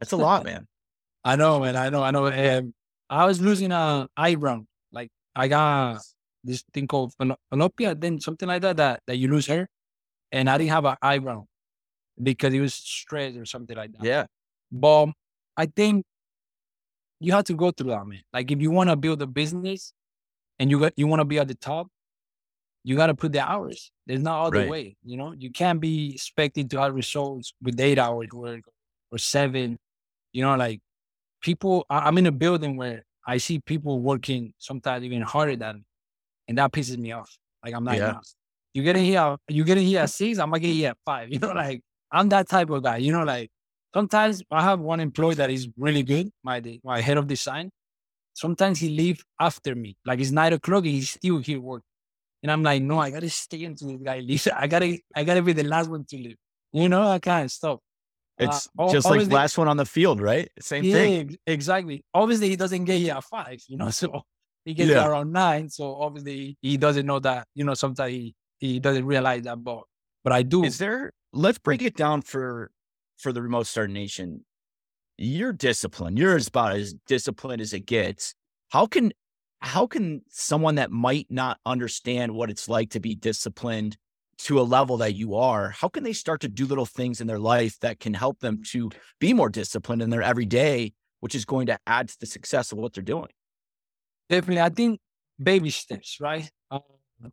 That's 0.01 0.13
a 0.13 0.17
lot, 0.17 0.45
man. 0.45 0.67
I 1.25 1.37
know, 1.37 1.61
man. 1.61 1.75
I 1.77 1.89
know. 1.89 2.03
I 2.03 2.11
know. 2.11 2.27
Um, 2.27 2.75
I 3.09 3.25
was 3.25 3.41
losing 3.41 3.73
a 3.73 4.09
eyebrow. 4.17 4.65
Like 4.93 5.11
I 5.35 5.49
got 5.49 6.01
this 6.45 6.63
thing 6.73 6.87
called 6.87 7.15
phenopia, 7.19 7.99
then 7.99 8.21
something 8.21 8.47
like 8.47 8.63
that, 8.63 8.77
that 8.77 9.01
that 9.07 9.17
you 9.17 9.29
lose 9.29 9.47
hair, 9.47 9.69
and 10.33 10.49
I 10.51 10.59
didn't 10.59 10.71
have 10.71 10.85
an 10.85 10.97
eyebrow 11.01 11.45
because 12.23 12.53
it 12.53 12.61
was 12.61 12.75
stress 12.75 13.37
or 13.37 13.47
something 13.47 13.77
like 13.77 13.93
that. 13.93 14.05
Yeah. 14.05 14.27
But 14.71 15.11
I 15.57 15.67
think 15.67 16.05
you 17.21 17.33
have 17.33 17.45
to 17.45 17.55
go 17.55 17.71
through 17.71 17.91
that, 17.91 18.07
man. 18.07 18.23
Like 18.33 18.51
if 18.51 18.61
you 18.61 18.71
want 18.71 18.91
to 18.91 18.97
build 18.97 19.23
a 19.23 19.27
business 19.27 19.93
and 20.59 20.71
you 20.71 20.79
got 20.81 20.93
you 20.97 21.07
want 21.07 21.21
to 21.21 21.25
be 21.25 21.39
at 21.39 21.49
the 21.49 21.55
top, 21.55 21.89
you 22.85 22.97
got 22.97 23.07
to 23.07 23.15
put 23.15 23.33
the 23.33 23.41
hours. 23.41 23.91
There's 24.07 24.21
no 24.21 24.43
other 24.45 24.59
Right. 24.59 24.69
way. 24.69 24.97
You 25.03 25.17
know, 25.17 25.33
you 25.33 25.51
can't 25.51 25.81
be 25.81 26.13
expecting 26.15 26.69
to 26.69 26.81
have 26.81 26.95
results 26.95 27.55
with 27.63 27.81
eight 27.81 27.99
hours 27.99 28.29
work 28.33 28.61
or 29.11 29.19
seven. 29.19 29.79
You 30.33 30.43
know, 30.43 30.55
like 30.57 30.81
people. 31.41 31.87
I- 31.91 32.01
I'm 32.07 32.19
in 32.19 32.27
a 32.27 32.33
building 32.33 32.77
where 32.77 33.05
I 33.27 33.39
see 33.39 33.59
people 33.61 34.01
working 34.01 34.53
sometimes 34.59 35.05
even 35.05 35.23
harder 35.23 35.57
than, 35.57 35.77
me, 35.77 35.85
and 36.49 36.59
that 36.59 36.73
pisses 36.73 36.99
me 36.99 37.13
off. 37.13 37.31
Like 37.65 37.75
I'm 37.75 37.85
not. 37.85 37.97
Yeah. 37.97 38.13
"Nah, 38.13 38.21
you 38.75 38.83
getting 38.83 39.05
here, 39.05 39.37
you 39.49 39.65
getting 39.65 39.87
here 39.87 40.01
at 40.01 40.11
six, 40.11 40.39
I'm 40.39 40.51
gonna 40.51 40.61
get 40.61 40.73
here 40.75 40.91
at 40.91 40.99
five. 41.05 41.29
You 41.33 41.39
know, 41.39 41.53
like 41.53 41.81
I'm 42.11 42.29
that 42.31 42.49
type 42.49 42.69
of 42.71 42.83
guy. 42.83 42.99
You 42.99 43.13
know, 43.13 43.25
like 43.25 43.51
sometimes 43.95 44.43
I 44.51 44.63
have 44.63 44.81
one 44.81 45.01
employee 45.01 45.37
that 45.37 45.51
is 45.51 45.69
really 45.77 46.03
good, 46.03 46.31
my 46.43 46.61
my 46.85 47.01
head 47.01 47.17
of 47.17 47.27
design. 47.27 47.71
Sometimes 48.35 48.81
he 48.81 48.89
leave 48.89 49.25
after 49.41 49.75
me, 49.75 49.97
like 50.05 50.21
it's 50.21 50.33
nine 50.33 50.53
o'clock 50.53 50.85
and 50.85 50.93
he's 50.93 51.11
still 51.11 51.39
here 51.39 51.61
working. 51.61 51.87
And 52.45 52.53
I'm 52.53 52.63
like, 52.63 52.83
no, 52.83 52.99
I 52.99 53.11
gotta 53.11 53.31
stay 53.31 53.65
until 53.65 53.89
this 53.89 54.03
guy 54.03 54.19
leaves. 54.21 54.47
I 54.49 54.67
gotta, 54.67 54.99
I 55.17 55.25
gotta 55.25 55.41
be 55.41 55.55
the 55.55 55.65
last 55.65 55.89
one 55.89 56.05
to 56.05 56.17
leave. 56.17 56.37
You 56.73 56.91
know, 56.91 57.03
I 57.09 57.19
can't 57.19 57.51
stop. 57.51 57.81
Uh, 58.39 58.45
It's 58.45 58.69
al- 58.79 58.93
just 58.93 59.09
like 59.09 59.27
last 59.33 59.57
one 59.57 59.67
on 59.67 59.79
the 59.79 59.87
field, 59.87 60.21
right? 60.21 60.51
Same 60.61 60.85
yeah, 60.85 60.93
thing. 60.93 61.39
exactly. 61.47 62.05
Obviously, 62.13 62.51
he 62.51 62.57
doesn't 62.57 62.85
get 62.85 62.99
here 62.99 63.15
at 63.15 63.25
five, 63.25 63.61
you 63.67 63.79
know, 63.79 63.89
so 64.01 64.21
he 64.67 64.75
gets 64.75 64.91
Yeah. 64.91 65.07
around 65.09 65.33
nine. 65.33 65.71
So 65.71 65.95
obviously, 65.95 66.59
he 66.61 66.77
doesn't 66.77 67.07
know 67.07 67.19
that, 67.21 67.49
you 67.55 67.65
know, 67.65 67.73
sometimes 67.73 68.13
he, 68.13 68.35
he 68.59 68.79
doesn't 68.79 69.07
realize 69.07 69.43
that. 69.45 69.65
But, 69.65 69.85
but 70.23 70.35
I 70.35 70.43
do. 70.43 70.65
Is 70.65 70.77
there? 70.77 71.13
Let's 71.33 71.59
break 71.59 71.81
it 71.81 71.97
down 71.97 72.21
for 72.21 72.71
for 73.17 73.33
the 73.33 73.41
remote 73.41 73.67
start 73.69 73.89
nation. 73.91 74.45
You're 75.17 75.55
disciplined. 75.55 76.19
You're 76.19 76.37
about 76.37 76.77
as 76.77 76.95
disciplined 77.07 77.63
as 77.63 77.73
it 77.73 77.87
gets. 77.87 78.35
How 78.69 78.87
can 78.87 79.13
how 79.65 79.87
can 79.87 80.23
someone 80.29 80.75
that 80.75 80.91
might 80.91 81.27
not 81.31 81.59
understand 81.65 82.35
what 82.35 82.51
it's 82.51 82.69
like 82.69 82.91
to 82.91 83.01
be 83.01 83.15
disciplined 83.15 83.97
to 84.37 84.61
a 84.61 84.63
level 84.63 84.99
that 84.99 85.15
you 85.15 85.35
are, 85.35 85.71
how 85.71 85.89
can 85.89 86.05
they 86.05 86.13
start 86.13 86.41
to 86.43 86.49
do 86.49 86.67
little 86.67 86.87
things 86.87 87.21
in 87.21 87.27
their 87.27 87.39
life 87.39 87.79
that 87.81 87.99
can 87.99 88.13
help 88.13 88.41
them 88.41 88.63
to 88.63 88.91
be 89.21 89.33
more 89.33 89.49
disciplined 89.49 90.03
in 90.03 90.11
their 90.11 90.23
everyday, 90.23 90.93
which 91.21 91.35
is 91.35 91.45
going 91.45 91.67
to 91.67 91.79
add 91.87 92.09
to 92.09 92.17
the 92.21 92.27
success 92.27 92.73
of 92.73 92.79
what 92.79 92.93
they're 92.93 93.03
doing? 93.03 93.29
Definitely. 94.29 94.61
I 94.61 94.69
think 94.69 95.01
baby 95.43 95.71
steps, 95.71 96.19
right? 96.21 96.51
Uh, 96.71 96.81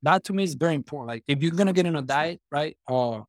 that 0.03 0.23
to 0.25 0.33
me 0.33 0.43
is 0.43 0.53
very 0.55 0.75
important. 0.75 1.09
Like 1.09 1.23
if 1.27 1.41
you're 1.41 1.51
gonna 1.51 1.73
get 1.73 1.85
on 1.85 1.95
a 1.95 2.01
diet, 2.01 2.39
right? 2.51 2.77
Uh, 2.87 3.21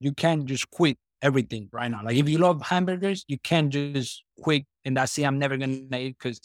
you 0.00 0.12
can't 0.12 0.44
just 0.44 0.70
quit 0.70 0.98
everything 1.22 1.68
right 1.72 1.90
now. 1.90 2.02
Like 2.04 2.16
if 2.16 2.28
you 2.28 2.38
love 2.38 2.60
hamburgers, 2.62 3.24
you 3.26 3.38
can't 3.38 3.70
just 3.70 4.22
quit 4.42 4.64
and 4.84 4.96
that's 4.96 5.16
it. 5.18 5.24
I'm 5.24 5.38
never 5.38 5.56
gonna 5.56 5.76
eat 5.96 6.16
because 6.18 6.40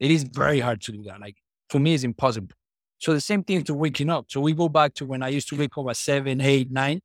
it 0.00 0.10
is 0.10 0.24
very 0.24 0.60
hard 0.60 0.80
to 0.82 0.92
do 0.92 1.02
that. 1.04 1.20
Like 1.20 1.36
for 1.68 1.78
me, 1.78 1.94
it's 1.94 2.04
impossible. 2.04 2.54
So 2.98 3.12
the 3.12 3.20
same 3.20 3.42
thing 3.44 3.62
to 3.64 3.74
waking 3.74 4.10
up. 4.10 4.26
So 4.28 4.40
we 4.40 4.54
go 4.54 4.68
back 4.68 4.94
to 4.94 5.06
when 5.06 5.22
I 5.22 5.28
used 5.28 5.48
to 5.50 5.56
wake 5.56 5.76
up 5.76 5.86
at 5.88 5.96
seven, 5.96 6.40
eight, 6.40 6.70
nine. 6.70 7.00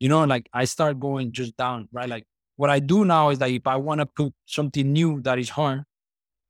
You 0.00 0.08
know, 0.08 0.24
like 0.24 0.48
I 0.52 0.64
start 0.64 0.98
going 1.00 1.32
just 1.32 1.56
down, 1.56 1.88
right? 1.92 2.08
Like 2.08 2.24
what 2.56 2.70
I 2.70 2.78
do 2.80 3.04
now 3.04 3.30
is 3.30 3.40
like 3.40 3.52
if 3.52 3.66
I 3.66 3.76
want 3.76 4.00
to 4.00 4.06
put 4.06 4.32
something 4.46 4.92
new 4.92 5.20
that 5.22 5.38
is 5.38 5.50
hard 5.50 5.84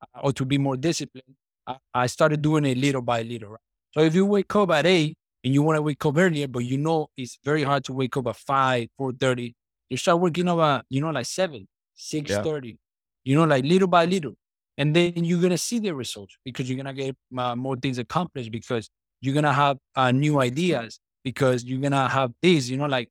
uh, 0.03 0.21
or 0.23 0.33
to 0.33 0.45
be 0.45 0.59
more 0.59 0.77
disciplined, 0.77 1.37
I, 1.67 1.77
I 1.95 2.07
started 2.07 2.43
doing 2.43 2.65
it 2.65 2.79
little 2.79 3.03
by 3.03 3.23
little. 3.23 3.51
Right? 3.51 3.61
So 3.93 4.01
if 4.03 4.15
you 4.15 4.27
wake 4.27 4.55
up 4.57 4.71
at 4.71 4.87
eight 4.87 5.17
and 5.45 5.55
you 5.55 5.63
want 5.63 5.77
to 5.77 5.83
wake 5.83 6.05
up 6.07 6.17
earlier, 6.17 6.49
but 6.49 6.61
you 6.61 6.79
know 6.79 7.09
it's 7.17 7.39
very 7.45 7.63
hard 7.63 7.85
to 7.85 7.93
wake 7.93 8.17
up 8.17 8.27
at 8.29 8.37
five, 8.37 8.89
four 8.97 9.13
thirty, 9.13 9.55
You 9.91 9.97
start 9.97 10.21
working 10.21 10.49
over, 10.49 10.83
you 10.89 11.01
know, 11.01 11.11
like 11.11 11.27
seven, 11.27 11.69
six 11.95 12.39
thirty. 12.39 12.79
You 13.25 13.37
know, 13.37 13.45
like 13.45 13.65
little 13.65 13.89
by 13.89 14.05
little, 14.07 14.35
and 14.77 14.95
then 14.95 15.13
you're 15.17 15.41
gonna 15.41 15.59
see 15.59 15.79
the 15.79 15.95
results 15.95 16.37
because 16.45 16.69
you're 16.69 16.77
gonna 16.77 16.95
get 16.95 17.17
uh, 17.37 17.55
more 17.55 17.77
things 17.77 17.99
accomplished 17.99 18.51
because 18.51 18.91
you're 19.21 19.35
gonna 19.35 19.53
have 19.53 19.79
uh, 19.95 20.11
new 20.11 20.41
ideas 20.41 21.01
because 21.23 21.65
you're 21.65 21.81
gonna 21.81 22.09
have 22.09 22.33
this. 22.43 22.69
You 22.69 22.77
know, 22.77 22.87
like 22.87 23.09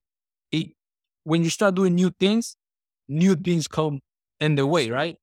it, 0.51 0.72
when 1.24 1.43
you 1.43 1.49
start 1.49 1.76
doing 1.76 1.95
new 1.95 2.11
things, 2.20 2.55
new 3.07 3.36
things 3.36 3.68
come 3.68 3.99
in 4.39 4.55
the 4.55 4.68
way, 4.68 4.89
right? 4.89 5.16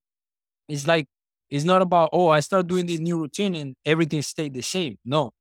It's 0.68 0.86
like 0.86 1.07
it's 1.51 1.64
not 1.64 1.82
about 1.82 2.11
oh, 2.12 2.28
I 2.28 2.41
start 2.41 2.66
doing 2.66 2.86
this 2.86 3.01
new 3.01 3.18
routine 3.18 3.55
and 3.55 3.76
everything 3.84 4.22
stayed 4.22 4.55
the 4.55 4.62
same. 4.62 4.99
No, 5.05 5.32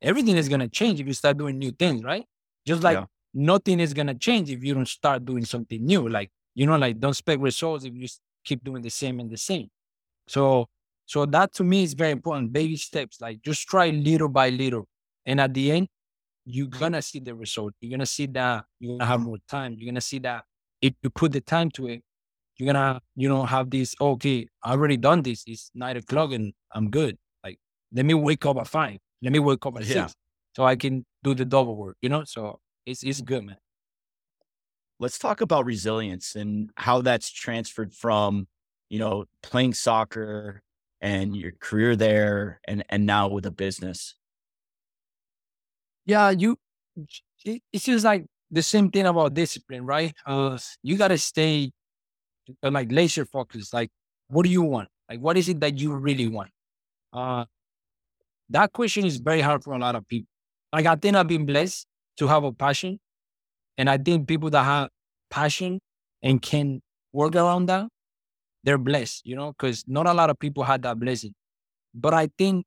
everything 0.00 0.36
is 0.36 0.48
gonna 0.48 0.68
change 0.68 1.00
if 1.00 1.06
you 1.06 1.12
start 1.12 1.38
doing 1.38 1.58
new 1.58 1.72
things, 1.72 2.04
right? 2.04 2.24
Just 2.66 2.82
like 2.82 2.98
yeah. 2.98 3.04
nothing 3.34 3.80
is 3.80 3.94
gonna 3.94 4.14
change 4.14 4.50
if 4.50 4.62
you 4.62 4.74
don't 4.74 4.88
start 4.88 5.24
doing 5.24 5.44
something 5.44 5.84
new. 5.84 6.08
Like 6.08 6.30
you 6.54 6.66
know, 6.66 6.76
like 6.76 7.00
don't 7.00 7.10
expect 7.10 7.40
results 7.42 7.84
if 7.84 7.94
you 7.94 8.06
keep 8.44 8.62
doing 8.62 8.82
the 8.82 8.90
same 8.90 9.18
and 9.18 9.30
the 9.30 9.36
same. 9.36 9.68
So, 10.28 10.66
so 11.04 11.26
that 11.26 11.52
to 11.54 11.64
me 11.64 11.82
is 11.82 11.94
very 11.94 12.10
important. 12.10 12.52
Baby 12.52 12.76
steps, 12.76 13.20
like 13.20 13.42
just 13.42 13.66
try 13.68 13.90
little 13.90 14.28
by 14.28 14.50
little, 14.50 14.88
and 15.24 15.40
at 15.40 15.54
the 15.54 15.72
end, 15.72 15.88
you're 16.44 16.66
mm-hmm. 16.66 16.78
gonna 16.78 17.02
see 17.02 17.20
the 17.20 17.34
result. 17.34 17.74
You're 17.80 17.90
gonna 17.90 18.06
see 18.06 18.26
that 18.26 18.64
you're 18.80 18.96
gonna 18.98 19.08
have 19.08 19.20
more 19.20 19.38
time. 19.48 19.76
You're 19.78 19.90
gonna 19.90 20.00
see 20.00 20.18
that 20.20 20.44
if 20.80 20.94
you 21.02 21.10
put 21.10 21.32
the 21.32 21.40
time 21.40 21.70
to 21.72 21.88
it, 21.88 22.02
you're 22.56 22.72
gonna, 22.72 23.00
you 23.14 23.28
know, 23.28 23.44
have 23.44 23.70
this. 23.70 23.94
Okay, 24.00 24.48
I 24.62 24.72
already 24.72 24.96
done 24.96 25.22
this. 25.22 25.44
It's 25.46 25.70
nine 25.74 25.96
o'clock 25.96 26.32
and 26.32 26.52
I'm 26.72 26.90
good. 26.90 27.16
Like, 27.44 27.58
let 27.92 28.06
me 28.06 28.14
wake 28.14 28.46
up 28.46 28.56
at 28.58 28.66
five. 28.68 28.98
Let 29.22 29.32
me 29.32 29.38
wake 29.38 29.64
up 29.66 29.76
at 29.76 29.84
yeah. 29.84 30.06
six, 30.06 30.14
so 30.54 30.64
I 30.64 30.76
can 30.76 31.04
do 31.22 31.34
the 31.34 31.44
double 31.44 31.76
work. 31.76 31.96
You 32.00 32.08
know, 32.08 32.24
so 32.24 32.60
it's 32.84 33.02
it's 33.02 33.20
good, 33.20 33.44
man. 33.44 33.56
Let's 34.98 35.18
talk 35.18 35.40
about 35.40 35.66
resilience 35.66 36.34
and 36.34 36.70
how 36.76 37.02
that's 37.02 37.30
transferred 37.30 37.92
from, 37.92 38.46
you 38.88 38.98
know, 38.98 39.24
playing 39.42 39.74
soccer 39.74 40.62
and 41.00 41.36
your 41.36 41.52
career 41.60 41.96
there, 41.96 42.60
and 42.66 42.84
and 42.88 43.06
now 43.06 43.28
with 43.28 43.46
a 43.46 43.50
business. 43.50 44.14
Yeah, 46.04 46.30
you. 46.30 46.56
It's 47.44 47.84
just 47.84 48.04
like 48.04 48.26
the 48.50 48.62
same 48.62 48.90
thing 48.90 49.06
about 49.06 49.34
discipline, 49.34 49.84
right? 49.84 50.12
Uh, 50.24 50.58
you 50.82 50.96
gotta 50.96 51.18
stay 51.18 51.72
uh, 52.62 52.70
like 52.70 52.90
laser 52.90 53.24
focused. 53.24 53.72
Like, 53.74 53.90
what 54.28 54.44
do 54.44 54.50
you 54.50 54.62
want? 54.62 54.88
Like, 55.08 55.20
what 55.20 55.36
is 55.36 55.48
it 55.48 55.60
that 55.60 55.78
you 55.78 55.94
really 55.94 56.28
want? 56.28 56.50
Uh, 57.12 57.44
that 58.50 58.72
question 58.72 59.04
is 59.04 59.18
very 59.18 59.40
hard 59.40 59.62
for 59.64 59.74
a 59.74 59.78
lot 59.78 59.94
of 59.94 60.06
people. 60.08 60.28
Like, 60.72 60.86
I 60.86 60.96
think 60.96 61.16
I've 61.16 61.28
been 61.28 61.46
blessed 61.46 61.86
to 62.18 62.26
have 62.26 62.44
a 62.44 62.52
passion. 62.52 62.98
And 63.78 63.90
I 63.90 63.98
think 63.98 64.26
people 64.26 64.50
that 64.50 64.64
have 64.64 64.88
passion 65.30 65.80
and 66.22 66.40
can 66.40 66.80
work 67.12 67.34
around 67.36 67.66
that, 67.66 67.88
they're 68.66 68.76
blessed, 68.78 69.24
you 69.24 69.36
know, 69.36 69.52
because 69.52 69.84
not 69.86 70.06
a 70.06 70.12
lot 70.12 70.28
of 70.28 70.38
people 70.38 70.64
had 70.64 70.82
that 70.82 70.98
blessing. 70.98 71.32
But 71.94 72.12
I 72.12 72.28
think 72.36 72.66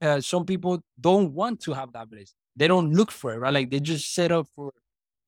uh, 0.00 0.20
some 0.20 0.46
people 0.46 0.80
don't 0.98 1.32
want 1.34 1.60
to 1.60 1.74
have 1.74 1.92
that 1.92 2.10
blessing. 2.10 2.34
They 2.56 2.66
don't 2.66 2.92
look 2.92 3.12
for 3.12 3.34
it, 3.34 3.38
right? 3.38 3.52
Like 3.52 3.70
they 3.70 3.80
just 3.80 4.14
set 4.14 4.32
up 4.32 4.46
for 4.56 4.72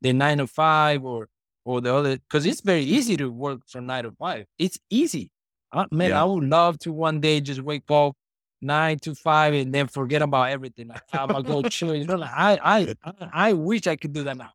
the 0.01 0.15
nine 0.15 0.39
to 0.39 0.47
five 0.47 1.05
or 1.05 1.29
or 1.65 1.83
the 1.83 1.95
other 1.95 2.17
because 2.17 2.47
it's 2.47 2.63
very 2.63 2.83
easy 2.83 3.17
to 3.19 3.31
work 3.31 3.61
from 3.69 3.87
nine 3.87 4.05
to 4.05 4.13
five. 4.13 4.47
It's 4.59 4.79
easy. 4.89 5.31
Uh, 5.71 5.85
man, 5.91 6.11
yeah. 6.11 6.23
I 6.23 6.25
would 6.25 6.45
love 6.45 6.79
to 6.81 6.93
one 6.93 7.21
day 7.21 7.41
just 7.41 7.61
wake 7.61 7.91
up 7.91 8.15
nine 8.63 8.99
to 9.01 9.15
five 9.15 9.53
and 9.53 9.75
then 9.75 9.89
forget 9.89 10.23
about 10.23 10.49
everything. 10.49 10.89
Like, 10.89 11.03
I'm 11.13 11.29
gonna 11.29 11.43
go 11.43 11.63
chill. 11.63 11.95
You 11.95 12.07
know, 12.07 12.17
like 12.17 12.31
I, 12.33 12.95
I, 13.05 13.15
I, 13.31 13.53
wish 13.53 13.87
I 13.87 13.97
could 13.97 14.15
do 14.15 14.25
that 14.25 14.39
now. 14.39 14.53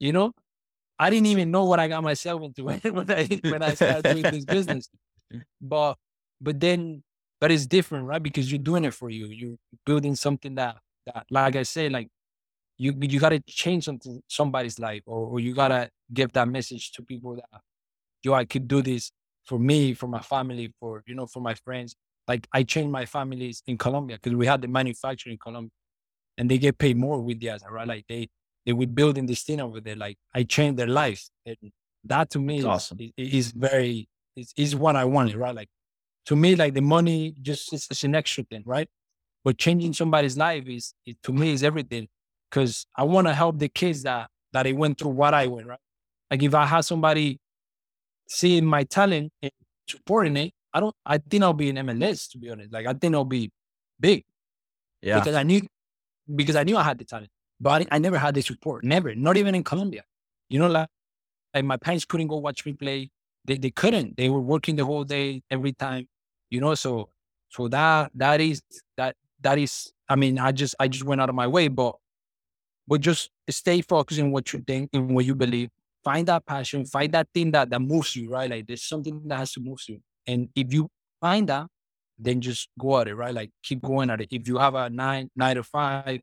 You 0.00 0.12
know, 0.12 0.32
I 0.98 1.10
didn't 1.10 1.26
even 1.26 1.50
know 1.50 1.64
what 1.64 1.78
I 1.78 1.88
got 1.88 2.02
myself 2.02 2.42
into 2.42 2.64
when 2.64 2.80
I 3.10 3.40
when 3.42 3.62
I 3.62 3.74
started 3.74 4.14
doing 4.14 4.22
this 4.22 4.44
business. 4.44 4.88
But 5.60 5.96
but 6.40 6.60
then 6.60 7.02
but 7.40 7.50
it's 7.52 7.66
different, 7.66 8.06
right? 8.06 8.22
Because 8.22 8.50
you're 8.50 8.58
doing 8.58 8.84
it 8.84 8.94
for 8.94 9.10
you. 9.10 9.26
You're 9.26 9.56
building 9.86 10.16
something 10.16 10.54
that 10.56 10.78
that, 11.06 11.26
like 11.30 11.56
I 11.56 11.62
said, 11.62 11.92
like 11.92 12.08
you 12.78 12.94
you 13.00 13.20
gotta 13.20 13.40
change 13.46 13.84
something 13.84 14.22
somebody's 14.28 14.78
life, 14.78 15.02
or, 15.06 15.26
or 15.26 15.40
you 15.40 15.54
gotta 15.54 15.90
give 16.12 16.32
that 16.32 16.48
message 16.48 16.92
to 16.92 17.02
people 17.02 17.36
that 17.36 17.60
yo, 18.22 18.34
I 18.34 18.44
could 18.44 18.66
do 18.66 18.82
this 18.82 19.12
for 19.44 19.58
me, 19.58 19.94
for 19.94 20.08
my 20.08 20.20
family, 20.20 20.72
for 20.80 21.02
you 21.06 21.14
know, 21.14 21.26
for 21.26 21.40
my 21.40 21.54
friends 21.54 21.96
like 22.28 22.46
I 22.52 22.62
changed 22.62 22.92
my 22.92 23.06
families 23.06 23.62
in 23.66 23.78
Colombia 23.78 24.18
because 24.22 24.36
we 24.36 24.46
had 24.46 24.60
the 24.60 24.68
manufacturing 24.68 25.32
in 25.34 25.38
Colombia 25.38 25.70
and 26.36 26.48
they 26.48 26.58
get 26.58 26.78
paid 26.78 26.96
more 26.96 27.20
with 27.20 27.40
the 27.40 27.58
right? 27.70 27.88
Like 27.88 28.04
they 28.08 28.28
they 28.68 28.74
were 28.74 28.86
building 28.86 29.24
this 29.24 29.44
thing 29.44 29.62
over 29.62 29.80
there. 29.80 29.96
Like 29.96 30.18
I 30.34 30.42
changed 30.42 30.78
their 30.78 30.88
lives. 30.88 31.30
And 31.46 31.56
that 32.04 32.28
to 32.32 32.38
me 32.38 32.58
is, 32.58 32.66
awesome. 32.66 32.98
is, 33.00 33.12
is 33.16 33.52
very 33.52 34.10
is, 34.36 34.52
is 34.58 34.76
what 34.76 34.94
I 34.94 35.06
wanted, 35.06 35.36
right? 35.36 35.54
Like 35.54 35.70
to 36.26 36.36
me, 36.36 36.54
like 36.54 36.74
the 36.74 36.82
money 36.82 37.34
just 37.40 37.72
is, 37.72 37.88
is 37.90 38.04
an 38.04 38.14
extra 38.14 38.44
thing, 38.44 38.62
right? 38.66 38.86
But 39.42 39.56
changing 39.56 39.94
somebody's 39.94 40.36
life 40.36 40.68
is, 40.68 40.92
is 41.06 41.14
to 41.22 41.32
me 41.32 41.54
is 41.54 41.64
everything. 41.64 42.08
Cause 42.50 42.84
I 42.94 43.04
want 43.04 43.26
to 43.26 43.32
help 43.32 43.58
the 43.58 43.70
kids 43.70 44.02
that 44.02 44.28
that 44.52 44.64
they 44.64 44.74
went 44.74 44.98
through 44.98 45.12
what 45.12 45.32
I 45.32 45.46
went, 45.46 45.66
right? 45.66 45.80
Like 46.30 46.42
if 46.42 46.54
I 46.54 46.66
had 46.66 46.82
somebody 46.82 47.38
seeing 48.28 48.66
my 48.66 48.84
talent 48.84 49.32
and 49.40 49.50
supporting 49.88 50.36
it, 50.36 50.52
I 50.74 50.80
don't. 50.80 50.94
I 51.06 51.16
think 51.16 51.42
I'll 51.42 51.54
be 51.54 51.70
in 51.70 51.76
MLS 51.76 52.30
to 52.32 52.38
be 52.38 52.50
honest. 52.50 52.70
Like 52.70 52.86
I 52.86 52.92
think 52.92 53.14
I'll 53.14 53.24
be 53.24 53.50
big. 53.98 54.24
Yeah. 55.00 55.20
Because 55.20 55.36
I 55.36 55.42
knew, 55.42 55.62
because 56.36 56.56
I 56.56 56.64
knew 56.64 56.76
I 56.76 56.82
had 56.82 56.98
the 56.98 57.06
talent, 57.06 57.30
but 57.60 57.86
I, 57.90 57.98
never 57.98 58.18
had 58.18 58.34
the 58.34 58.42
support. 58.42 58.84
Never. 58.84 59.14
Not 59.14 59.36
even 59.36 59.54
in 59.54 59.64
Colombia. 59.64 60.04
You 60.48 60.58
know, 60.58 60.68
like, 60.68 60.88
like 61.54 61.64
my 61.64 61.76
parents 61.76 62.04
couldn't 62.04 62.28
go 62.28 62.36
watch 62.36 62.64
me 62.64 62.72
play. 62.72 63.10
They 63.44 63.58
they 63.58 63.70
couldn't. 63.70 64.16
They 64.16 64.28
were 64.28 64.40
working 64.40 64.76
the 64.76 64.84
whole 64.84 65.04
day 65.04 65.42
every 65.50 65.72
time. 65.72 66.06
You 66.50 66.60
know, 66.60 66.74
so 66.74 67.10
so 67.48 67.68
that 67.68 68.12
that 68.14 68.40
is 68.40 68.62
that 68.96 69.16
that 69.40 69.58
is. 69.58 69.92
I 70.08 70.16
mean, 70.16 70.38
I 70.38 70.52
just 70.52 70.74
I 70.78 70.88
just 70.88 71.04
went 71.04 71.20
out 71.20 71.28
of 71.28 71.34
my 71.34 71.46
way, 71.46 71.68
but 71.68 71.96
but 72.86 73.00
just 73.00 73.30
stay 73.50 73.82
focused 73.82 74.20
in 74.20 74.30
what 74.30 74.52
you 74.52 74.60
think 74.60 74.90
and 74.92 75.14
what 75.14 75.24
you 75.24 75.34
believe. 75.34 75.70
Find 76.04 76.26
that 76.28 76.46
passion. 76.46 76.86
Find 76.86 77.12
that 77.12 77.28
thing 77.34 77.50
that 77.52 77.70
that 77.70 77.80
moves 77.80 78.16
you. 78.16 78.30
Right, 78.30 78.50
like 78.50 78.66
there's 78.66 78.84
something 78.84 79.22
that 79.26 79.38
has 79.38 79.52
to 79.52 79.60
move 79.60 79.80
you. 79.88 80.00
And 80.26 80.48
if 80.54 80.72
you 80.72 80.88
find 81.20 81.48
that, 81.48 81.66
then 82.18 82.40
just 82.40 82.68
go 82.78 82.98
at 83.00 83.08
it, 83.08 83.14
right? 83.14 83.34
Like 83.34 83.50
keep 83.62 83.82
going 83.82 84.10
at 84.10 84.20
it. 84.20 84.28
If 84.30 84.48
you 84.48 84.58
have 84.58 84.74
a 84.74 84.90
nine, 84.90 85.30
nine 85.36 85.56
to 85.56 85.62
five, 85.62 86.20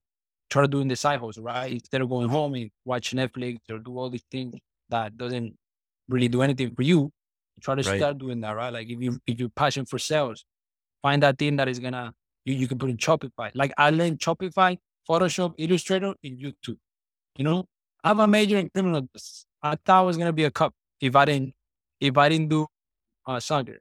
try 0.50 0.66
doing 0.68 0.88
the 0.88 0.96
side 0.96 1.20
hustle, 1.20 1.44
right? 1.44 1.72
Instead 1.72 2.02
of 2.02 2.10
going 2.10 2.30
home 2.30 2.56
and 2.56 2.70
watch 2.84 3.12
Netflix 3.12 3.58
or 3.70 3.80
do 3.80 3.98
all 3.98 4.10
these 4.10 4.26
things 4.32 4.56
that 4.90 5.18
doesn't 5.18 5.56
really 6.08 6.28
do 6.28 6.42
anything 6.42 6.74
for 6.76 6.84
you, 6.84 7.12
try 7.62 7.76
to 7.76 7.90
right. 7.90 7.98
start 7.98 8.18
doing 8.18 8.42
that, 8.42 8.52
right? 8.52 8.72
Like 8.72 8.90
if 8.90 9.02
you 9.02 9.20
if 9.26 9.40
you're 9.40 9.50
passion 9.50 9.86
for 9.86 10.00
sales, 10.00 10.46
find 11.02 11.24
that 11.24 11.38
thing 11.38 11.56
that 11.58 11.68
is 11.68 11.80
gonna 11.80 12.14
you, 12.46 12.56
you 12.56 12.68
can 12.68 12.78
put 12.78 12.90
in 12.90 12.98
Shopify. 12.98 13.52
Like 13.54 13.74
I 13.78 13.90
learned 13.90 14.20
Shopify, 14.20 14.78
Photoshop, 15.10 15.56
Illustrator, 15.58 16.14
in 16.24 16.38
YouTube. 16.38 16.78
You 17.38 17.44
know, 17.44 17.66
I 18.04 18.10
have 18.10 18.20
a 18.20 18.28
major 18.28 18.58
in 18.58 18.70
criminal 18.70 19.02
justice. 19.02 19.46
I 19.62 19.76
thought 19.84 20.00
I 20.00 20.02
was 20.02 20.18
gonna 20.18 20.34
be 20.34 20.44
a 20.44 20.52
cop 20.52 20.74
if 21.02 21.16
I 21.16 21.26
didn't 21.26 21.54
if 22.00 22.18
I 22.18 22.30
didn't 22.30 22.50
do 22.50 22.68
uh, 23.26 23.40
soccer. 23.40 23.80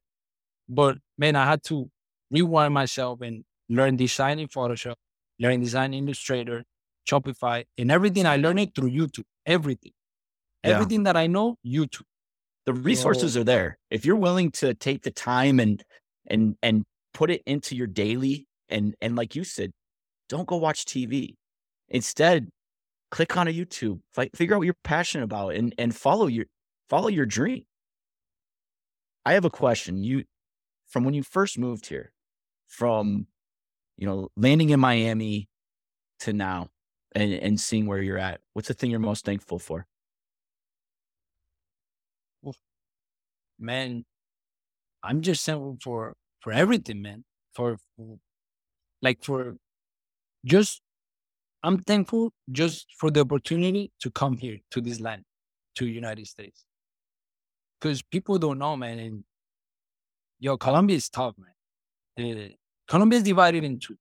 But 0.68 0.98
man, 1.18 1.36
I 1.36 1.44
had 1.44 1.62
to 1.64 1.90
rewind 2.30 2.72
myself 2.74 3.20
and 3.20 3.44
learn 3.68 3.96
design 3.96 4.38
in 4.38 4.48
Photoshop, 4.48 4.94
learn 5.38 5.60
design 5.60 5.94
Illustrator, 5.94 6.64
Shopify, 7.08 7.64
and 7.78 7.90
everything 7.90 8.26
I 8.26 8.36
learned 8.36 8.60
it 8.60 8.74
through 8.74 8.90
YouTube. 8.90 9.24
Everything. 9.46 9.92
Yeah. 10.64 10.72
Everything 10.72 11.04
that 11.04 11.16
I 11.16 11.26
know, 11.26 11.56
YouTube. 11.66 12.02
The 12.66 12.72
resources 12.72 13.34
so, 13.34 13.40
are 13.40 13.44
there. 13.44 13.78
If 13.90 14.06
you're 14.06 14.16
willing 14.16 14.50
to 14.52 14.74
take 14.74 15.02
the 15.02 15.10
time 15.10 15.60
and 15.60 15.82
and 16.26 16.56
and 16.62 16.84
put 17.12 17.30
it 17.30 17.42
into 17.46 17.76
your 17.76 17.86
daily 17.86 18.46
and 18.68 18.94
and 19.02 19.16
like 19.16 19.36
you 19.36 19.44
said, 19.44 19.72
don't 20.28 20.46
go 20.46 20.56
watch 20.56 20.86
TV. 20.86 21.34
Instead, 21.88 22.48
click 23.10 23.36
on 23.36 23.46
a 23.46 23.52
YouTube, 23.52 24.00
like 24.16 24.30
figure 24.34 24.54
out 24.54 24.58
what 24.58 24.64
you're 24.64 24.74
passionate 24.82 25.24
about 25.24 25.54
and 25.54 25.74
and 25.76 25.94
follow 25.94 26.26
your 26.26 26.46
follow 26.88 27.08
your 27.08 27.26
dream. 27.26 27.64
I 29.26 29.34
have 29.34 29.44
a 29.44 29.50
question. 29.50 30.02
You 30.02 30.24
from 30.88 31.04
when 31.04 31.14
you 31.14 31.22
first 31.22 31.58
moved 31.58 31.86
here, 31.86 32.12
from 32.66 33.26
you 33.96 34.06
know 34.06 34.28
landing 34.36 34.70
in 34.70 34.80
Miami 34.80 35.48
to 36.20 36.32
now, 36.32 36.68
and 37.14 37.32
and 37.32 37.60
seeing 37.60 37.86
where 37.86 38.02
you're 38.02 38.18
at, 38.18 38.40
what's 38.52 38.68
the 38.68 38.74
thing 38.74 38.90
you're 38.90 39.00
most 39.00 39.24
thankful 39.24 39.58
for? 39.58 39.86
Well, 42.42 42.54
man, 43.58 44.04
I'm 45.02 45.20
just 45.22 45.44
thankful 45.44 45.78
for 45.82 46.14
for 46.40 46.52
everything, 46.52 47.02
man. 47.02 47.24
For, 47.54 47.78
for 47.96 48.18
like 49.00 49.22
for 49.22 49.56
just 50.44 50.82
I'm 51.62 51.78
thankful 51.78 52.32
just 52.52 52.86
for 52.98 53.10
the 53.10 53.20
opportunity 53.20 53.90
to 54.00 54.10
come 54.10 54.36
here 54.36 54.58
to 54.70 54.80
this 54.82 55.00
land, 55.00 55.22
to 55.76 55.86
United 55.86 56.26
States. 56.26 56.64
Because 57.80 58.02
people 58.02 58.38
don't 58.38 58.58
know, 58.58 58.76
man, 58.76 58.98
and 58.98 59.24
yo, 60.38 60.56
Colombia 60.58 60.96
is 60.96 61.08
tough, 61.08 61.34
man. 61.38 62.36
Eh, 62.36 62.48
Colombia 62.88 63.18
is 63.18 63.24
divided 63.24 63.64
into 63.64 63.96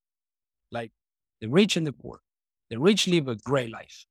like 0.71 0.91
the 1.41 1.47
rich 1.47 1.77
and 1.77 1.87
the 1.87 1.93
poor. 1.93 2.19
The 2.69 2.79
rich 2.79 3.07
live 3.07 3.27
a 3.27 3.35
great 3.35 3.71
life. 3.71 4.05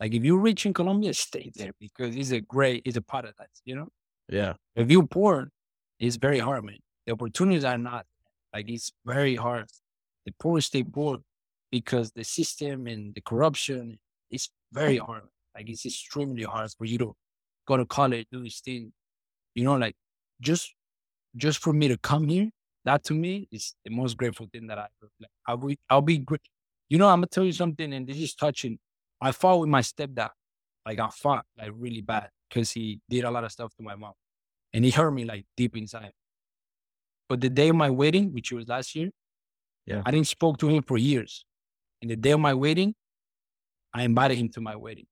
Like 0.00 0.14
if 0.14 0.24
you're 0.24 0.38
rich 0.38 0.66
in 0.66 0.72
Colombia, 0.72 1.12
stay 1.14 1.50
there 1.54 1.72
because 1.80 2.14
it's 2.16 2.30
a 2.30 2.40
great, 2.40 2.82
it's 2.84 2.96
a 2.96 3.02
paradise, 3.02 3.62
you 3.64 3.74
know? 3.74 3.88
Yeah. 4.28 4.54
If 4.76 4.90
you're 4.90 5.06
poor, 5.06 5.50
it's 5.98 6.16
very 6.16 6.38
hard, 6.38 6.64
man. 6.64 6.78
The 7.06 7.12
opportunities 7.12 7.64
are 7.64 7.78
not 7.78 8.06
like 8.54 8.68
it's 8.68 8.92
very 9.04 9.34
hard. 9.34 9.66
The 10.26 10.32
poor 10.38 10.60
stay 10.60 10.84
poor 10.84 11.18
because 11.70 12.12
the 12.12 12.24
system 12.24 12.86
and 12.86 13.14
the 13.14 13.20
corruption 13.20 13.98
is 14.30 14.48
very 14.72 14.98
hmm. 14.98 15.06
hard. 15.06 15.22
Like 15.54 15.68
it's 15.68 15.84
extremely 15.86 16.44
hard 16.44 16.70
for 16.76 16.84
you 16.84 16.98
to 16.98 17.16
go 17.66 17.76
to 17.76 17.86
college, 17.86 18.26
do 18.30 18.42
this 18.42 18.60
thing. 18.60 18.92
You 19.54 19.64
know, 19.64 19.76
like 19.76 19.96
just 20.40 20.74
just 21.36 21.58
for 21.58 21.72
me 21.72 21.88
to 21.88 21.96
come 21.98 22.28
here, 22.28 22.50
that 22.88 23.04
to 23.04 23.14
me 23.14 23.46
is 23.52 23.74
the 23.84 23.90
most 23.90 24.16
grateful 24.16 24.48
thing 24.50 24.66
that 24.68 24.78
I 24.78 24.88
like. 25.20 25.30
I'll 25.46 25.58
be 25.58 25.78
I'll 25.90 26.00
be 26.00 26.18
great. 26.18 26.40
You 26.88 26.96
know, 26.96 27.06
I'm 27.06 27.18
gonna 27.18 27.26
tell 27.26 27.44
you 27.44 27.52
something, 27.52 27.92
and 27.92 28.06
this 28.06 28.16
is 28.16 28.34
touching. 28.34 28.78
I 29.20 29.32
fought 29.32 29.60
with 29.60 29.68
my 29.68 29.82
stepdad. 29.82 30.30
Like 30.86 30.98
I 30.98 31.08
fought 31.10 31.44
like 31.58 31.70
really 31.74 32.00
bad 32.00 32.30
because 32.48 32.70
he 32.70 33.00
did 33.10 33.24
a 33.24 33.30
lot 33.30 33.44
of 33.44 33.52
stuff 33.52 33.74
to 33.76 33.82
my 33.82 33.94
mom. 33.94 34.14
And 34.72 34.84
he 34.86 34.90
hurt 34.90 35.10
me 35.10 35.26
like 35.26 35.44
deep 35.54 35.76
inside. 35.76 36.12
But 37.28 37.42
the 37.42 37.50
day 37.50 37.68
of 37.68 37.76
my 37.76 37.90
wedding, 37.90 38.32
which 38.32 38.52
was 38.52 38.66
last 38.68 38.94
year, 38.94 39.10
yeah, 39.84 40.02
I 40.06 40.10
didn't 40.10 40.28
spoke 40.28 40.56
to 40.58 40.68
him 40.68 40.82
for 40.82 40.96
years. 40.96 41.44
And 42.00 42.10
the 42.10 42.16
day 42.16 42.30
of 42.30 42.40
my 42.40 42.54
wedding, 42.54 42.94
I 43.92 44.04
invited 44.04 44.38
him 44.38 44.48
to 44.50 44.62
my 44.62 44.76
wedding. 44.76 45.06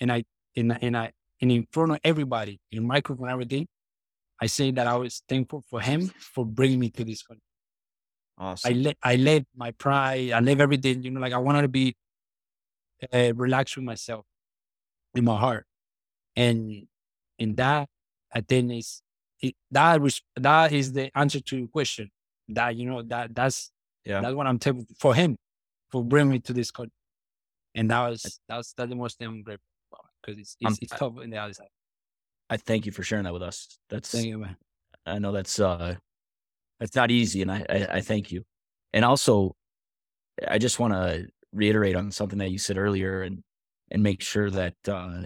And 0.00 0.10
I 0.10 0.24
and, 0.56 0.78
and 0.82 0.96
I 0.96 1.12
and 1.42 1.52
in 1.52 1.66
front 1.70 1.92
of 1.92 1.98
everybody, 2.02 2.60
in 2.72 2.86
microphone 2.86 3.28
everything, 3.28 3.66
I 4.40 4.46
say 4.46 4.70
that 4.70 4.86
I 4.86 4.96
was 4.96 5.22
thankful 5.28 5.62
for 5.68 5.80
him 5.80 6.10
for 6.18 6.46
bringing 6.46 6.80
me 6.80 6.90
to 6.90 7.04
this 7.04 7.22
country. 7.22 7.42
Awesome. 8.38 8.72
I 8.72 8.74
let 8.74 8.96
I 9.02 9.16
let 9.16 9.44
my 9.54 9.70
pride, 9.72 10.32
I 10.32 10.40
left 10.40 10.60
everything, 10.60 11.02
you 11.02 11.10
know, 11.10 11.20
like 11.20 11.34
I 11.34 11.38
wanted 11.38 11.62
to 11.62 11.68
be 11.68 11.94
uh, 13.12 13.34
relaxed 13.34 13.76
with 13.76 13.84
myself 13.84 14.24
in 15.14 15.24
my 15.24 15.38
heart. 15.38 15.66
And 16.36 16.86
in 17.38 17.54
that, 17.56 17.88
I 18.34 18.40
think 18.40 18.72
is 18.72 19.02
it, 19.40 19.54
that 19.70 20.00
was 20.00 20.22
that 20.36 20.72
is 20.72 20.92
the 20.92 21.16
answer 21.16 21.40
to 21.40 21.56
your 21.58 21.68
question. 21.68 22.10
That 22.48 22.76
you 22.76 22.88
know 22.88 23.02
that 23.02 23.34
that's 23.34 23.70
yeah 24.04 24.20
that's 24.20 24.34
what 24.34 24.46
I'm 24.46 24.58
thankful 24.58 24.86
for 24.98 25.14
him 25.14 25.36
for 25.90 26.02
bringing 26.02 26.32
me 26.32 26.38
to 26.40 26.52
this 26.52 26.70
country. 26.70 26.92
And 27.74 27.90
that 27.90 28.08
was 28.08 28.40
that's 28.48 28.72
that's 28.72 28.88
the 28.88 28.96
most 28.96 29.18
thing 29.18 29.28
I'm 29.28 29.42
grateful 29.42 29.66
for 29.90 29.98
because 30.22 30.40
it's 30.40 30.56
it's, 30.60 30.78
it's 30.80 30.92
tough 30.98 31.20
in 31.22 31.30
the 31.30 31.36
other 31.36 31.52
side. 31.52 31.68
I 32.50 32.56
thank 32.56 32.84
you 32.84 32.92
for 32.92 33.04
sharing 33.04 33.24
that 33.24 33.32
with 33.32 33.44
us. 33.44 33.78
That's 33.88 34.10
Thank 34.10 34.26
you, 34.26 34.38
man. 34.38 34.56
I 35.06 35.18
know 35.20 35.32
that's 35.32 35.58
uh 35.58 35.94
that's 36.80 36.96
not 36.96 37.10
easy, 37.10 37.42
and 37.42 37.50
I 37.50 37.64
I, 37.70 37.86
I 37.92 38.00
thank 38.00 38.32
you. 38.32 38.42
And 38.92 39.04
also, 39.04 39.54
I 40.46 40.58
just 40.58 40.80
want 40.80 40.92
to 40.92 41.28
reiterate 41.52 41.94
on 41.94 42.10
something 42.10 42.40
that 42.40 42.50
you 42.50 42.58
said 42.58 42.76
earlier, 42.76 43.22
and 43.22 43.42
and 43.90 44.02
make 44.02 44.20
sure 44.20 44.50
that 44.50 44.74
uh, 44.88 45.22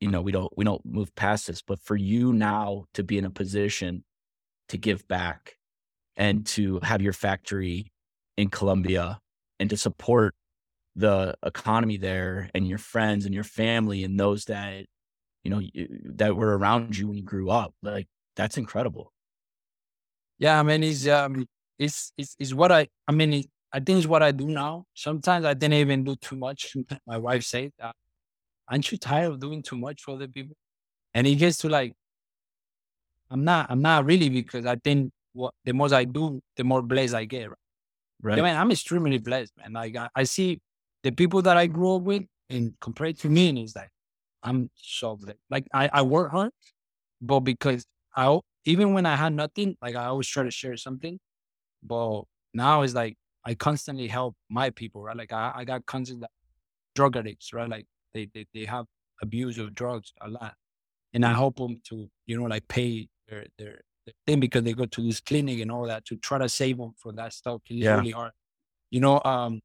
you 0.00 0.10
know 0.10 0.20
we 0.20 0.32
don't 0.32 0.52
we 0.56 0.64
don't 0.64 0.84
move 0.84 1.14
past 1.14 1.46
this. 1.46 1.62
But 1.62 1.80
for 1.80 1.96
you 1.96 2.32
now 2.32 2.86
to 2.94 3.04
be 3.04 3.16
in 3.16 3.24
a 3.24 3.30
position 3.30 4.04
to 4.68 4.76
give 4.76 5.06
back 5.06 5.56
and 6.16 6.44
to 6.46 6.80
have 6.82 7.00
your 7.00 7.12
factory 7.12 7.92
in 8.36 8.50
Colombia 8.50 9.20
and 9.60 9.70
to 9.70 9.76
support 9.76 10.34
the 10.96 11.34
economy 11.44 11.96
there 11.96 12.50
and 12.54 12.66
your 12.66 12.78
friends 12.78 13.24
and 13.24 13.34
your 13.34 13.44
family 13.44 14.04
and 14.04 14.18
those 14.18 14.44
that 14.46 14.86
you 15.44 15.50
know 15.50 15.62
that 16.14 16.36
were 16.36 16.56
around 16.58 16.96
you 16.96 17.08
when 17.08 17.16
you 17.16 17.22
grew 17.22 17.50
up 17.50 17.74
like 17.82 18.08
that's 18.36 18.56
incredible 18.56 19.12
Yeah, 20.38 20.58
I 20.58 20.62
mean, 20.62 20.82
it's 20.82 21.06
um, 21.06 21.46
it's 21.78 22.12
it's, 22.16 22.36
it's 22.38 22.54
what 22.54 22.72
I 22.72 22.88
I 23.06 23.12
mean, 23.12 23.32
it, 23.34 23.46
I 23.72 23.80
think 23.80 23.98
it's 23.98 24.06
what 24.06 24.22
I 24.22 24.32
do 24.32 24.46
now. 24.46 24.84
Sometimes 24.94 25.44
I 25.44 25.54
didn't 25.54 25.74
even 25.74 26.04
do 26.04 26.16
too 26.16 26.36
much. 26.36 26.76
My 27.06 27.18
wife 27.18 27.44
said, 27.44 27.72
uh, 27.80 27.92
"Aren't 28.68 28.90
you 28.92 28.98
tired 28.98 29.32
of 29.32 29.40
doing 29.40 29.62
too 29.62 29.76
much 29.76 30.02
for 30.02 30.14
other 30.14 30.28
people?" 30.28 30.56
And 31.14 31.26
it 31.26 31.36
gets 31.36 31.58
to 31.58 31.68
like, 31.68 31.94
I'm 33.30 33.44
not, 33.44 33.70
I'm 33.70 33.82
not 33.82 34.04
really 34.04 34.28
because 34.28 34.66
I 34.66 34.76
think 34.76 35.12
what 35.32 35.54
the 35.64 35.72
more 35.72 35.92
I 35.94 36.04
do, 36.04 36.40
the 36.56 36.64
more 36.64 36.82
blessed 36.82 37.14
I 37.14 37.24
get. 37.24 37.48
Right? 37.50 37.56
right 38.22 38.38
I 38.38 38.42
mean, 38.42 38.56
I'm 38.56 38.70
extremely 38.70 39.18
blessed, 39.18 39.52
man. 39.58 39.72
Like 39.74 39.96
I, 39.96 40.08
I 40.14 40.24
see 40.24 40.60
the 41.02 41.12
people 41.12 41.42
that 41.42 41.56
I 41.56 41.66
grew 41.66 41.96
up 41.96 42.02
with, 42.02 42.24
and 42.50 42.74
compared 42.80 43.18
to 43.20 43.28
me, 43.28 43.48
and 43.48 43.58
it's 43.58 43.76
like 43.76 43.90
I'm 44.44 44.70
so 44.76 45.16
blessed. 45.16 45.38
Like 45.50 45.68
I, 45.74 45.90
I 45.92 46.02
work 46.02 46.32
hard, 46.32 46.52
but 47.20 47.40
because 47.40 47.86
I 48.16 48.40
even 48.66 48.94
when 48.94 49.06
I 49.06 49.16
had 49.16 49.32
nothing, 49.34 49.76
like 49.82 49.96
I 49.96 50.06
always 50.06 50.28
try 50.28 50.44
to 50.44 50.50
share 50.52 50.76
something. 50.76 51.20
But 51.82 52.24
now 52.54 52.82
it's 52.82 52.94
like 52.94 53.16
I 53.44 53.54
constantly 53.54 54.08
help 54.08 54.36
my 54.50 54.70
people, 54.70 55.02
right? 55.02 55.16
Like 55.16 55.32
I, 55.32 55.52
I 55.56 55.64
got 55.64 55.86
constant 55.86 56.20
like, 56.22 56.30
drug 56.94 57.16
addicts, 57.16 57.52
right? 57.52 57.68
Like 57.68 57.86
they, 58.14 58.26
they 58.34 58.46
they 58.54 58.64
have 58.66 58.86
abuse 59.22 59.58
of 59.58 59.74
drugs 59.74 60.12
a 60.20 60.28
lot, 60.28 60.54
and 61.14 61.24
I 61.26 61.32
help 61.34 61.56
them 61.56 61.80
to 61.90 62.10
you 62.26 62.38
know 62.38 62.44
like 62.46 62.68
pay 62.68 63.08
their 63.28 63.46
their, 63.58 63.82
their 64.06 64.14
thing 64.26 64.40
because 64.40 64.64
they 64.64 64.74
go 64.74 64.86
to 64.86 65.02
this 65.02 65.20
clinic 65.20 65.60
and 65.60 65.70
all 65.72 65.86
that 65.86 66.04
to 66.06 66.16
try 66.16 66.38
to 66.38 66.48
save 66.48 66.78
them 66.78 66.94
from 66.98 67.16
that 67.16 67.32
stuff. 67.34 67.62
It's 67.70 67.88
Yeah. 67.88 67.90
really 67.90 68.12
hard. 68.12 68.32
You 68.90 69.00
know, 69.00 69.20
um, 69.24 69.60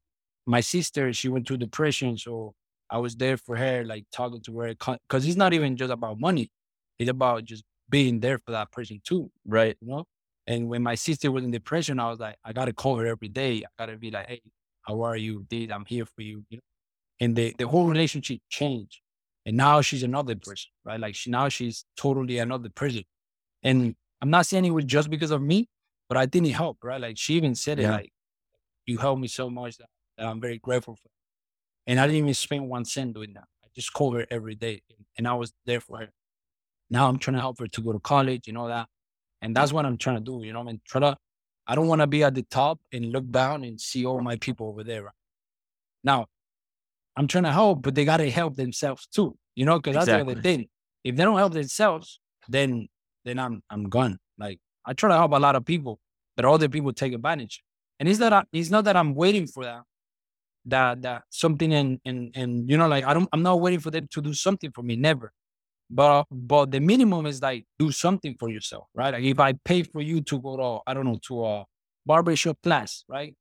my 0.46 0.60
sister 0.60 1.12
she 1.12 1.28
went 1.28 1.48
through 1.48 1.58
depression, 1.58 2.18
so 2.18 2.54
I 2.90 2.98
was 2.98 3.16
there 3.16 3.36
for 3.36 3.56
her, 3.56 3.84
like 3.84 4.04
talking 4.12 4.40
to 4.42 4.58
her, 4.60 4.74
because 4.74 5.26
it's 5.26 5.36
not 5.36 5.52
even 5.52 5.76
just 5.76 5.92
about 5.92 6.18
money; 6.20 6.50
it's 6.98 7.10
about 7.10 7.44
just 7.44 7.64
being 7.88 8.20
there 8.20 8.38
for 8.38 8.52
that 8.52 8.70
person 8.70 9.00
too 9.04 9.30
right 9.46 9.76
you 9.80 9.88
know. 9.88 10.04
And 10.46 10.68
when 10.68 10.82
my 10.82 10.94
sister 10.94 11.30
was 11.30 11.44
in 11.44 11.50
depression, 11.50 12.00
I 12.00 12.08
was 12.10 12.18
like, 12.20 12.36
I 12.44 12.52
gotta 12.52 12.72
call 12.72 12.96
her 12.98 13.06
every 13.06 13.28
day. 13.28 13.62
I 13.64 13.68
gotta 13.78 13.96
be 13.96 14.10
like, 14.10 14.28
hey, 14.28 14.42
how 14.82 15.02
are 15.02 15.16
you? 15.16 15.44
Dude, 15.48 15.70
I'm 15.70 15.84
here 15.86 16.06
for 16.06 16.22
you. 16.22 16.44
You 16.50 16.58
know. 16.58 16.62
And 17.20 17.36
the 17.36 17.54
the 17.58 17.68
whole 17.68 17.86
relationship 17.86 18.40
changed. 18.48 19.00
And 19.46 19.56
now 19.56 19.80
she's 19.80 20.02
another 20.02 20.36
person, 20.36 20.70
right? 20.84 21.00
Like 21.00 21.14
she 21.14 21.30
now 21.30 21.48
she's 21.48 21.84
totally 21.96 22.38
another 22.38 22.70
person. 22.70 23.04
And 23.62 23.96
I'm 24.22 24.30
not 24.30 24.46
saying 24.46 24.64
it 24.64 24.70
was 24.70 24.84
just 24.84 25.10
because 25.10 25.30
of 25.30 25.42
me, 25.42 25.68
but 26.08 26.18
I 26.18 26.26
think 26.26 26.46
it 26.46 26.52
helped, 26.52 26.84
right? 26.84 27.00
Like 27.00 27.18
she 27.18 27.34
even 27.34 27.54
said 27.54 27.78
it 27.80 27.88
like, 27.88 28.12
you 28.86 28.98
helped 28.98 29.20
me 29.22 29.28
so 29.28 29.50
much 29.50 29.78
that, 29.78 29.88
that 30.18 30.26
I'm 30.26 30.40
very 30.40 30.58
grateful 30.58 30.96
for. 30.96 31.08
And 31.90 31.98
I 31.98 32.06
didn't 32.06 32.18
even 32.18 32.34
spend 32.34 32.68
one 32.68 32.84
cent 32.84 33.14
doing 33.14 33.32
that. 33.34 33.46
I 33.64 33.66
just 33.74 33.92
called 33.92 34.14
her 34.14 34.24
every 34.30 34.54
day 34.54 34.80
and 35.18 35.26
I 35.26 35.34
was 35.34 35.52
there 35.66 35.80
for 35.80 35.98
her. 35.98 36.10
Now 36.88 37.08
I'm 37.08 37.18
trying 37.18 37.34
to 37.34 37.40
help 37.40 37.58
her 37.58 37.66
to 37.66 37.82
go 37.82 37.92
to 37.92 37.98
college, 37.98 38.46
you 38.46 38.52
know 38.52 38.68
that. 38.68 38.86
And 39.42 39.56
that's 39.56 39.72
what 39.72 39.84
I'm 39.84 39.98
trying 39.98 40.18
to 40.18 40.22
do, 40.22 40.40
you 40.44 40.52
know, 40.52 40.60
I 40.60 40.62
mean, 40.62 40.80
try 40.86 41.00
to, 41.00 41.16
I 41.66 41.74
don't 41.74 41.88
want 41.88 42.00
to 42.00 42.06
be 42.06 42.22
at 42.22 42.36
the 42.36 42.44
top 42.44 42.78
and 42.92 43.06
look 43.06 43.28
down 43.28 43.64
and 43.64 43.80
see 43.80 44.06
all 44.06 44.20
my 44.20 44.36
people 44.36 44.68
over 44.68 44.84
there. 44.84 45.02
Right? 45.02 45.12
Now, 46.04 46.26
I'm 47.16 47.26
trying 47.26 47.44
to 47.44 47.52
help, 47.52 47.82
but 47.82 47.96
they 47.96 48.04
got 48.04 48.18
to 48.18 48.30
help 48.30 48.54
themselves 48.54 49.08
too, 49.08 49.36
you 49.56 49.64
know, 49.64 49.80
because 49.80 49.94
that's 49.94 50.06
the 50.06 50.20
other 50.20 50.40
thing. 50.40 50.68
If 51.02 51.16
they 51.16 51.24
don't 51.24 51.38
help 51.38 51.54
themselves, 51.54 52.20
then 52.48 52.86
then 53.24 53.40
I'm 53.40 53.62
I'm 53.68 53.88
gone. 53.88 54.18
Like 54.38 54.60
I 54.86 54.92
try 54.92 55.08
to 55.08 55.16
help 55.16 55.32
a 55.32 55.38
lot 55.38 55.56
of 55.56 55.64
people, 55.64 55.98
but 56.36 56.44
other 56.44 56.68
people 56.68 56.92
take 56.92 57.14
advantage. 57.14 57.64
And 57.98 58.08
it's 58.08 58.20
that 58.20 58.32
I, 58.32 58.44
it's 58.52 58.70
not 58.70 58.84
that 58.84 58.96
I'm 58.96 59.14
waiting 59.14 59.48
for 59.48 59.64
that, 59.64 59.82
that 60.66 61.02
that 61.02 61.24
something 61.30 61.72
and 61.74 62.00
and 62.04 62.32
and 62.34 62.70
you 62.70 62.76
know, 62.76 62.88
like 62.88 63.04
I 63.04 63.14
don't 63.14 63.28
I'm 63.32 63.42
not 63.42 63.60
waiting 63.60 63.80
for 63.80 63.90
them 63.90 64.08
to 64.12 64.22
do 64.22 64.34
something 64.34 64.70
for 64.72 64.82
me, 64.82 64.96
never. 64.96 65.32
But 65.90 66.26
but 66.30 66.70
the 66.70 66.80
minimum 66.80 67.26
is 67.26 67.42
like 67.42 67.66
do 67.78 67.90
something 67.92 68.36
for 68.38 68.48
yourself, 68.48 68.86
right? 68.94 69.12
Like 69.14 69.24
if 69.24 69.40
I 69.40 69.54
pay 69.54 69.82
for 69.82 70.00
you 70.02 70.20
to 70.22 70.40
go 70.40 70.56
to 70.56 70.80
I 70.86 70.94
don't 70.94 71.06
know 71.06 71.18
to 71.28 71.44
a 71.46 71.64
barbershop 72.06 72.58
class, 72.62 73.04
right? 73.08 73.34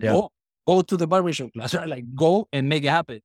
Yeah. 0.00 0.12
Go 0.12 0.30
go 0.66 0.82
to 0.82 0.96
the 0.96 1.06
barbershop 1.06 1.52
class, 1.52 1.74
right? 1.78 1.88
Like 1.88 2.04
go 2.14 2.48
and 2.52 2.68
make 2.68 2.84
it 2.84 2.88
happen. 2.88 3.20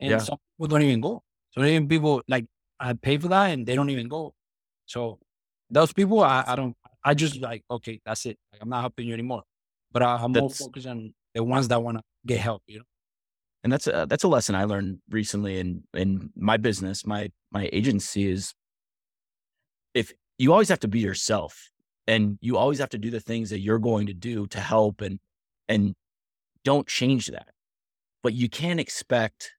And 0.00 0.12
Yeah. 0.12 0.18
some 0.20 0.38
people 0.56 0.68
don't 0.68 0.82
even 0.82 1.00
go. 1.00 1.22
So 1.52 1.64
even 1.64 1.88
people 1.88 2.22
like 2.28 2.46
I 2.80 2.92
pay 2.94 3.16
for 3.18 3.28
that 3.28 3.46
and 3.52 3.66
they 3.66 3.74
don't 3.74 3.90
even 3.90 4.08
go. 4.08 4.34
So 4.86 5.18
those 5.70 5.92
people 5.92 6.20
I, 6.20 6.44
I 6.46 6.56
don't 6.56 6.76
I 7.04 7.14
just 7.14 7.40
like 7.40 7.64
okay 7.70 8.00
that's 8.04 8.26
it. 8.26 8.38
Like, 8.52 8.62
I'm 8.62 8.68
not 8.68 8.80
helping 8.80 9.06
you 9.08 9.14
anymore. 9.14 9.44
But 9.92 10.02
I, 10.02 10.16
I'm 10.16 10.32
more 10.32 10.50
focused 10.50 10.86
on 10.86 11.14
the 11.34 11.42
ones 11.44 11.68
that 11.68 11.82
want 11.82 11.98
to 11.98 12.04
get 12.26 12.40
help. 12.40 12.62
You 12.66 12.78
know. 12.78 12.84
and 13.62 13.72
that's 13.72 13.86
a 13.86 14.06
that's 14.08 14.24
a 14.24 14.28
lesson 14.28 14.54
I 14.54 14.64
learned 14.64 14.98
recently 15.10 15.58
in 15.58 15.84
in 15.94 16.30
my 16.36 16.56
business, 16.56 17.06
my 17.06 17.30
my 17.50 17.68
agency 17.72 18.30
is 18.30 18.54
if 19.94 20.12
you 20.38 20.52
always 20.52 20.68
have 20.68 20.80
to 20.80 20.88
be 20.88 21.00
yourself 21.00 21.70
and 22.06 22.38
you 22.40 22.56
always 22.56 22.78
have 22.78 22.90
to 22.90 22.98
do 22.98 23.10
the 23.10 23.20
things 23.20 23.50
that 23.50 23.60
you're 23.60 23.78
going 23.78 24.06
to 24.06 24.14
do 24.14 24.46
to 24.48 24.60
help 24.60 25.00
and 25.00 25.18
and 25.68 25.94
don't 26.64 26.86
change 26.86 27.28
that. 27.28 27.48
But 28.22 28.34
you 28.34 28.48
can't 28.48 28.80
expect 28.80 29.52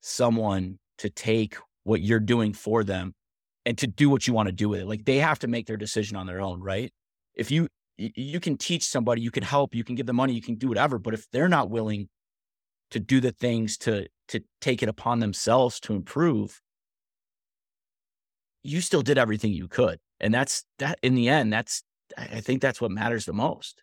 someone 0.00 0.78
to 0.98 1.10
take 1.10 1.56
what 1.82 2.00
you're 2.00 2.20
doing 2.20 2.52
for 2.52 2.84
them 2.84 3.14
and 3.66 3.76
to 3.78 3.86
do 3.86 4.08
what 4.10 4.26
you 4.26 4.32
want 4.32 4.48
to 4.48 4.52
do 4.52 4.68
with 4.68 4.80
it. 4.80 4.86
Like 4.86 5.04
they 5.04 5.18
have 5.18 5.38
to 5.40 5.48
make 5.48 5.66
their 5.66 5.76
decision 5.76 6.16
on 6.16 6.26
their 6.26 6.40
own, 6.40 6.60
right? 6.60 6.92
If 7.34 7.50
you 7.50 7.68
you 7.96 8.40
can 8.40 8.56
teach 8.56 8.84
somebody, 8.84 9.22
you 9.22 9.30
can 9.30 9.42
help, 9.42 9.74
you 9.74 9.84
can 9.84 9.94
give 9.94 10.06
them 10.06 10.16
money, 10.16 10.32
you 10.34 10.42
can 10.42 10.56
do 10.56 10.68
whatever, 10.68 10.98
but 10.98 11.14
if 11.14 11.30
they're 11.30 11.48
not 11.48 11.70
willing 11.70 12.08
to 12.90 13.00
do 13.00 13.20
the 13.20 13.32
things 13.32 13.76
to 13.78 14.08
to 14.28 14.40
take 14.60 14.82
it 14.82 14.88
upon 14.88 15.20
themselves 15.20 15.80
to 15.80 15.94
improve 15.94 16.60
you 18.62 18.80
still 18.80 19.02
did 19.02 19.18
everything 19.18 19.52
you 19.52 19.68
could 19.68 19.98
and 20.20 20.32
that's 20.32 20.64
that 20.78 20.98
in 21.02 21.14
the 21.14 21.28
end 21.28 21.52
that's 21.52 21.82
i 22.16 22.40
think 22.40 22.62
that's 22.62 22.80
what 22.80 22.90
matters 22.90 23.24
the 23.26 23.32
most 23.32 23.82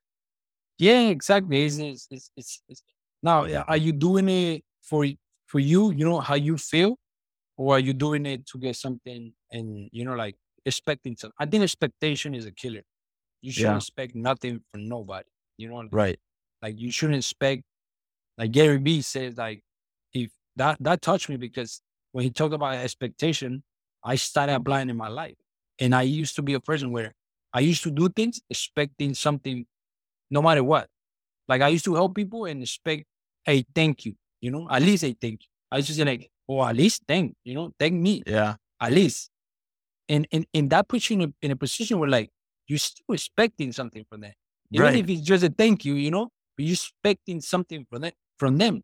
Yeah, 0.80 1.10
exactly. 1.10 1.66
It's, 1.66 1.78
it's, 1.80 2.32
it's, 2.36 2.62
it's 2.68 2.84
now, 3.22 3.46
are 3.68 3.78
you 3.78 3.94
doing 3.94 4.30
it 4.30 4.64
for 4.82 5.06
for 5.48 5.60
you, 5.60 5.92
you 5.92 6.06
know 6.06 6.20
how 6.20 6.36
you 6.36 6.58
feel, 6.58 6.98
or 7.58 7.76
are 7.76 7.80
you 7.80 7.94
doing 7.94 8.26
it 8.26 8.48
to 8.48 8.58
get 8.58 8.76
something 8.76 9.34
and 9.52 9.90
you 9.92 10.06
know 10.06 10.16
like 10.16 10.36
expecting 10.66 11.16
something? 11.18 11.36
I 11.40 11.46
think 11.46 11.64
expectation 11.64 12.34
is 12.34 12.46
a 12.46 12.52
killer. 12.52 12.84
You 13.42 13.52
shouldn't 13.52 13.74
Yeah. 13.74 13.78
expect 13.78 14.16
nothing 14.16 14.62
from 14.72 14.88
nobody. 14.88 15.28
You 15.58 15.70
know, 15.70 15.90
Right. 15.92 16.20
like 16.62 16.80
you 16.80 16.92
shouldn't 16.92 17.18
expect. 17.18 17.64
Like 18.38 18.52
Gary 18.52 18.78
Vee 18.78 19.02
says, 19.02 19.38
like 19.38 19.64
if 20.14 20.32
that 20.56 20.78
that 20.82 21.02
touched 21.02 21.30
me 21.30 21.38
because 21.38 21.82
when 22.12 22.24
he 22.24 22.32
talked 22.32 22.54
about 22.54 22.76
expectation, 22.76 23.64
I 24.04 24.16
started 24.16 24.56
applying 24.56 24.90
in 24.90 24.98
my 24.98 25.08
life, 25.10 25.36
and 25.80 25.94
I 25.96 26.04
used 26.04 26.36
to 26.38 26.42
be 26.42 26.54
a 26.54 26.60
person 26.60 26.92
where 26.92 27.14
I 27.54 27.62
used 27.62 27.84
to 27.84 27.92
do 27.92 28.10
things 28.10 28.42
expecting 28.50 29.14
something, 29.14 29.66
no 30.32 30.42
matter 30.42 30.64
what. 30.64 30.90
Like 31.48 31.62
I 31.62 31.70
used 31.70 31.86
to 31.86 31.96
help 31.96 32.16
people 32.16 32.46
and 32.46 32.62
expect 32.62 33.06
a 33.48 33.64
thank 33.76 34.06
you, 34.06 34.16
you 34.42 34.52
know, 34.52 34.68
at 34.70 34.82
least 34.82 35.04
a 35.04 35.14
thank 35.20 35.44
you. 35.44 35.48
I 35.72 35.78
used 35.78 35.90
to 35.90 35.94
say 35.96 36.06
like, 36.06 36.30
oh, 36.50 36.64
at 36.64 36.76
least 36.76 37.04
thank, 37.08 37.36
you 37.44 37.54
know, 37.56 37.72
thank 37.80 37.94
me 37.96 38.24
Yeah. 38.26 38.56
at 38.82 38.92
least. 38.94 39.30
And 40.10 40.28
and 40.32 40.46
and 40.54 40.70
that 40.72 40.88
puts 40.88 41.10
you 41.10 41.22
in 41.22 41.30
a, 41.30 41.34
in 41.42 41.52
a 41.52 41.56
position 41.56 42.00
where 42.00 42.10
like 42.10 42.30
you're 42.68 42.80
still 42.80 43.14
expecting 43.14 43.72
something 43.72 44.06
from 44.10 44.22
them. 44.22 44.34
Even 44.74 44.86
Right. 44.88 44.98
if 45.04 45.10
it's 45.10 45.22
just 45.22 45.44
a 45.44 45.50
thank 45.50 45.84
you, 45.86 45.96
you 45.96 46.12
know, 46.12 46.30
but 46.56 46.66
you're 46.66 46.74
expecting 46.74 47.42
something 47.42 47.86
from 47.90 48.02
them 48.02 48.14
from 48.38 48.58
them. 48.58 48.82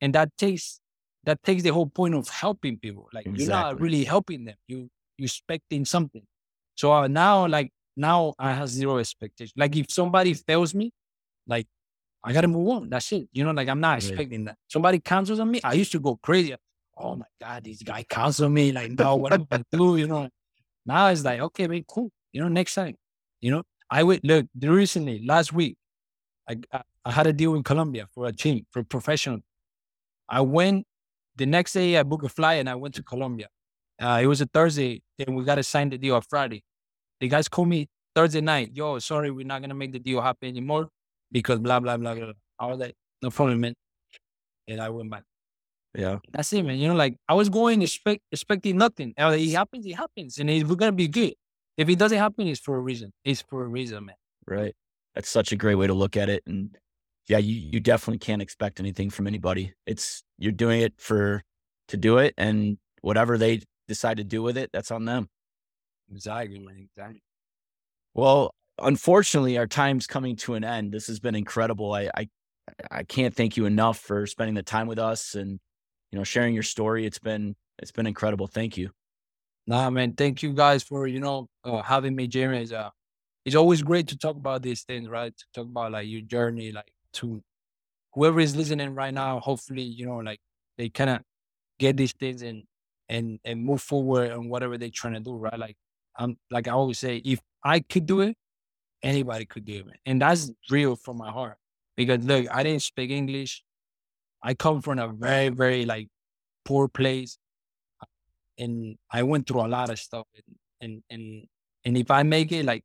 And 0.00 0.14
that 0.14 0.30
takes 0.36 0.80
that 1.24 1.42
takes 1.42 1.62
the 1.62 1.70
whole 1.70 1.86
point 1.86 2.14
of 2.14 2.28
helping 2.28 2.78
people. 2.78 3.08
Like 3.12 3.26
you're 3.34 3.48
not 3.48 3.80
really 3.80 4.04
helping 4.04 4.44
them. 4.44 4.56
You 4.68 4.88
you're 5.18 5.26
expecting 5.26 5.84
something. 5.84 6.22
So 6.74 6.92
uh, 6.92 7.06
now 7.08 7.46
like 7.46 7.70
now 7.96 8.34
I 8.38 8.52
have 8.52 8.68
zero 8.68 8.98
expectation. 8.98 9.52
Like 9.56 9.76
if 9.76 9.90
somebody 9.90 10.34
fails 10.34 10.74
me, 10.74 10.92
like 11.46 11.66
I 12.22 12.32
gotta 12.32 12.48
move 12.48 12.68
on. 12.68 12.90
That's 12.90 13.10
it. 13.12 13.28
You 13.32 13.44
know, 13.44 13.52
like 13.52 13.68
I'm 13.68 13.80
not 13.80 13.98
Right. 13.98 14.04
expecting 14.04 14.44
that. 14.44 14.56
Somebody 14.68 15.00
cancels 15.00 15.40
on 15.40 15.50
me. 15.50 15.60
I 15.64 15.74
used 15.74 15.92
to 15.92 16.00
go 16.00 16.16
crazy. 16.22 16.54
Oh 16.96 17.16
my 17.16 17.26
God, 17.40 17.64
this 17.64 17.82
guy 17.82 18.04
canceled 18.08 18.52
me. 18.52 18.72
Like, 18.72 18.90
no, 18.92 19.16
what 19.16 19.32
am 19.32 19.42
I 19.50 19.56
gonna 19.56 19.64
do? 19.72 19.96
You 19.96 20.06
know. 20.06 20.28
Now 20.84 21.08
it's 21.08 21.24
like, 21.24 21.40
okay, 21.40 21.66
man, 21.66 21.84
cool. 21.88 22.10
You 22.32 22.42
know, 22.42 22.48
next 22.48 22.74
time. 22.74 22.96
You 23.40 23.50
know, 23.50 23.62
I 23.90 24.02
would 24.02 24.20
look 24.24 24.46
recently, 24.60 25.24
last 25.24 25.52
week, 25.52 25.76
I, 26.48 26.56
I 27.04 27.10
had 27.10 27.26
a 27.26 27.32
deal 27.32 27.54
in 27.54 27.62
Colombia 27.62 28.06
for 28.14 28.26
a 28.26 28.32
team, 28.32 28.66
for 28.70 28.82
professional. 28.82 29.40
I 30.28 30.40
went 30.42 30.86
the 31.36 31.46
next 31.46 31.72
day 31.72 31.96
I 31.96 32.02
booked 32.02 32.24
a 32.24 32.28
flight 32.28 32.60
and 32.60 32.68
I 32.68 32.74
went 32.74 32.94
to 32.96 33.02
Colombia. 33.02 33.48
Uh, 34.00 34.20
it 34.22 34.26
was 34.26 34.40
a 34.40 34.46
Thursday 34.46 35.02
and 35.18 35.36
we 35.36 35.44
got 35.44 35.56
to 35.56 35.62
sign 35.62 35.90
the 35.90 35.98
deal 35.98 36.14
on 36.14 36.22
Friday. 36.22 36.62
The 37.20 37.28
guys 37.28 37.48
called 37.48 37.68
me 37.68 37.88
Thursday 38.14 38.40
night. 38.40 38.70
Yo, 38.74 38.98
sorry, 38.98 39.30
we're 39.30 39.46
not 39.46 39.60
gonna 39.60 39.74
make 39.74 39.92
the 39.92 39.98
deal 39.98 40.20
happen 40.20 40.48
anymore 40.48 40.88
because 41.30 41.58
blah 41.58 41.80
blah 41.80 41.96
blah 41.96 42.14
blah. 42.14 42.32
I 42.58 42.66
was 42.66 42.78
like, 42.78 42.94
no 43.22 43.30
problem, 43.30 43.60
man. 43.60 43.74
And 44.68 44.80
I 44.80 44.88
went 44.88 45.10
back. 45.10 45.24
Yeah. 45.94 46.18
That's 46.32 46.52
it, 46.52 46.64
man. 46.64 46.78
You 46.78 46.88
know, 46.88 46.94
like 46.94 47.16
I 47.28 47.34
was 47.34 47.48
going 47.48 47.82
expect, 47.82 48.22
expecting 48.32 48.78
nothing. 48.78 49.12
Like, 49.18 49.40
it 49.40 49.52
happens, 49.52 49.86
it 49.86 49.94
happens, 49.94 50.38
and 50.38 50.48
we're 50.68 50.76
gonna 50.76 50.92
be 50.92 51.08
good. 51.08 51.34
If 51.80 51.88
it 51.88 51.98
doesn't 51.98 52.18
happen, 52.18 52.46
it's 52.46 52.60
for 52.60 52.76
a 52.76 52.78
reason. 52.78 53.10
It's 53.24 53.40
for 53.40 53.64
a 53.64 53.66
reason, 53.66 54.04
man. 54.04 54.16
Right. 54.46 54.74
That's 55.14 55.30
such 55.30 55.50
a 55.50 55.56
great 55.56 55.76
way 55.76 55.86
to 55.86 55.94
look 55.94 56.14
at 56.14 56.28
it. 56.28 56.42
And 56.46 56.76
yeah, 57.26 57.38
you, 57.38 57.54
you 57.54 57.80
definitely 57.80 58.18
can't 58.18 58.42
expect 58.42 58.80
anything 58.80 59.08
from 59.08 59.26
anybody. 59.26 59.72
It's 59.86 60.22
you're 60.36 60.52
doing 60.52 60.82
it 60.82 60.92
for 60.98 61.42
to 61.88 61.96
do 61.96 62.18
it 62.18 62.34
and 62.36 62.76
whatever 63.00 63.38
they 63.38 63.62
decide 63.88 64.18
to 64.18 64.24
do 64.24 64.42
with 64.42 64.58
it, 64.58 64.68
that's 64.74 64.90
on 64.90 65.06
them. 65.06 65.30
Exactly, 66.12 66.58
man. 66.58 66.86
Exactly. 66.94 67.22
Well, 68.12 68.54
unfortunately, 68.78 69.56
our 69.56 69.66
time's 69.66 70.06
coming 70.06 70.36
to 70.36 70.56
an 70.56 70.64
end. 70.64 70.92
This 70.92 71.06
has 71.06 71.18
been 71.18 71.34
incredible. 71.34 71.94
I, 71.94 72.10
I 72.14 72.28
I 72.90 73.04
can't 73.04 73.34
thank 73.34 73.56
you 73.56 73.64
enough 73.64 73.98
for 73.98 74.26
spending 74.26 74.54
the 74.54 74.62
time 74.62 74.86
with 74.86 74.98
us 74.98 75.34
and 75.34 75.58
you 76.12 76.18
know 76.18 76.24
sharing 76.24 76.52
your 76.52 76.62
story. 76.62 77.06
It's 77.06 77.18
been 77.18 77.56
it's 77.78 77.90
been 77.90 78.06
incredible. 78.06 78.48
Thank 78.48 78.76
you. 78.76 78.90
Nah, 79.70 79.88
man. 79.90 80.14
Thank 80.14 80.42
you 80.42 80.52
guys 80.52 80.82
for 80.82 81.06
you 81.06 81.20
know 81.20 81.48
uh, 81.64 81.82
having 81.82 82.16
me, 82.16 82.26
Jeremy. 82.26 82.62
It's, 82.64 82.72
uh, 82.72 82.90
it's 83.44 83.56
always 83.56 83.82
great 83.82 84.08
to 84.08 84.18
talk 84.18 84.36
about 84.36 84.62
these 84.62 84.82
things, 84.82 85.08
right? 85.08 85.32
To 85.36 85.46
talk 85.54 85.66
about 85.66 85.92
like 85.92 86.08
your 86.08 86.22
journey, 86.22 86.72
like 86.72 86.92
to 87.14 87.42
whoever 88.14 88.40
is 88.40 88.56
listening 88.56 88.94
right 88.94 89.14
now. 89.14 89.40
Hopefully, 89.40 89.82
you 89.82 90.06
know, 90.06 90.18
like 90.18 90.40
they 90.78 90.90
kind 90.90 91.10
of 91.10 91.20
get 91.78 91.96
these 91.96 92.12
things 92.14 92.42
and 92.42 92.64
and 93.08 93.40
and 93.44 93.64
move 93.64 93.82
forward 93.82 94.32
on 94.32 94.48
whatever 94.50 94.78
they're 94.78 94.90
trying 94.94 95.14
to 95.14 95.20
do, 95.20 95.36
right? 95.36 95.58
Like 95.58 95.76
I'm 96.18 96.38
like 96.50 96.68
I 96.68 96.72
always 96.72 96.98
say, 97.00 97.18
if 97.18 97.40
I 97.64 97.80
could 97.80 98.06
do 98.06 98.22
it, 98.22 98.36
anybody 99.02 99.46
could 99.46 99.66
do 99.66 99.74
it, 99.80 99.86
man. 99.86 99.96
and 100.06 100.22
that's 100.22 100.50
real 100.70 100.96
from 100.96 101.18
my 101.18 101.30
heart. 101.32 101.58
Because 101.96 102.24
look, 102.24 102.46
I 102.52 102.64
didn't 102.64 102.82
speak 102.82 103.10
English. 103.12 103.64
I 104.42 104.54
come 104.54 104.82
from 104.82 104.98
a 105.00 105.08
very 105.08 105.50
very 105.50 105.86
like 105.86 106.08
poor 106.64 106.88
place 106.88 107.38
and 108.58 108.96
I 109.10 109.22
went 109.22 109.46
through 109.46 109.62
a 109.62 109.68
lot 109.68 109.90
of 109.90 109.98
stuff. 109.98 110.26
And 110.34 110.56
and 110.80 111.02
and, 111.10 111.46
and 111.84 111.96
if 111.96 112.10
I 112.10 112.22
make 112.22 112.52
it, 112.52 112.64
like, 112.64 112.84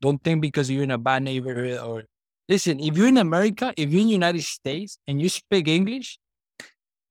don't 0.00 0.22
think 0.22 0.40
because 0.42 0.70
you're 0.70 0.82
in 0.82 0.90
a 0.90 0.98
bad 0.98 1.22
neighborhood 1.22 1.78
or 1.78 2.04
listen. 2.48 2.80
If 2.80 2.96
you're 2.96 3.08
in 3.08 3.18
America, 3.18 3.72
if 3.76 3.90
you're 3.90 4.02
in 4.02 4.08
the 4.08 4.12
United 4.12 4.42
States 4.42 4.98
and 5.06 5.20
you 5.20 5.28
speak 5.28 5.68
English, 5.68 6.18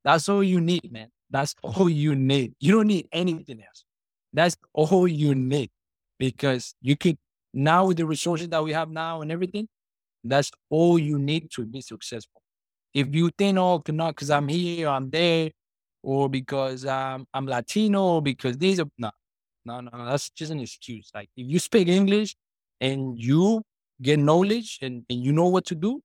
that's 0.03 0.29
all 0.29 0.43
you 0.43 0.59
need, 0.59 0.91
man. 0.91 1.09
That's 1.29 1.55
all 1.63 1.89
you 1.89 2.15
need. 2.15 2.53
You 2.59 2.73
don't 2.73 2.87
need 2.87 3.07
anything 3.11 3.61
else. 3.61 3.85
That's 4.31 4.55
all 4.73 5.07
you 5.07 5.35
need 5.35 5.69
because 6.19 6.75
you 6.81 6.95
could 6.95 7.17
now 7.53 7.85
with 7.85 7.97
the 7.97 8.05
resources 8.05 8.49
that 8.49 8.63
we 8.63 8.73
have 8.73 8.89
now 8.89 9.21
and 9.21 9.31
everything. 9.31 9.67
That's 10.23 10.51
all 10.69 10.97
you 10.97 11.19
need 11.19 11.51
to 11.51 11.65
be 11.65 11.81
successful. 11.81 12.41
If 12.93 13.13
you 13.13 13.29
think, 13.37 13.57
oh, 13.57 13.81
not 13.89 14.15
because 14.15 14.29
I'm 14.29 14.47
here, 14.47 14.87
I'm 14.87 15.09
there, 15.09 15.51
or 16.03 16.29
because 16.29 16.85
um, 16.85 17.27
I'm 17.33 17.47
Latino, 17.47 18.15
or 18.15 18.21
because 18.21 18.57
these 18.57 18.79
are 18.79 18.87
no, 18.97 19.11
no, 19.65 19.81
no, 19.81 20.05
that's 20.05 20.29
just 20.31 20.51
an 20.51 20.59
excuse. 20.59 21.11
Like 21.13 21.29
if 21.37 21.47
you 21.49 21.59
speak 21.59 21.87
English 21.87 22.35
and 22.81 23.17
you 23.19 23.63
get 24.01 24.19
knowledge 24.19 24.79
and, 24.81 25.05
and 25.09 25.23
you 25.23 25.31
know 25.31 25.47
what 25.47 25.65
to 25.67 25.75
do, 25.75 26.01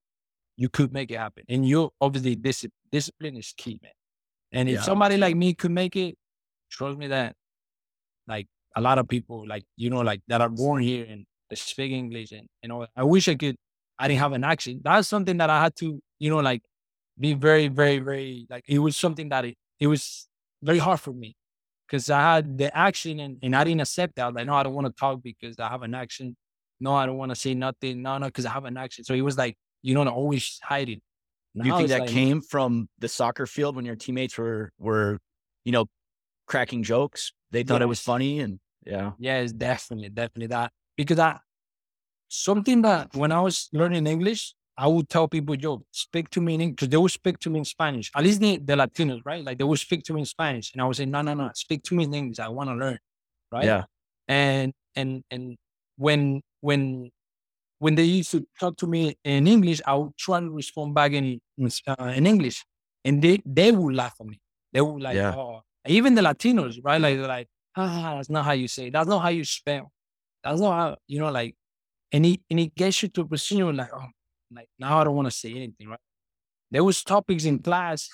you 0.56 0.68
could 0.68 0.92
make 0.92 1.10
it 1.10 1.18
happen. 1.18 1.44
And 1.48 1.68
you're 1.68 1.90
obviously 2.00 2.36
discipline, 2.36 2.72
discipline 2.92 3.36
is 3.36 3.54
key, 3.56 3.80
man. 3.82 3.92
And 4.52 4.68
if 4.68 4.76
Yeah. 4.76 4.82
somebody 4.82 5.16
like 5.16 5.36
me 5.36 5.54
could 5.54 5.72
make 5.72 5.96
it, 5.96 6.16
trust 6.70 6.98
me 6.98 7.08
that 7.08 7.34
like 8.26 8.46
a 8.76 8.80
lot 8.80 8.98
of 8.98 9.08
people 9.08 9.46
like 9.46 9.64
you 9.76 9.90
know 9.90 10.00
like 10.00 10.20
that 10.28 10.40
are 10.40 10.48
born 10.48 10.82
here 10.82 11.06
and 11.08 11.26
they 11.50 11.56
speak 11.56 11.92
English 11.92 12.32
and 12.32 12.46
you 12.62 12.68
know 12.68 12.86
I 12.96 13.04
wish 13.04 13.28
I 13.28 13.34
could 13.34 13.56
I 13.98 14.08
didn't 14.08 14.20
have 14.20 14.32
an 14.32 14.44
accent. 14.44 14.82
That's 14.84 15.08
something 15.08 15.36
that 15.38 15.50
I 15.50 15.62
had 15.62 15.74
to 15.76 16.00
you 16.18 16.30
know 16.30 16.38
like 16.40 16.62
be 17.18 17.34
very 17.34 17.68
very 17.68 17.98
very 17.98 18.46
like 18.50 18.64
it 18.68 18.78
was 18.78 18.96
something 18.96 19.28
that 19.30 19.44
it, 19.46 19.56
it 19.80 19.86
was 19.86 20.28
very 20.62 20.78
hard 20.78 21.00
for 21.00 21.12
me 21.12 21.36
because 21.86 22.10
I 22.10 22.20
had 22.20 22.58
the 22.58 22.76
action 22.76 23.20
and, 23.20 23.38
and 23.42 23.56
I 23.56 23.64
didn't 23.64 23.80
accept 23.80 24.16
that. 24.16 24.34
Like, 24.34 24.46
no, 24.46 24.54
I 24.54 24.62
don't 24.62 24.74
want 24.74 24.86
to 24.86 24.92
talk 24.92 25.22
because 25.22 25.58
I 25.58 25.68
have 25.68 25.82
an 25.82 25.94
action. 25.94 26.36
No, 26.80 26.94
I 26.94 27.06
don't 27.06 27.16
want 27.16 27.30
to 27.30 27.36
say 27.36 27.54
nothing. 27.54 28.02
No, 28.02 28.18
no, 28.18 28.26
because 28.26 28.46
I 28.46 28.50
have 28.50 28.64
an 28.64 28.76
action. 28.76 29.04
So 29.04 29.14
it 29.14 29.22
was 29.22 29.36
like, 29.36 29.56
you 29.82 29.94
know, 29.94 30.06
always 30.08 30.58
hiding. 30.62 31.00
Do 31.60 31.66
you 31.66 31.76
think 31.76 31.88
that 31.88 32.00
like, 32.00 32.10
came 32.10 32.40
from 32.40 32.88
the 32.98 33.08
soccer 33.08 33.46
field 33.46 33.74
when 33.74 33.84
your 33.84 33.96
teammates 33.96 34.38
were 34.38 34.70
were, 34.78 35.18
you 35.64 35.72
know, 35.72 35.86
cracking 36.46 36.82
jokes? 36.84 37.32
They 37.50 37.62
thought 37.64 37.82
it 37.82 37.88
was 37.88 38.00
funny 38.00 38.40
and 38.40 38.60
yeah. 38.86 39.12
Yes, 39.18 39.52
definitely, 39.52 40.10
definitely 40.10 40.48
that. 40.48 40.72
Because 40.96 41.18
I 41.18 41.38
something 42.28 42.82
that 42.82 43.14
when 43.14 43.32
I 43.32 43.40
was 43.40 43.68
learning 43.72 44.06
English, 44.06 44.54
I 44.78 44.86
would 44.86 45.08
tell 45.08 45.28
people, 45.28 45.56
yo, 45.56 45.84
speak 45.90 46.30
to 46.30 46.40
me 46.40 46.54
in 46.54 46.60
English, 46.62 46.76
because 46.76 46.88
they 46.90 46.96
would 46.96 47.10
speak 47.10 47.38
to 47.40 47.50
me 47.50 47.58
in 47.60 47.64
Spanish. 47.64 48.12
At 48.14 48.24
least 48.24 48.40
the, 48.40 48.58
the 48.58 48.74
Latinos, 48.74 49.22
right? 49.24 49.44
Like 49.44 49.58
they 49.58 49.64
would 49.64 49.80
speak 49.80 50.04
to 50.04 50.14
me 50.14 50.20
in 50.20 50.26
Spanish. 50.26 50.72
And 50.72 50.80
I 50.82 50.86
would 50.86 50.96
say, 50.96 51.06
no, 51.06 51.22
no, 51.22 51.34
no, 51.34 51.50
speak 51.54 51.82
to 51.84 51.94
me 51.96 52.04
in 52.04 52.14
English. 52.14 52.38
I 52.38 52.48
want 52.48 52.70
to 52.70 52.74
learn. 52.74 52.98
Right. 53.52 53.64
Yeah. 53.64 53.84
And 54.28 54.72
and 54.96 55.24
and 55.30 55.56
when 55.96 56.42
when 56.60 57.10
when 57.78 57.94
they 57.94 58.04
used 58.04 58.30
to 58.32 58.46
talk 58.60 58.76
to 58.78 58.86
me 58.86 59.16
in 59.24 59.46
English, 59.46 59.80
I 59.86 59.94
would 59.94 60.16
try 60.16 60.40
to 60.40 60.50
respond 60.50 60.94
back 60.94 61.12
in 61.12 61.40
in, 61.58 61.70
uh, 61.86 62.12
in 62.16 62.26
English, 62.26 62.64
and 63.04 63.22
they 63.22 63.40
they 63.46 63.72
would 63.72 63.94
laugh 63.94 64.14
at 64.20 64.26
me. 64.26 64.40
They 64.72 64.80
would 64.80 65.02
like, 65.02 65.16
Yeah. 65.16 65.34
oh, 65.36 65.62
even 65.86 66.14
the 66.14 66.22
Latinos, 66.22 66.78
right? 66.84 67.00
Like 67.00 67.16
they're 67.18 67.28
like, 67.28 67.48
ah, 67.76 68.14
that's 68.16 68.30
not 68.30 68.44
how 68.44 68.52
you 68.52 68.68
say. 68.68 68.88
It. 68.88 68.92
That's 68.92 69.08
not 69.08 69.20
how 69.22 69.30
you 69.30 69.44
spell. 69.44 69.92
That's 70.44 70.60
not 70.60 70.72
how 70.72 70.96
you 71.06 71.20
know. 71.20 71.30
Like, 71.30 71.54
and 72.12 72.26
it 72.26 72.40
and 72.50 72.60
it 72.60 72.74
gets 72.74 73.02
you 73.02 73.08
to 73.10 73.22
a 73.22 73.26
position 73.26 73.76
like, 73.76 73.90
oh, 73.94 74.06
like 74.54 74.68
now 74.78 74.98
I 75.00 75.04
don't 75.04 75.16
want 75.16 75.26
to 75.26 75.36
say 75.36 75.50
anything, 75.50 75.88
right? 75.88 76.00
There 76.70 76.84
was 76.84 77.02
topics 77.02 77.44
in 77.44 77.60
class 77.60 78.08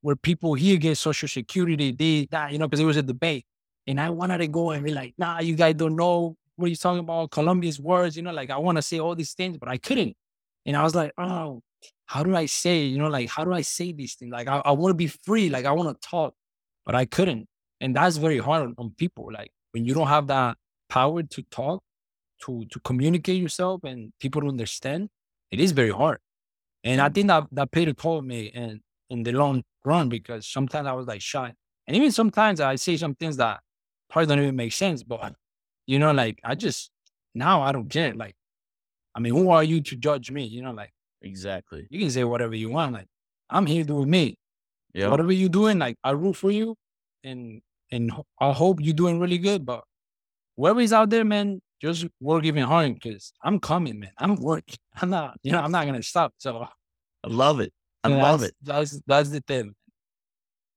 where 0.00 0.16
people 0.16 0.54
here 0.54 0.76
get 0.76 0.96
social 0.96 1.28
security, 1.28 1.92
this, 1.92 2.26
that, 2.30 2.52
you 2.52 2.58
know, 2.58 2.66
because 2.66 2.80
it 2.80 2.84
was 2.84 2.96
a 2.96 3.02
debate. 3.02 3.44
And 3.86 4.00
I 4.00 4.10
wanted 4.10 4.38
to 4.38 4.48
go 4.48 4.70
and 4.70 4.84
be 4.84 4.92
like, 4.92 5.14
nah, 5.18 5.40
you 5.40 5.54
guys 5.54 5.74
don't 5.74 5.96
know 5.96 6.36
what 6.56 6.68
you're 6.68 6.76
talking 6.76 7.00
about? 7.00 7.30
Colombia's 7.30 7.80
words, 7.80 8.16
you 8.16 8.22
know, 8.22 8.32
like 8.32 8.50
I 8.50 8.58
want 8.58 8.76
to 8.76 8.82
say 8.82 8.98
all 8.98 9.14
these 9.14 9.34
things, 9.34 9.58
but 9.58 9.68
I 9.68 9.76
couldn't. 9.78 10.16
And 10.64 10.76
I 10.76 10.82
was 10.82 10.94
like, 10.94 11.12
oh, 11.18 11.62
how 12.06 12.22
do 12.22 12.34
I 12.34 12.46
say, 12.46 12.84
you 12.84 12.98
know, 12.98 13.08
like 13.08 13.28
how 13.28 13.44
do 13.44 13.52
I 13.52 13.62
say 13.62 13.92
these 13.92 14.14
things? 14.14 14.32
Like 14.32 14.48
I, 14.48 14.62
I 14.64 14.72
want 14.72 14.90
to 14.90 14.96
be 14.96 15.06
free, 15.06 15.50
like 15.50 15.64
I 15.64 15.72
want 15.72 16.00
to 16.00 16.08
talk, 16.08 16.34
but 16.84 16.94
I 16.94 17.04
couldn't. 17.04 17.46
And 17.80 17.94
that's 17.94 18.16
very 18.16 18.38
hard 18.38 18.72
on, 18.78 18.90
people. 18.96 19.28
Like 19.32 19.50
when 19.72 19.84
you 19.84 19.94
don't 19.94 20.06
have 20.08 20.28
that 20.28 20.56
power 20.88 21.22
to 21.22 21.42
talk, 21.50 21.82
to 22.42 22.64
to 22.70 22.80
communicate 22.80 23.40
yourself 23.40 23.82
and 23.84 24.12
people 24.20 24.48
understand, 24.48 25.08
it 25.50 25.60
is 25.60 25.72
very 25.72 25.90
hard. 25.90 26.18
And 26.84 27.00
I 27.00 27.08
think 27.08 27.28
that 27.28 27.44
that 27.52 27.68
a 27.74 27.94
toll 27.94 28.22
me. 28.22 28.50
And 28.54 28.80
in 29.10 29.22
the 29.22 29.32
long 29.32 29.62
run 29.84 30.08
because 30.08 30.46
sometimes 30.46 30.86
I 30.88 30.92
was 30.92 31.06
like 31.06 31.20
shy. 31.20 31.52
And 31.86 31.96
even 31.96 32.10
sometimes 32.12 32.60
I 32.60 32.76
say 32.76 32.96
some 32.96 33.14
things 33.14 33.36
that 33.36 33.60
probably 34.10 34.26
don't 34.34 34.42
even 34.42 34.56
make 34.56 34.72
sense, 34.72 35.02
but 35.02 35.34
you 35.86 35.98
know, 35.98 36.12
like 36.12 36.40
I 36.44 36.54
just 36.54 36.90
now 37.34 37.62
I 37.62 37.72
don't 37.72 37.88
care. 37.88 38.14
Like, 38.14 38.34
I 39.14 39.20
mean, 39.20 39.34
who 39.34 39.50
are 39.50 39.64
you 39.64 39.80
to 39.82 39.96
judge 39.96 40.30
me? 40.30 40.44
You 40.44 40.62
know, 40.62 40.72
like 40.72 40.92
Exactly. 41.22 41.86
you 41.90 42.00
can 42.00 42.10
say 42.10 42.24
whatever 42.24 42.54
you 42.54 42.70
want. 42.70 42.92
Like, 42.92 43.06
I'm 43.50 43.66
here 43.66 43.84
doing 43.84 44.10
me. 44.10 44.36
Yeah. 44.94 45.08
Whatever 45.08 45.32
you're 45.32 45.48
doing, 45.48 45.78
like 45.78 45.96
I 46.04 46.10
root 46.12 46.34
for 46.36 46.50
you 46.50 46.76
and 47.24 47.60
and 47.90 48.12
I 48.40 48.52
hope 48.52 48.80
you're 48.80 48.94
doing 48.94 49.20
really 49.20 49.38
good. 49.38 49.64
But 49.66 49.84
whoever 50.56 50.80
is 50.80 50.92
out 50.92 51.10
there, 51.10 51.24
man, 51.24 51.60
just 51.80 52.06
work 52.20 52.44
even 52.44 52.64
hard 52.64 52.94
because 52.94 53.32
I'm 53.42 53.60
coming, 53.60 54.00
man. 54.00 54.10
I'm 54.18 54.36
working. 54.36 54.76
I'm 55.00 55.10
not, 55.10 55.38
you 55.42 55.52
know, 55.52 55.60
I'm 55.60 55.72
not 55.72 55.86
gonna 55.86 56.02
stop. 56.02 56.34
So 56.38 56.66
I 57.24 57.28
love 57.28 57.60
it. 57.60 57.72
I 58.04 58.08
know, 58.08 58.18
love 58.18 58.42
it. 58.42 58.54
That's 58.62 59.00
that's 59.06 59.30
the 59.30 59.40
thing. 59.40 59.74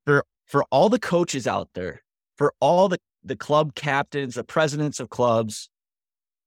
For 0.05 0.23
for 0.45 0.65
all 0.71 0.89
the 0.89 0.99
coaches 0.99 1.47
out 1.47 1.69
there, 1.75 2.01
for 2.37 2.53
all 2.59 2.89
the, 2.89 2.97
the 3.23 3.35
club 3.35 3.75
captains, 3.75 4.35
the 4.35 4.43
presidents 4.43 4.99
of 4.99 5.09
clubs, 5.09 5.69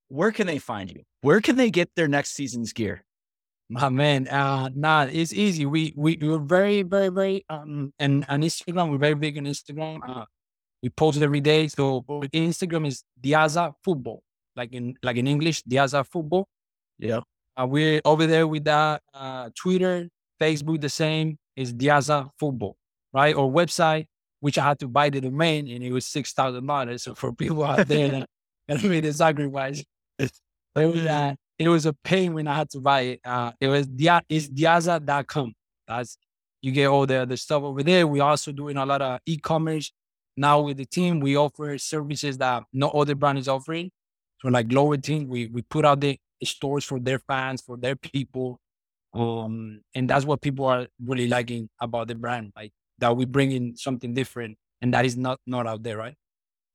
where 0.09 0.31
can 0.31 0.47
they 0.47 0.59
find 0.59 0.91
you? 0.91 1.03
Where 1.21 1.39
can 1.39 1.55
they 1.55 1.71
get 1.71 1.89
their 1.95 2.07
next 2.07 2.33
season's 2.33 2.73
gear? 2.73 3.05
My 3.69 3.89
man, 3.89 4.27
uh, 4.27 4.69
nah, 4.75 5.07
it's 5.09 5.33
easy. 5.33 5.65
We 5.65 5.93
we 5.95 6.17
we're 6.21 6.37
very 6.37 6.83
very 6.83 7.09
very 7.09 7.45
um 7.49 7.93
and 7.97 8.25
on 8.27 8.41
Instagram 8.41 8.91
we're 8.91 8.97
very 8.97 9.15
big 9.15 9.37
on 9.37 9.45
Instagram. 9.45 9.99
Uh, 10.05 10.25
we 10.83 10.89
post 10.89 11.21
every 11.21 11.39
day. 11.39 11.67
So 11.69 12.01
Instagram 12.33 12.85
is 12.85 13.03
Diaza 13.21 13.73
Football, 13.83 14.21
like 14.55 14.73
in 14.73 14.95
like 15.03 15.17
in 15.17 15.27
English, 15.27 15.63
Diaza 15.63 16.05
Football. 16.05 16.47
Yeah. 16.99 17.21
Uh, 17.59 17.67
we're 17.67 18.01
over 18.05 18.25
there 18.25 18.47
with 18.47 18.63
that. 18.65 19.01
Uh, 19.13 19.49
Twitter, 19.55 20.09
Facebook, 20.41 20.81
the 20.81 20.89
same 20.89 21.37
is 21.55 21.73
Diaza 21.73 22.29
Football, 22.39 22.75
right? 23.13 23.35
Or 23.35 23.51
website, 23.51 24.05
which 24.39 24.57
I 24.57 24.63
had 24.63 24.79
to 24.79 24.87
buy 24.87 25.09
the 25.09 25.21
domain, 25.21 25.67
and 25.69 25.83
it 25.83 25.91
was 25.91 26.05
six 26.05 26.33
thousand 26.33 26.65
dollars. 26.65 27.03
So 27.03 27.15
for 27.15 27.33
people 27.33 27.63
out 27.63 27.87
there 27.87 28.09
that 28.09 28.29
that 28.67 28.83
made 28.83 29.05
a 29.05 29.13
sacrifice, 29.13 29.83
it 30.19 30.31
was 30.75 31.05
uh, 31.05 31.35
it 31.59 31.69
was 31.69 31.85
a 31.85 31.93
pain 31.93 32.33
when 32.33 32.47
I 32.47 32.55
had 32.55 32.69
to 32.71 32.79
buy 32.79 33.01
it. 33.01 33.21
Uh, 33.23 33.51
it 33.59 33.67
was 33.67 33.87
dia 33.87 34.21
it's 34.29 34.47
diaza.com. 34.49 35.53
That's 35.87 36.17
you 36.61 36.71
get 36.71 36.87
all 36.87 37.05
the 37.05 37.25
the 37.25 37.37
stuff 37.37 37.63
over 37.63 37.83
there. 37.83 38.07
We 38.07 38.19
also 38.19 38.51
doing 38.51 38.77
a 38.77 38.85
lot 38.85 39.01
of 39.01 39.19
e-commerce 39.25 39.91
now 40.35 40.61
with 40.61 40.77
the 40.77 40.85
team. 40.85 41.19
We 41.19 41.37
offer 41.37 41.77
services 41.77 42.37
that 42.39 42.63
no 42.73 42.89
other 42.89 43.15
brand 43.15 43.37
is 43.37 43.47
offering. 43.47 43.91
So 44.43 44.49
like 44.49 44.71
Lower 44.71 44.97
Team, 44.97 45.29
we 45.29 45.47
we 45.47 45.61
put 45.61 45.85
out 45.85 46.01
the 46.01 46.19
stores 46.43 46.83
for 46.83 46.99
their 46.99 47.19
fans, 47.19 47.61
for 47.61 47.77
their 47.77 47.95
people. 47.95 48.59
Um, 49.13 49.81
and 49.95 50.09
that's 50.09 50.25
what 50.25 50.41
people 50.41 50.65
are 50.65 50.87
really 51.03 51.27
liking 51.27 51.69
about 51.79 52.07
the 52.09 52.15
brand, 52.15 52.51
like 52.55 52.73
that 52.99 53.15
we 53.15 53.25
bring 53.25 53.51
in 53.51 53.75
something 53.77 54.13
different 54.13 54.57
and 54.81 54.93
that 54.93 55.05
is 55.05 55.15
not 55.15 55.39
not 55.47 55.65
out 55.67 55.83
there, 55.83 55.97
right? 55.97 56.15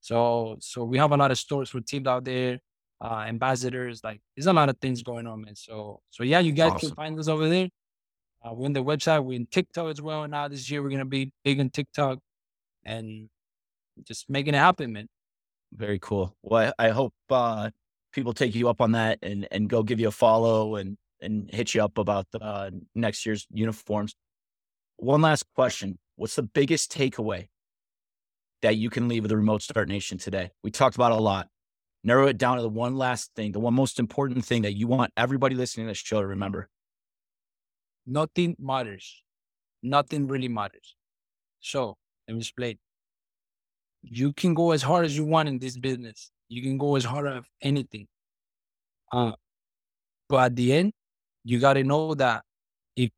So 0.00 0.56
so 0.60 0.84
we 0.84 0.98
have 0.98 1.12
a 1.12 1.16
lot 1.16 1.30
of 1.30 1.38
stores 1.38 1.68
for 1.70 1.80
teams 1.82 2.06
out 2.06 2.24
there, 2.24 2.60
uh, 3.02 3.24
ambassadors, 3.28 4.02
like 4.02 4.20
there's 4.36 4.46
a 4.46 4.52
lot 4.52 4.70
of 4.70 4.78
things 4.78 5.02
going 5.02 5.26
on, 5.26 5.42
man. 5.42 5.56
So 5.56 6.00
so 6.10 6.22
yeah, 6.22 6.40
you 6.40 6.52
guys 6.52 6.72
Awesome. 6.72 6.90
can 6.90 6.96
find 6.96 7.18
us 7.18 7.28
over 7.28 7.48
there. 7.48 7.68
Uh, 8.42 8.54
we're 8.54 8.66
on 8.66 8.72
the 8.72 8.82
website, 8.84 9.22
we're 9.24 9.34
in 9.36 9.46
TikTok 9.46 9.88
as 9.90 10.00
well. 10.00 10.26
Now 10.26 10.48
this 10.48 10.70
year 10.70 10.82
we're 10.82 10.90
gonna 10.90 11.04
be 11.04 11.32
big 11.44 11.60
on 11.60 11.70
TikTok 11.70 12.18
and 12.84 13.28
just 14.04 14.30
making 14.30 14.54
it 14.54 14.58
happen, 14.58 14.92
man. 14.92 15.08
Very 15.72 15.98
cool. 15.98 16.34
Well, 16.42 16.72
I, 16.78 16.86
I 16.86 16.90
hope 16.90 17.14
uh, 17.30 17.70
people 18.12 18.32
take 18.32 18.54
you 18.54 18.68
up 18.68 18.80
on 18.80 18.92
that 18.92 19.18
and 19.22 19.46
and 19.50 19.68
go 19.68 19.82
give 19.82 20.00
you 20.00 20.08
a 20.08 20.12
follow 20.12 20.76
and 20.76 20.96
and 21.20 21.50
hit 21.52 21.74
you 21.74 21.82
up 21.82 21.98
about 21.98 22.26
the, 22.32 22.40
uh, 22.40 22.70
next 22.94 23.26
year's 23.26 23.46
uniforms. 23.52 24.14
One 24.96 25.22
last 25.22 25.44
question: 25.54 25.98
What's 26.16 26.36
the 26.36 26.42
biggest 26.42 26.92
takeaway 26.92 27.48
that 28.62 28.76
you 28.76 28.90
can 28.90 29.08
leave 29.08 29.22
with 29.22 29.30
the 29.30 29.36
Remote 29.36 29.62
Start 29.62 29.88
Nation 29.88 30.18
today? 30.18 30.50
We 30.62 30.70
talked 30.70 30.96
about 30.96 31.12
a 31.12 31.16
lot. 31.16 31.48
Narrow 32.04 32.28
it 32.28 32.38
down 32.38 32.56
to 32.56 32.62
the 32.62 32.68
one 32.68 32.96
last 32.96 33.32
thing, 33.34 33.52
the 33.52 33.60
one 33.60 33.74
most 33.74 33.98
important 33.98 34.44
thing 34.44 34.62
that 34.62 34.74
you 34.74 34.86
want 34.86 35.12
everybody 35.16 35.54
listening 35.54 35.86
to 35.86 35.90
this 35.90 35.98
show 35.98 36.20
to 36.20 36.26
remember. 36.26 36.68
Nothing 38.06 38.56
matters. 38.58 39.22
Nothing 39.82 40.28
really 40.28 40.48
matters. 40.48 40.96
So 41.60 41.96
let 42.26 42.34
me 42.34 42.40
explain. 42.40 42.78
You 44.02 44.32
can 44.32 44.54
go 44.54 44.70
as 44.72 44.82
hard 44.82 45.04
as 45.04 45.16
you 45.16 45.24
want 45.24 45.48
in 45.48 45.58
this 45.58 45.76
business. 45.76 46.30
You 46.48 46.62
can 46.62 46.78
go 46.78 46.96
as 46.96 47.04
hard 47.04 47.26
as 47.28 47.42
anything. 47.60 48.06
Uh, 49.12 49.32
but 50.28 50.36
at 50.44 50.56
the 50.56 50.72
end, 50.72 50.92
you 51.44 51.58
got 51.58 51.74
to 51.74 51.84
know 51.84 52.14
that 52.14 52.42
if, 52.96 53.10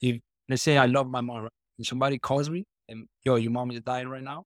if 0.00 0.20
let's 0.48 0.62
say 0.62 0.76
I 0.76 0.86
love 0.86 1.08
my 1.08 1.20
mom, 1.20 1.42
right? 1.44 1.52
and 1.78 1.86
somebody 1.86 2.18
calls 2.18 2.48
me 2.48 2.64
and 2.88 3.06
yo, 3.24 3.36
your 3.36 3.50
mom 3.50 3.70
is 3.70 3.80
dying 3.80 4.08
right 4.08 4.22
now, 4.22 4.44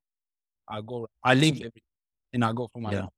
I 0.69 0.81
go, 0.81 1.09
I 1.23 1.35
leave 1.35 1.57
everything 1.57 1.83
and 2.33 2.45
I 2.45 2.53
go 2.53 2.69
for 2.73 2.81
my 2.81 2.93
Yeah. 2.93 3.01
mom. 3.01 3.11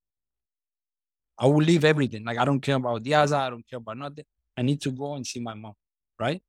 I 1.38 1.46
will 1.46 1.64
leave 1.64 1.84
everything. 1.84 2.24
Like 2.24 2.38
I 2.38 2.44
don't 2.44 2.60
care 2.60 2.76
about 2.76 3.02
Diaza, 3.02 3.36
I 3.36 3.50
don't 3.50 3.66
care 3.68 3.78
about 3.78 3.96
nothing. 3.96 4.24
I 4.56 4.62
need 4.62 4.80
to 4.82 4.90
go 4.90 5.14
and 5.14 5.26
see 5.26 5.40
my 5.40 5.54
mom, 5.54 5.74
right? 6.18 6.42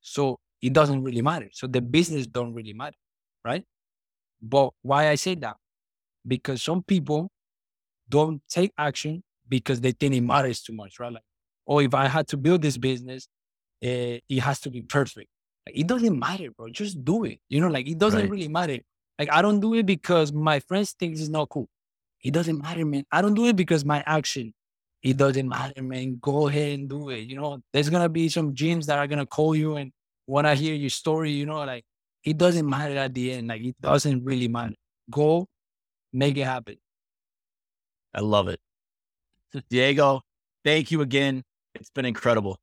So 0.00 0.38
it 0.60 0.72
doesn't 0.72 1.02
really 1.02 1.22
matter. 1.22 1.48
So 1.52 1.66
the 1.66 1.80
business 1.80 2.26
don't 2.26 2.52
really 2.52 2.74
matter, 2.74 2.96
right? 3.44 3.64
But 4.42 4.70
why 4.82 5.08
I 5.08 5.14
say 5.16 5.34
that? 5.36 5.56
Because 6.26 6.62
some 6.62 6.82
people 6.82 7.30
don't 8.08 8.42
take 8.48 8.72
action 8.78 9.22
because 9.48 9.80
they 9.80 9.92
think 9.92 10.14
it 10.14 10.20
matters 10.22 10.62
too 10.62 10.72
much, 10.72 10.98
right? 11.00 11.12
Like, 11.12 11.22
oh, 11.66 11.80
if 11.80 11.94
I 11.94 12.08
had 12.08 12.28
to 12.28 12.36
build 12.36 12.62
this 12.62 12.76
business, 12.78 13.28
eh, 13.82 14.20
it 14.28 14.40
has 14.40 14.60
to 14.62 14.70
be 14.70 14.82
perfect. 14.82 15.28
Like, 15.66 15.78
it 15.78 15.86
doesn't 15.86 16.18
matter, 16.18 16.50
bro. 16.52 16.68
Just 16.70 17.04
do 17.04 17.24
it. 17.24 17.40
You 17.48 17.60
know, 17.60 17.68
like 17.68 17.88
it 17.88 17.98
doesn't 17.98 18.20
Right. 18.20 18.30
really 18.30 18.48
matter. 18.48 18.78
Like 19.18 19.32
I 19.32 19.42
don't 19.42 19.60
do 19.60 19.74
it 19.74 19.86
because 19.86 20.32
my 20.32 20.60
friends 20.60 20.92
think 20.92 21.14
it's 21.18 21.28
not 21.28 21.48
cool. 21.50 21.68
It 22.22 22.32
doesn't 22.32 22.60
matter, 22.60 22.84
man. 22.84 23.04
I 23.12 23.22
don't 23.22 23.34
do 23.34 23.46
it 23.46 23.56
because 23.56 23.84
my 23.84 24.02
action. 24.06 24.54
It 25.02 25.16
doesn't 25.16 25.48
matter, 25.48 25.82
man. 25.82 26.18
Go 26.20 26.48
ahead 26.48 26.78
and 26.78 26.88
do 26.88 27.08
it. 27.10 27.20
You 27.20 27.36
know, 27.36 27.60
there's 27.72 27.88
gonna 27.90 28.08
be 28.10 28.28
some 28.28 28.54
gyms 28.54 28.86
that 28.86 28.98
are 28.98 29.06
gonna 29.06 29.26
call 29.26 29.54
you 29.56 29.76
and 29.76 29.92
wanna 30.26 30.54
hear 30.54 30.74
your 30.74 30.90
story. 30.90 31.32
You 31.32 31.46
know, 31.46 31.64
like 31.64 31.84
it 32.24 32.36
doesn't 32.36 32.68
matter 32.68 32.96
at 32.96 33.14
the 33.14 33.32
end. 33.32 33.48
Like 33.48 33.62
it 33.62 33.76
doesn't 33.80 34.24
really 34.24 34.48
matter. 34.48 34.74
Go, 35.10 35.48
make 36.12 36.36
it 36.36 36.44
happen. 36.44 36.76
I 38.14 38.20
love 38.20 38.48
it. 38.48 38.60
Diego, 39.68 40.20
thank 40.64 40.90
you 40.90 41.00
again. 41.00 41.42
It's 41.74 41.90
been 41.90 42.04
incredible. 42.04 42.58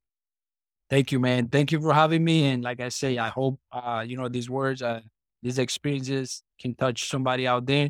Thank 0.90 1.12
you, 1.12 1.20
man. 1.20 1.48
Thank 1.50 1.72
you 1.72 1.82
for 1.82 1.94
having 1.94 2.24
me. 2.24 2.46
And 2.46 2.64
like 2.64 2.80
I 2.80 2.90
say, 2.90 3.18
I 3.18 3.30
hope 3.30 3.60
uh, 3.72 4.04
you 4.08 4.16
know 4.18 4.30
these 4.30 4.50
words, 4.50 4.82
uh, 4.82 5.02
these 5.42 5.60
experiences 5.60 6.44
can 6.60 6.76
touch 6.76 7.10
somebody 7.10 7.48
out 7.48 7.66
there. 7.66 7.90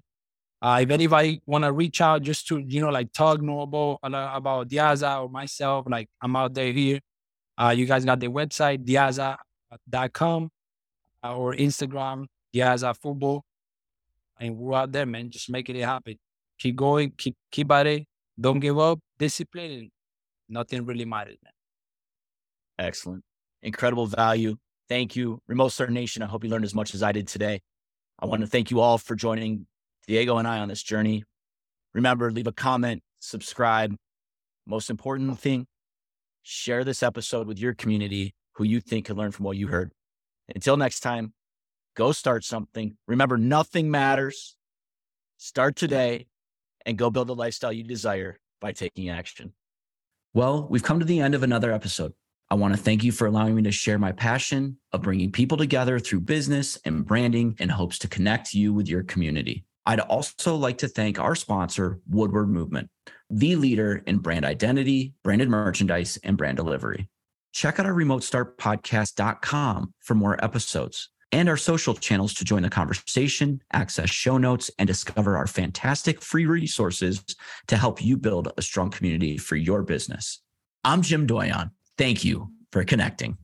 Uh, 0.60 0.80
if 0.82 0.90
anybody 0.90 1.40
want 1.46 1.64
to 1.64 1.72
reach 1.72 2.02
out 2.02 2.24
just 2.24 2.48
to 2.48 2.58
you 2.58 2.82
know 2.82 2.90
like 2.90 3.14
talk 3.14 3.42
more 3.42 3.64
about 3.64 4.00
about 4.04 4.70
Diaza 4.70 5.22
or 5.22 5.30
myself, 5.30 5.86
like 5.88 6.10
I'm 6.22 6.36
out 6.36 6.54
there 6.54 6.72
here. 6.72 7.00
Uh, 7.58 7.74
you 7.76 7.86
guys 7.86 8.06
got 8.06 8.20
the 8.20 8.28
website 8.28 8.86
diaza.com 8.86 10.52
or 11.24 11.54
Instagram 11.54 12.26
Diaza 12.54 12.96
Football, 12.96 13.44
and 14.40 14.58
we're 14.58 14.74
out 14.74 14.92
there, 14.92 15.06
man. 15.06 15.30
Just 15.30 15.50
making 15.50 15.76
it 15.76 15.86
happen. 15.86 16.18
Keep 16.60 16.76
going, 16.76 17.12
keep 17.18 17.36
keep 17.52 17.72
at 17.72 17.88
it. 17.88 18.06
Don't 18.40 18.60
give 18.60 18.78
up. 18.80 19.00
Discipline. 19.18 19.90
Nothing 20.50 20.86
really 20.86 21.06
matters, 21.06 21.38
man. 21.44 21.54
Excellent. 22.80 23.24
Incredible 23.62 24.06
value. 24.06 24.56
Thank 24.88 25.16
you. 25.16 25.42
Remote 25.48 25.70
Start 25.70 25.92
Nation. 25.92 26.22
I 26.22 26.28
hope 26.28 26.44
you 26.44 26.50
learned 26.50 26.64
as 26.64 26.76
much 26.76 26.94
as 26.94 27.04
I 27.04 27.12
did 27.12 27.28
today. 27.28 27.62
I 28.20 28.26
want 28.26 28.42
to 28.42 28.48
thank 28.48 28.72
you 28.72 28.80
all 28.80 28.98
for 28.98 29.16
joining 29.16 29.66
Diego 30.08 30.38
and 30.38 30.48
I 30.48 30.60
on 30.60 30.70
this 30.70 30.82
journey. 30.82 31.24
Remember, 31.94 32.32
leave 32.32 32.48
a 32.48 32.52
comment, 32.52 33.02
subscribe. 33.20 33.96
Most 34.66 34.90
important 34.90 35.40
thing, 35.40 35.66
share 36.44 36.84
this 36.84 37.04
episode 37.04 37.48
with 37.48 37.60
your 37.60 37.74
community 37.74 38.34
who 38.54 38.64
you 38.64 38.80
think 38.80 39.06
could 39.06 39.18
learn 39.18 39.32
from 39.32 39.46
what 39.46 39.58
you 39.58 39.68
heard. 39.68 39.92
Until 40.54 40.78
next 40.78 41.02
time, 41.02 41.34
go 41.96 42.12
start 42.12 42.44
something. 42.44 42.98
Remember, 43.08 43.38
nothing 43.38 43.92
matters. 43.92 44.56
Start 45.38 45.76
today 45.76 46.28
and 46.86 46.98
go 46.98 47.10
build 47.10 47.28
the 47.28 47.36
lifestyle 47.36 47.74
you 47.74 47.84
desire 47.84 48.40
by 48.62 48.72
taking 48.72 49.10
action. 49.10 49.54
Well, 50.34 50.68
we've 50.70 50.84
come 50.84 51.00
to 51.00 51.06
the 51.06 51.20
end 51.20 51.36
of 51.36 51.44
another 51.44 51.72
episode. 51.72 52.14
I 52.50 52.56
want 52.56 52.74
to 52.74 52.82
thank 52.82 53.04
you 53.04 53.12
for 53.12 53.28
allowing 53.28 53.56
me 53.56 53.64
to 53.64 53.72
share 53.72 54.00
my 54.00 54.14
passion 54.14 54.78
of 54.94 55.02
bringing 55.02 55.32
people 55.32 55.58
together 55.58 56.00
through 56.00 56.22
business 56.22 56.78
and 56.86 57.06
branding 57.06 57.56
in 57.60 57.68
hopes 57.70 58.00
to 58.00 58.08
connect 58.08 58.54
you 58.54 58.74
with 58.74 58.88
your 58.88 59.04
community. 59.04 59.66
I'd 59.86 60.00
also 60.00 60.56
like 60.56 60.78
to 60.80 60.88
thank 60.88 61.20
our 61.20 61.36
sponsor, 61.36 62.00
Woodward 62.10 62.50
Movement, 62.50 62.90
the 63.30 63.56
leader 63.56 64.04
in 64.06 64.20
brand 64.20 64.46
identity, 64.46 65.14
branded 65.24 65.50
merchandise, 65.50 66.18
and 66.24 66.38
brand 66.38 66.58
delivery. 66.58 67.10
Check 67.58 67.80
out 67.80 67.88
our 67.88 67.94
remotestartpodcast.com 67.94 69.94
for 70.02 70.14
more 70.14 70.46
episodes 70.46 71.10
and 71.32 71.50
our 71.50 71.58
social 71.58 71.96
channels 71.96 72.36
to 72.36 72.46
join 72.46 72.62
the 72.62 72.70
conversation, 72.70 73.64
access 73.74 74.12
show 74.12 74.38
notes, 74.38 74.70
and 74.78 74.86
discover 74.86 75.36
our 75.36 75.48
fantastic 75.48 76.22
free 76.22 76.46
resources 76.46 77.26
to 77.66 77.76
help 77.76 78.00
you 78.00 78.16
build 78.16 78.54
a 78.58 78.62
strong 78.62 78.92
community 78.92 79.40
for 79.40 79.56
your 79.56 79.82
business. 79.82 80.40
I'm 80.84 81.02
Jim 81.02 81.26
Doyon. 81.26 81.72
Thank 81.98 82.24
you 82.24 82.52
for 82.72 82.84
connecting. 82.84 83.40